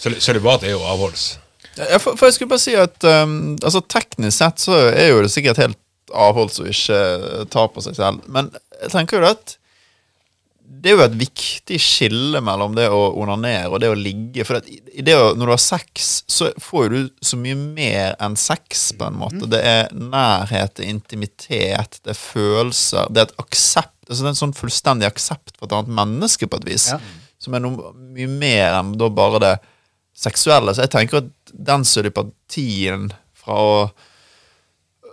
[0.03, 1.29] Søl- Sølibat er jo avholds.
[1.79, 5.23] Ja, for, for jeg skulle bare si at um, altså, teknisk sett så er jo
[5.23, 5.79] det sikkert helt
[6.11, 8.27] avholds å ikke ta på seg selv.
[8.27, 8.51] Men
[8.83, 9.55] jeg tenker jo at
[10.71, 14.45] det er jo et viktig skille mellom det å onanere og det å ligge.
[14.47, 18.37] For i det å, når du har sex, så får du så mye mer enn
[18.39, 19.49] sex, på en måte.
[19.51, 23.97] Det er nærhet, det er intimitet, det er følelser, det er et aksept.
[24.07, 26.87] Altså det er en sånn fullstendig aksept for et annet menneske, på et vis.
[26.95, 27.01] Ja.
[27.43, 29.53] Som er noe mye mer enn da bare det
[30.17, 30.77] seksuelle.
[30.77, 33.11] Så jeg tenker at den sølibatien
[33.43, 33.75] fra å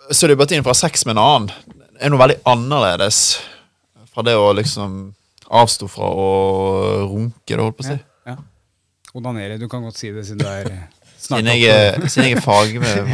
[0.08, 3.18] Sølibatien fra sex med en annen er noe veldig annerledes
[4.08, 4.94] fra det å liksom
[5.50, 6.28] avstå fra å
[7.08, 7.98] runke, det holdt på å si.
[8.28, 8.36] Ja.
[9.18, 9.58] Onanere.
[9.58, 10.64] Du kan godt si det siden du er
[11.18, 13.08] Siden jeg, er- siden jeg er fag med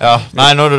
[0.00, 0.78] Ja, nei, når du,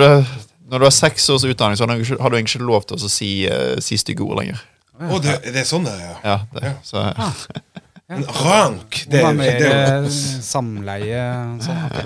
[0.72, 2.84] når du har seks års utdanning, så har du, ikke- har du egentlig ikke lov
[2.90, 4.60] til å si, eh, si stygge ord lenger.
[5.02, 6.16] Å, det, det er sånn det er, ja.
[6.26, 6.98] Ja, det, så,
[8.12, 10.10] Men rank det, det er jo
[10.44, 11.22] samleie
[11.64, 11.78] sånn.
[11.88, 12.00] ok.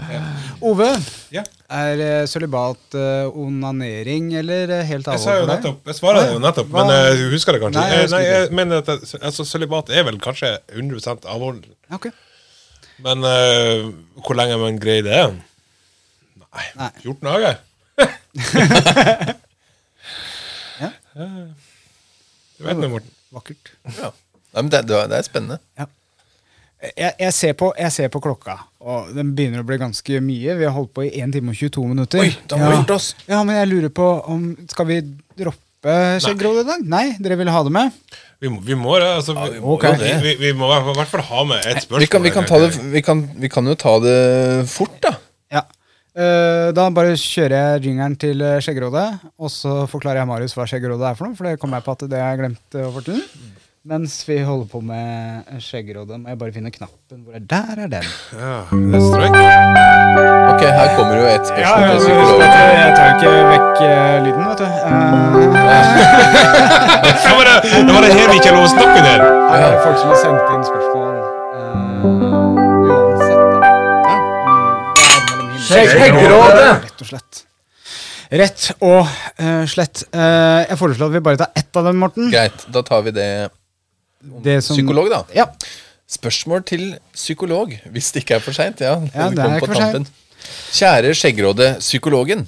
[0.70, 0.90] Ove,
[1.34, 1.42] Ja.
[1.74, 5.50] er eh, sølibat uh, onanering eller eh, helt avhold for deg?
[5.56, 7.82] nettopp, jeg svarer det jo nettopp, men du husker det kanskje?
[7.82, 11.64] Nei, jeg Nei, jeg mener at altså, Sølibat er vel kanskje 100 avhold,
[11.98, 12.06] Ok.
[13.08, 13.90] men uh,
[14.22, 15.24] hvor lenge man greier det?
[16.46, 16.92] Nei, Nei.
[17.02, 17.58] 14 dager?
[20.76, 20.90] Ja.
[21.16, 23.12] Du vet det, Morten.
[23.36, 23.72] Vakkert.
[23.98, 24.10] Ja.
[24.56, 25.60] Nei, men det, det er- spennende.
[25.78, 25.88] Ja.
[26.86, 30.56] Jeg, jeg, ser på, jeg ser på klokka, og den begynner å bli ganske mye.
[30.60, 32.22] Vi har holdt på i 1 time og 22 minutter.
[32.22, 33.08] Oi, da har vi gjort oss.
[33.26, 35.00] Ja, men jeg lurer på om Skal vi
[35.40, 36.86] droppe skjeggråd i dag?
[36.92, 37.96] Nei, dere vil ha det med?
[38.44, 39.08] Vi må, vi må det.
[39.18, 40.14] Altså, vi, må jo vi, det.
[40.22, 42.04] vi, vi må i hvert fall ha med et spørsmål.
[42.04, 44.20] Vi kan, vi, kan ta det, vi, kan, vi kan jo ta det
[44.70, 45.16] fort, da.
[45.56, 45.66] Ja.
[46.16, 49.08] Uh, da bare kjører jeg ringeren til Skjeggerådet,
[49.40, 51.96] og så forklarer jeg Marius hva Skjeggerådet er for noe, for det kom jeg på
[51.96, 53.54] at det jeg glemte eh, å fortelle.
[53.86, 57.20] Mens vi holder på med skjeggerådet, må jeg bare finne knappen.
[57.22, 58.06] Hvor er Der er den.
[58.34, 59.36] Ja, er.
[60.50, 62.42] Ok, her kommer jo et spørsmål til jeg, psykologen.
[62.82, 64.66] jeg tar ikke vekk uh, lyden, vet du.
[64.66, 64.96] Uh,
[67.06, 69.22] Det var det, det var det her vi ikke lov å snakke der!
[69.52, 71.14] her er det folk som har sendt inn spørsmål
[72.06, 72.26] Skjeggerådet
[72.90, 73.72] uansett, da.
[74.10, 76.72] Mm, det mellom himmel- Skjeggrådet!
[76.88, 77.44] Rett og slett.
[78.42, 79.02] Rett og
[79.38, 80.08] eh, slett.
[80.10, 82.34] Uh, jeg foreslår at vi bare tar ett av dem, Morten.
[82.34, 83.30] Greit, da tar vi Det
[84.62, 85.24] som- Psykolog, da.
[85.36, 85.46] Ja.
[86.08, 86.84] Spørsmål til
[87.14, 88.80] psykolog, hvis det ikke er for seint.
[88.80, 90.08] Ja, Ja, det er ikke for tampen.
[90.76, 92.48] Kjære Skjeggråde, psykologen.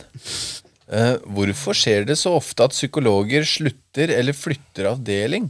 [0.87, 5.49] Uh, hvorfor skjer det så ofte at psykologer slutter eller flytter avdeling?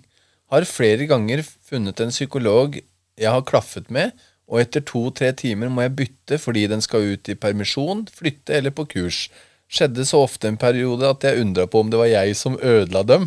[0.49, 2.80] Har flere ganger funnet en psykolog
[3.18, 4.12] jeg har klaffet med,
[4.48, 8.72] og etter to-tre timer må jeg bytte fordi den skal ut i permisjon, flytte eller
[8.72, 9.28] på kurs.
[9.68, 13.02] Skjedde så ofte en periode at jeg undra på om det var jeg som ødela
[13.03, 13.26] dem.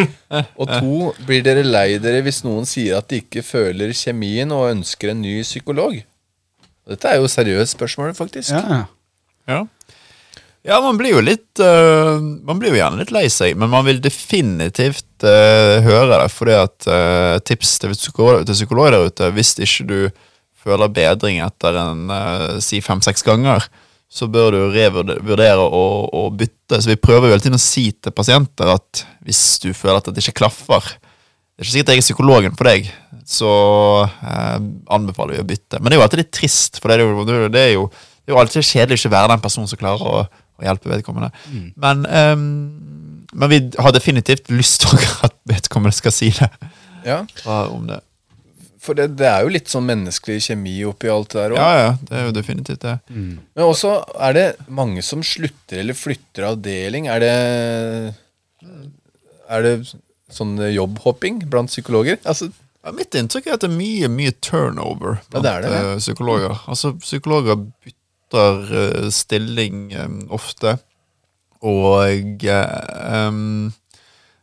[0.60, 4.70] Og to, blir dere lei dere hvis noen sier at de ikke føler kjemien og
[4.70, 5.98] ønsker en ny psykolog?
[6.88, 8.56] Dette er jo seriøst spørsmål, faktisk.
[8.56, 8.86] Ja.
[9.44, 9.60] Ja.
[10.64, 13.84] ja, man blir jo litt uh, Man blir jo gjerne litt lei seg, men man
[13.84, 16.32] vil definitivt uh, høre det.
[16.32, 19.98] Fordi at uh, tips til psykologer, til psykologer der ute, hvis ikke du
[20.64, 22.06] føler bedring etter en
[22.64, 23.66] si fem-seks ganger,
[24.14, 26.78] så bør du revurdere å, å bytte.
[26.78, 30.10] Så vi prøver jo hele tiden å si til pasienter at hvis du føler at
[30.14, 32.86] det ikke klaffer Det er ikke sikkert jeg er psykologen for deg,
[33.26, 33.50] så
[34.04, 34.56] eh,
[34.94, 35.80] anbefaler vi å bytte.
[35.80, 38.30] Men det er jo alltid litt trist, for det er jo, det er jo, det
[38.30, 41.30] er jo alltid kjedelig å ikke være den personen som klarer å, å hjelpe vedkommende.
[41.82, 42.48] Men, um,
[43.34, 46.50] men vi har definitivt lyst til at vedkommende skal si det.
[47.04, 47.98] Ja, Hva om det.
[48.84, 51.60] For det, det er jo litt sånn menneskelig kjemi oppi alt det der òg.
[51.60, 52.94] Ja, ja, det er jo definitivt det.
[53.08, 53.94] Men også
[54.28, 57.08] er det mange som slutter eller flytter avdeling.
[57.08, 57.32] Er det
[59.48, 59.74] Er det
[60.32, 62.20] sånn jobbhopping blant psykologer?
[62.24, 62.50] Altså,
[62.84, 65.70] Ja, mitt inntrykk er at det er mye mye turnover Ja, blant det er det,
[65.72, 65.92] ja.
[65.94, 66.56] eh, psykologer.
[66.68, 70.74] Altså, psykologer bytter uh, stilling um, ofte,
[71.64, 73.72] og em,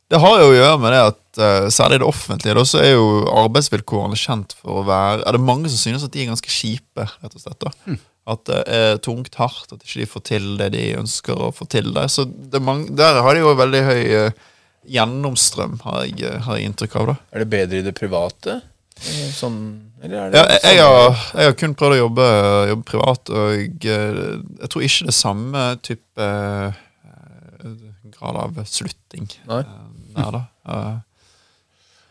[0.10, 2.92] det har jo å gjøre med det at særlig i det offentlige da, så er
[2.96, 3.06] jo
[3.46, 7.06] arbeidsvilkårene kjent for å være Er det mange som synes at de er ganske kjipe,
[7.24, 7.60] rett og slett.
[7.60, 8.00] da Mm.
[8.28, 11.66] At det er tungt, hardt, at ikke de får til det de ønsker å få
[11.68, 12.06] til der.
[12.08, 14.32] Så det mange, der har de jo veldig høy eh,
[14.88, 17.08] gjennomstrøm, har jeg, eh, har jeg inntrykk av.
[17.08, 18.60] da er det bedre i det private?
[19.02, 19.58] Eh, Sånn,
[20.04, 22.28] eller det ja, jeg, jeg, sånn- har, jeg har kun prøvd å jobbe,
[22.76, 26.82] jobbe privat, og jeg, eh, tror ikke det er samme type eh,
[28.20, 29.64] grad av slutting Nei.
[29.66, 31.02] eh, der, da.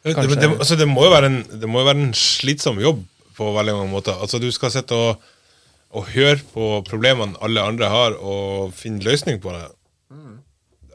[0.00, 3.02] Det, det, altså, det, må jo være en, det må jo være en slitsom jobb
[3.36, 4.16] på veldig mange måter.
[4.16, 5.20] Altså, du skal sitte og,
[5.92, 9.66] og høre på problemene alle andre har, og finne løsning på det.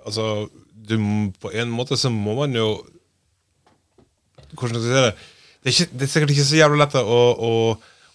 [0.05, 0.47] Altså,
[0.89, 0.97] du,
[1.41, 2.67] på en måte så må man jo
[4.55, 5.15] Hvordan skal jeg si det?
[5.65, 7.53] Det er, ikke, det er sikkert ikke så jævlig lett å, å,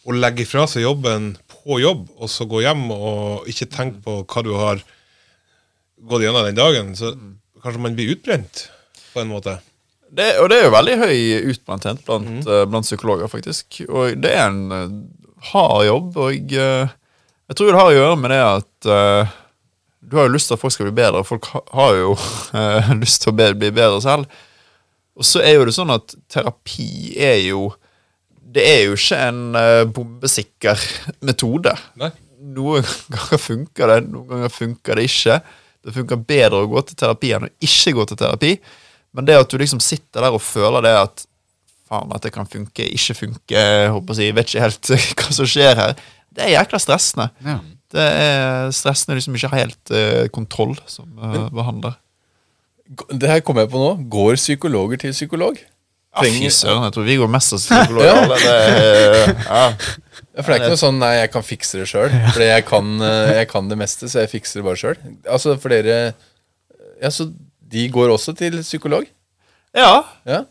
[0.06, 4.14] å legge fra seg jobben på jobb, og så gå hjem og ikke tenke på
[4.22, 4.84] hva du har
[6.08, 6.94] gått gjennom den dagen.
[6.96, 7.10] Så
[7.60, 8.62] kanskje man blir utbrent
[9.10, 9.58] på en måte.
[10.10, 11.18] Det, og det er jo veldig høy
[11.52, 13.82] utbrenthet blant, eh, blant psykologer, faktisk.
[13.86, 14.96] Og det er en eh,
[15.52, 16.96] hard jobb, og eh,
[17.50, 19.30] jeg tror det har å gjøre med det at uh,
[20.06, 22.90] du har jo lyst til at folk skal bli bedre, og folk har jo uh,
[23.02, 24.36] lyst til å bli bedre selv.
[25.18, 27.72] Og så er jo det sånn at terapi er jo
[28.50, 30.86] Det er jo ikke en uh, bombesikker
[31.26, 31.74] metode.
[31.98, 32.12] Nei.
[32.54, 35.40] Noen ganger funker det, noen ganger funker det ikke.
[35.82, 38.54] Det funker bedre å gå til terapi enn å ikke gå til terapi.
[39.16, 41.24] Men det at du liksom sitter der og føler det at
[41.90, 45.74] faen, at det kan funke, ikke funke, håper jeg vet ikke helt hva som skjer
[45.78, 45.96] her,
[46.30, 47.30] det er jækla stressende.
[47.42, 47.56] Ja.
[47.90, 51.96] Det er stressende liksom ikke har helt uh, kontroll som uh, behandler.
[53.10, 53.90] Det her kommer jeg på nå.
[54.10, 55.58] Går psykologer til psykolog?
[56.10, 57.98] Ja, fy søren, jeg tror vi går mest til.
[58.02, 59.66] Er- ja.
[60.30, 62.12] Ja, for det er ikke noe sånn 'nei, jeg kan fikse det sjøl'.
[62.34, 64.98] For jeg, kan, eh, jeg kan det meste, så jeg fikser det bare sjøl.
[65.26, 66.14] Altså, for dere
[67.00, 67.30] Ja, så
[67.70, 69.06] de går også til psykolog?
[69.76, 70.00] ja.
[70.26, 70.44] Ja.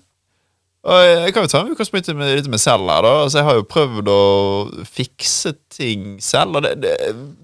[0.89, 3.09] Og jeg kan jo ta med utgangspunkt i med- litt med selv her, da.
[3.25, 6.93] Altså, jeg har jo prøvd å fikse ting selv, og det, det,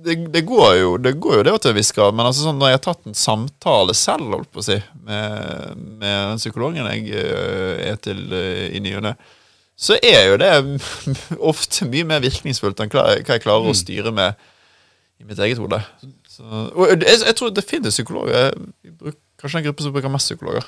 [0.06, 2.16] det, det går jo det går jo det til en viss grad.
[2.16, 5.84] Men altså, sånn, når jeg har tatt en samtale selv, holdt på å si, med,
[6.00, 9.14] med den psykologen jeg eh, er til eh, i ny og ne,
[9.76, 10.54] så er jo det
[11.52, 14.40] ofte mye mer virkningsfullt enn hva jeg klarer å styre med
[15.20, 15.82] i mitt eget hode.
[16.32, 20.30] Så, og jeg, jeg tror finnes psykologer Jeg bruker, Kanskje en gruppe som bruker mest
[20.32, 20.66] psykologer.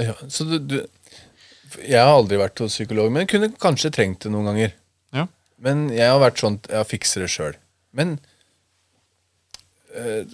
[0.00, 0.14] ja.
[0.28, 0.78] Så du, du
[1.86, 4.74] Jeg har aldri vært hos psykolog, men kunne kanskje trengt det noen ganger.
[5.16, 5.26] Ja.
[5.62, 7.56] Men jeg har vært sånn Jeg fikser det sjøl.
[7.96, 8.18] Men
[9.96, 10.24] øh,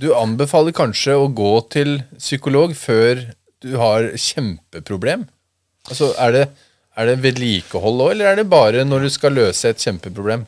[0.00, 3.24] Du anbefaler kanskje å gå til psykolog før
[3.60, 5.26] du har kjempeproblem?
[5.90, 6.44] Altså, er det,
[6.96, 10.46] er det vedlikehold òg, eller er det bare når du skal løse et kjempeproblem?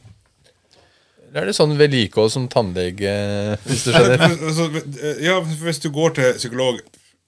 [1.32, 3.12] Eller er det sånn vedlikehold som tannlege,
[3.64, 4.20] hvis du skjønner?
[4.36, 4.66] Altså,
[5.24, 6.82] ja, hvis du går til psykolog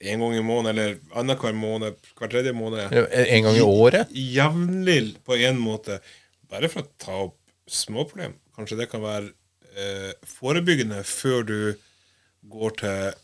[0.05, 4.13] en gang i måneden, eller annenhver måned, hver tredje måned En gang i året?
[4.13, 5.97] Jevnlig på en måte,
[6.51, 8.35] bare for å ta opp småproblem.
[8.53, 9.31] Kanskje det kan være
[9.73, 11.59] eh, forebyggende før du
[12.53, 13.15] går til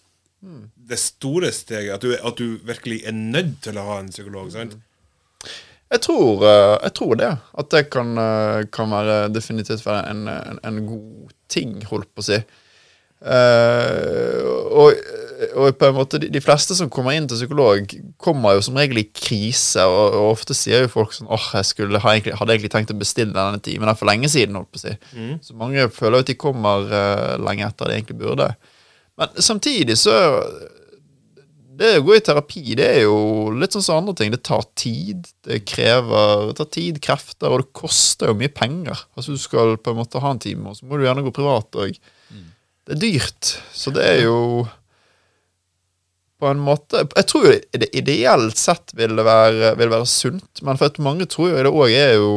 [0.89, 1.93] det store steget.
[1.93, 4.49] At du, at du virkelig er nødt til å ha en psykolog.
[4.49, 4.79] sant?
[5.91, 7.31] Jeg tror, eh, jeg tror det.
[7.59, 12.23] At det kan, eh, kan være definitivt være en, en, en god ting, holdt på
[12.23, 12.41] å si.
[13.21, 14.41] Uh,
[14.73, 14.95] og,
[15.53, 18.79] og på en måte de, de fleste som kommer inn til psykolog, kommer jo som
[18.79, 19.83] regel i krise.
[19.85, 23.35] Og, og ofte sier jo folk sånn åh, jeg skulle, hadde egentlig tenkt å bestille
[23.35, 24.57] denne timen her for lenge siden.
[24.57, 24.95] holdt på å si.
[25.45, 28.49] Så mange føler jo at de kommer uh, lenge etter de egentlig burde.
[29.21, 30.15] Men samtidig så
[31.81, 34.33] det å gå i terapi, det er jo litt sånn som andre ting.
[34.33, 35.29] Det tar tid.
[35.45, 39.05] Det krever det tar tid, krefter, og det koster jo mye penger.
[39.17, 41.33] Altså Du skal på en måte ha en time, og så må du gjerne gå
[41.35, 41.97] privat òg.
[42.87, 43.55] Det er dyrt.
[43.77, 44.37] Så det er jo
[46.41, 50.63] på en måte Jeg tror jo det ideelt sett vil det være, vil være sunt,
[50.65, 52.31] men for at mange tror jo det òg er jo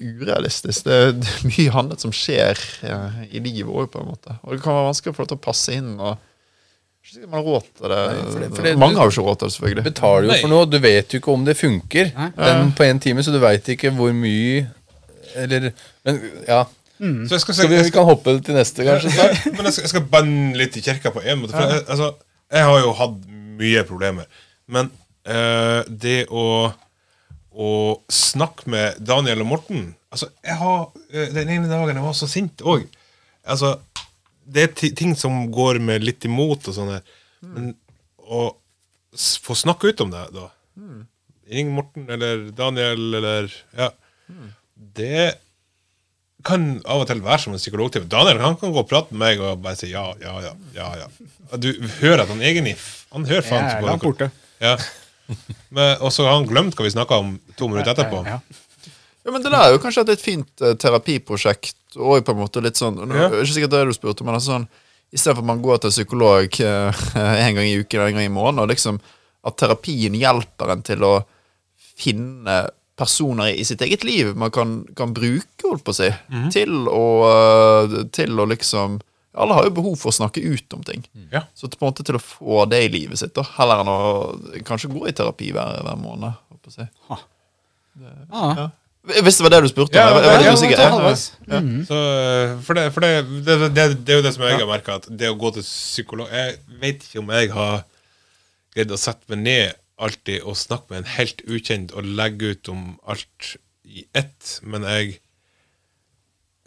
[0.00, 0.86] urealistisk.
[0.88, 2.56] Det det er mye annet som skjer
[2.88, 4.38] eh, i livet òg, på en måte.
[4.46, 5.92] Og det kan være vanskelig å få det til å passe inn.
[5.98, 6.29] og
[7.26, 8.00] man har råd til det.
[8.32, 9.84] for det- for det- Mange har jo ikke råd til det, selvfølgelig.
[9.84, 10.40] betaler jo Nei.
[10.40, 13.38] for noe, du vet jo ikke om det funker den på en time, så du
[13.42, 14.68] veit ikke hvor mye
[15.36, 15.72] Eller
[16.04, 16.64] Men ja.
[17.00, 19.52] Så jeg skal, så Skal vi, jeg vi skal, kan hoppe til neste, kanskje?
[19.56, 21.52] men jeg skal, jeg skal banne litt i kirka på en måte.
[21.52, 22.14] For jeg, altså,
[22.52, 23.14] jeg har jo hatt
[23.58, 24.24] mye problemer.
[24.68, 24.90] Men
[25.26, 26.72] øh, det å
[27.56, 32.12] å snakke med Daniel og Morten Altså, jeg har eh, Den ene dagen jeg var
[32.18, 32.84] så sint òg.
[33.46, 33.78] Altså,
[34.50, 37.04] det er ting som går med litt imot og sånn her.
[37.44, 37.72] Men
[38.18, 38.48] å
[39.42, 40.50] få snakke ut om det, da
[41.50, 43.90] Ring Morten eller Daniel eller Ja.
[44.76, 45.34] Det
[46.46, 48.08] kan av og til være som en psykologtime.
[48.08, 50.54] Daniel han kan gå og prate med meg og bare si ja, ja, ja.
[50.76, 51.08] ja, ja.
[51.60, 51.68] Du
[52.00, 52.76] hører at han egentlig
[53.10, 54.22] Han hører faen er på langt.
[54.62, 54.76] Ja.
[55.74, 58.22] Men, og så har han glemt hva vi snakka om to minutter etterpå.
[58.26, 58.38] Ja.
[58.40, 58.69] Ja,
[59.30, 61.76] men Det der er jo kanskje et fint eh, terapiprosjekt.
[61.96, 63.28] Og på en måte litt sånn nå, Ja.
[63.30, 64.68] Ikke sikkert det du spurte, men altså sånn
[65.10, 67.00] istedenfor at man går til psykolog eh,
[67.46, 69.00] en gang i uken en gang i måneden, og liksom
[69.42, 71.14] at terapien hjelper en til å
[72.00, 72.60] finne
[73.00, 76.10] personer i sitt eget liv man kan, kan bruke, holdt på å si,
[76.52, 78.98] til, å, eh, til å liksom
[79.40, 81.04] Alle har jo behov for å snakke ut om ting.
[81.30, 81.44] Ja.
[81.54, 84.00] Så på en måte til å få det i livet sitt, da, heller enn å
[84.66, 86.34] kanskje gå i terapi hver, hver måned.
[86.50, 86.86] holdt på å si.
[87.08, 87.18] Ja,
[88.58, 88.66] Ja.
[89.00, 90.18] Hvis det var det du spurte Ja, om?
[90.20, 91.22] Jeg, jeg, ja, halvveis.
[91.88, 93.12] Så, eh, for det, for det,
[93.46, 96.28] det, det, er jo det som jeg har merka, at det å gå til psykolog
[96.28, 97.80] Jeg vet ikke om jeg har
[98.76, 102.70] greid å sette meg ned alltid og snakke med en helt ukjent og legge ut
[102.72, 103.54] om alt
[103.84, 105.18] i ett, men jeg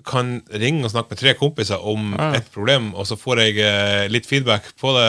[0.05, 4.05] kan ringe og snakke med tre kompiser om et problem, og så får jeg eh,
[4.11, 5.07] litt feedback på det.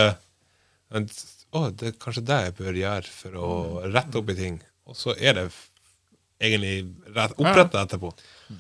[0.95, 1.09] Men,
[1.55, 3.51] å, det er kanskje det jeg bør gjøre for å
[3.89, 4.61] rette opp i ting.
[4.89, 5.49] Og så er det
[6.45, 6.75] egentlig
[7.15, 8.11] rett, oppretta etterpå.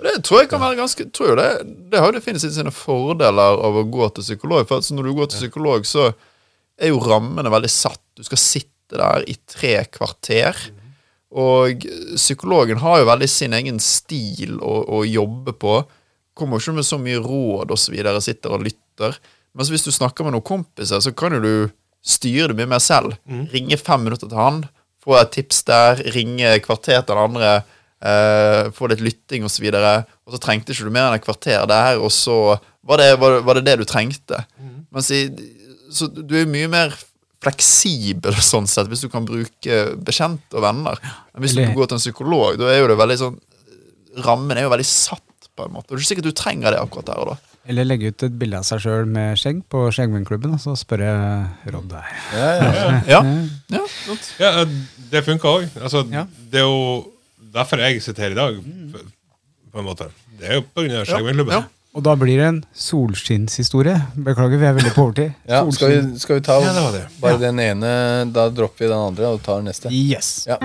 [0.01, 1.48] Det tror jeg kan være ganske tror det,
[1.93, 4.65] det har jo definitivt sine fordeler av å gå til psykolog.
[4.69, 6.09] For når du går til psykolog, så
[6.81, 8.02] er jo rammene veldig satt.
[8.16, 10.59] Du skal sitte der i tre kvarter.
[11.35, 11.85] Og
[12.15, 15.81] psykologen har jo veldig sin egen stil å, å jobbe på.
[16.35, 19.19] Kommer ikke med så mye råd videre, sitter og lytter.
[19.55, 21.55] Mens hvis du snakker med noen kompiser, så kan jo du
[22.05, 23.16] styre det mye mer selv.
[23.55, 24.65] Ringe fem minutter til han,
[25.05, 27.52] få et tips der, ringe kvarter til den andre,
[28.05, 29.65] eh, få litt lytting osv.
[29.71, 29.95] Og, så
[30.29, 32.37] og så trengte ikke du mer enn et kvarter der, og så
[32.85, 34.45] var det var, det- var det det du trengte.
[34.95, 35.25] Mens i,
[35.95, 36.95] så du er mye mer
[37.45, 41.01] fleksibel sånn sett, hvis du kan bruke bekjente og venner.
[41.35, 43.41] Men hvis du går til en psykolog, da er jo det veldig sånn
[44.25, 45.89] Rammen er jo veldig satt, på en måte.
[45.91, 47.35] Og det er ikke sikkert du trenger det akkurat der og da.
[47.67, 51.09] Eller legge ut et bilde av seg sjøl med skjegg på Skjeggvennklubben, og så spørre
[51.75, 52.09] Rodd der.
[52.35, 52.63] Ja, ja.
[53.11, 53.21] Ja,
[53.75, 54.17] ja ja.
[54.39, 54.75] Ja, eh,
[55.11, 55.67] det funka òg.
[55.83, 56.25] Altså, Ja.
[56.51, 56.79] Det er jo
[57.55, 58.59] derfor jeg sitter her i dag,
[58.93, 60.11] på- en måte.
[60.39, 61.01] Det er jo pga.
[61.03, 61.63] av Ja.
[61.95, 63.95] Og da blir det en solskinnshistorie.
[64.17, 65.35] Beklager, vi er veldig på overtid.
[65.47, 67.07] Ja, skal, vi, skal vi ta Ja, det det.
[67.21, 69.91] bare den ene, da dropper vi den andre og tar den neste?
[69.95, 70.47] Yes.
[70.51, 70.59] Ja.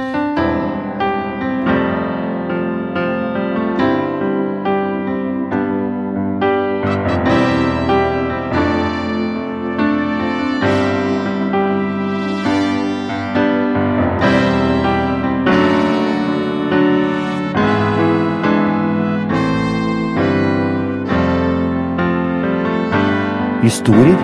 [23.80, 24.18] Historier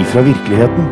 [0.00, 0.86] ifra virkeligheten.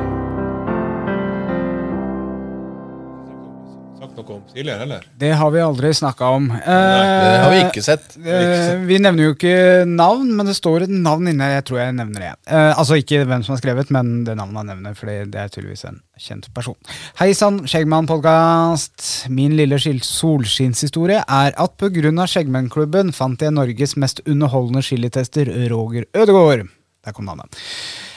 [5.18, 6.46] Det har vi aldri snakka om.
[6.66, 8.14] Det har vi ikke sett.
[8.22, 9.56] Eh, vi nevner jo ikke
[9.90, 11.48] navn, men det står et navn inne.
[11.56, 12.38] Jeg tror jeg nevner det igjen.
[12.46, 15.50] Eh, altså ikke hvem som har skrevet, men det navnet han nevner, for det er
[15.50, 16.78] tydeligvis en kjent person.
[17.18, 19.26] Hei sann, Skjeggmann-podkast.
[19.34, 22.14] Min lille skil- solskinnshistorie er at pga.
[22.30, 26.68] Skjeggmennklubben fant jeg Norges mest underholdende chilitester, Roger Ødegård.
[27.04, 27.56] Der kom navnet.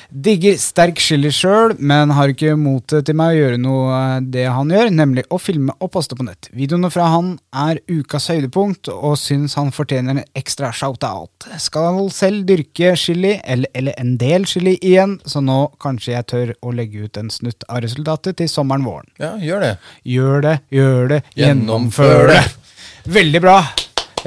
[0.07, 4.45] Digger sterk chili sjøl, men har ikke motet til meg å gjøre noe eh, det
[4.47, 6.47] han gjør, nemlig å filme og poste på nett.
[6.55, 11.49] Videoene fra han er ukas høydepunkt, og syns han fortjener en ekstra shout-out.
[11.59, 16.53] Skal selv dyrke chili, eller, eller en del chili igjen, så nå kanskje jeg tør
[16.63, 19.11] å legge ut en snutt av resultatet til sommeren-våren.
[19.19, 19.73] Ja, gjør det.
[20.07, 22.39] Gjør det, gjør det, Gjennomfør gjennomfør det.
[22.47, 23.11] det.
[23.19, 23.57] Veldig bra.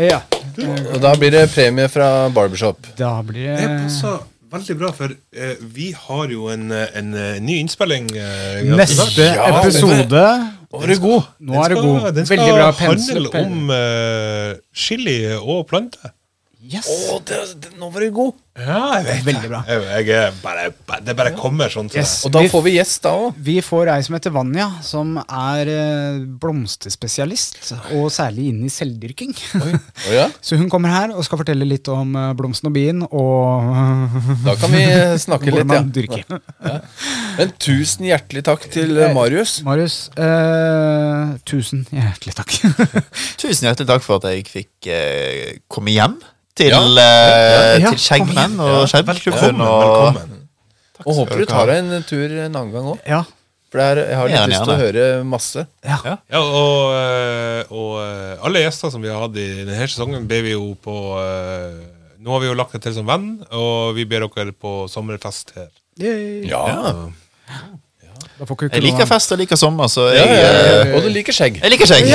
[0.00, 0.20] Ja,
[0.60, 2.92] Og da blir det premie fra Barbershop.
[3.00, 3.88] da blir Det
[4.52, 8.08] veldig bra, for eh, vi har jo en, en, en eh, ny innspilling.
[8.16, 9.26] eh, Neste.
[9.26, 10.24] Ja, episode
[10.70, 11.22] Nå er du god.
[11.40, 12.14] Nå Den er du skal- god.
[12.14, 13.22] Den skal Veldig bra pensel.
[13.34, 16.12] handle om eh, chili og planter.
[16.70, 16.86] Yes.
[16.86, 18.36] Å, det, det, nå var du god.
[18.60, 19.60] Ja, jeg vet Veldig bra.
[19.66, 21.88] Jeg, jeg er bare, bare, det bare kommer sånn.
[21.96, 22.12] Yes.
[22.28, 23.38] Og da Vi- får vi gjest da òg.
[23.46, 27.58] Vi får ei som heter Vanja, som er eh, blomsterspesialist,
[27.96, 29.34] og særlig inne i selvdyrking.
[30.10, 30.28] Å ja?
[30.44, 33.74] Så hun kommer her og skal fortelle litt om eh, blomsten og bien, og
[34.46, 34.84] Da kan vi
[35.26, 35.82] snakke litt, ja.
[35.98, 36.40] dyrker.
[37.40, 39.58] Men tusen hjertelig takk til eh, Marius.
[39.66, 42.54] Marius, eh, tusen hjertelig takk.
[43.40, 46.18] Tusen hjertelig takk for at jeg fikk eh, komme hjem
[46.56, 46.80] til, Ja.
[46.82, 48.86] ja, Ja, til Skjeggmenn og.
[48.90, 49.60] Velkommen.
[49.66, 50.16] Og.
[51.06, 52.98] Og håper du tar deg en tur en annen gang òg.
[53.08, 53.22] ja.
[53.70, 55.62] For er, jeg har litt lyst til å høre masse.
[55.86, 55.98] ja.
[56.28, 60.42] Ja, og, eh, og eh, alle gjester som vi har hatt i denne sesongen, ber
[60.42, 61.76] vi jo på eh,
[62.20, 65.54] Nå har vi jo lagt det til som venn, og vi ber dere på sommerfest
[65.54, 65.70] her.
[66.02, 66.42] Yay.
[66.50, 66.66] Ja,
[68.40, 70.96] jeg liker fest og liker sommer, så jeg, ja, eh, ja.
[70.96, 71.58] Og du liker skjegg.
[71.62, 72.08] jeg liker skjegg.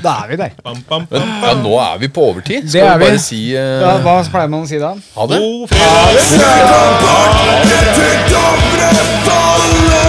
[0.00, 0.50] Da er vi der.
[0.64, 2.62] Bam, bam, Men bam, ja, nå er vi på overtid.
[2.64, 3.10] Det Skal er vi vi.
[3.10, 4.94] bare si eh, Ja, hva pleier man å si da?
[5.16, 5.38] ha det?
[5.44, 6.90] God fredag!
[8.00, 9.99] Til Dovre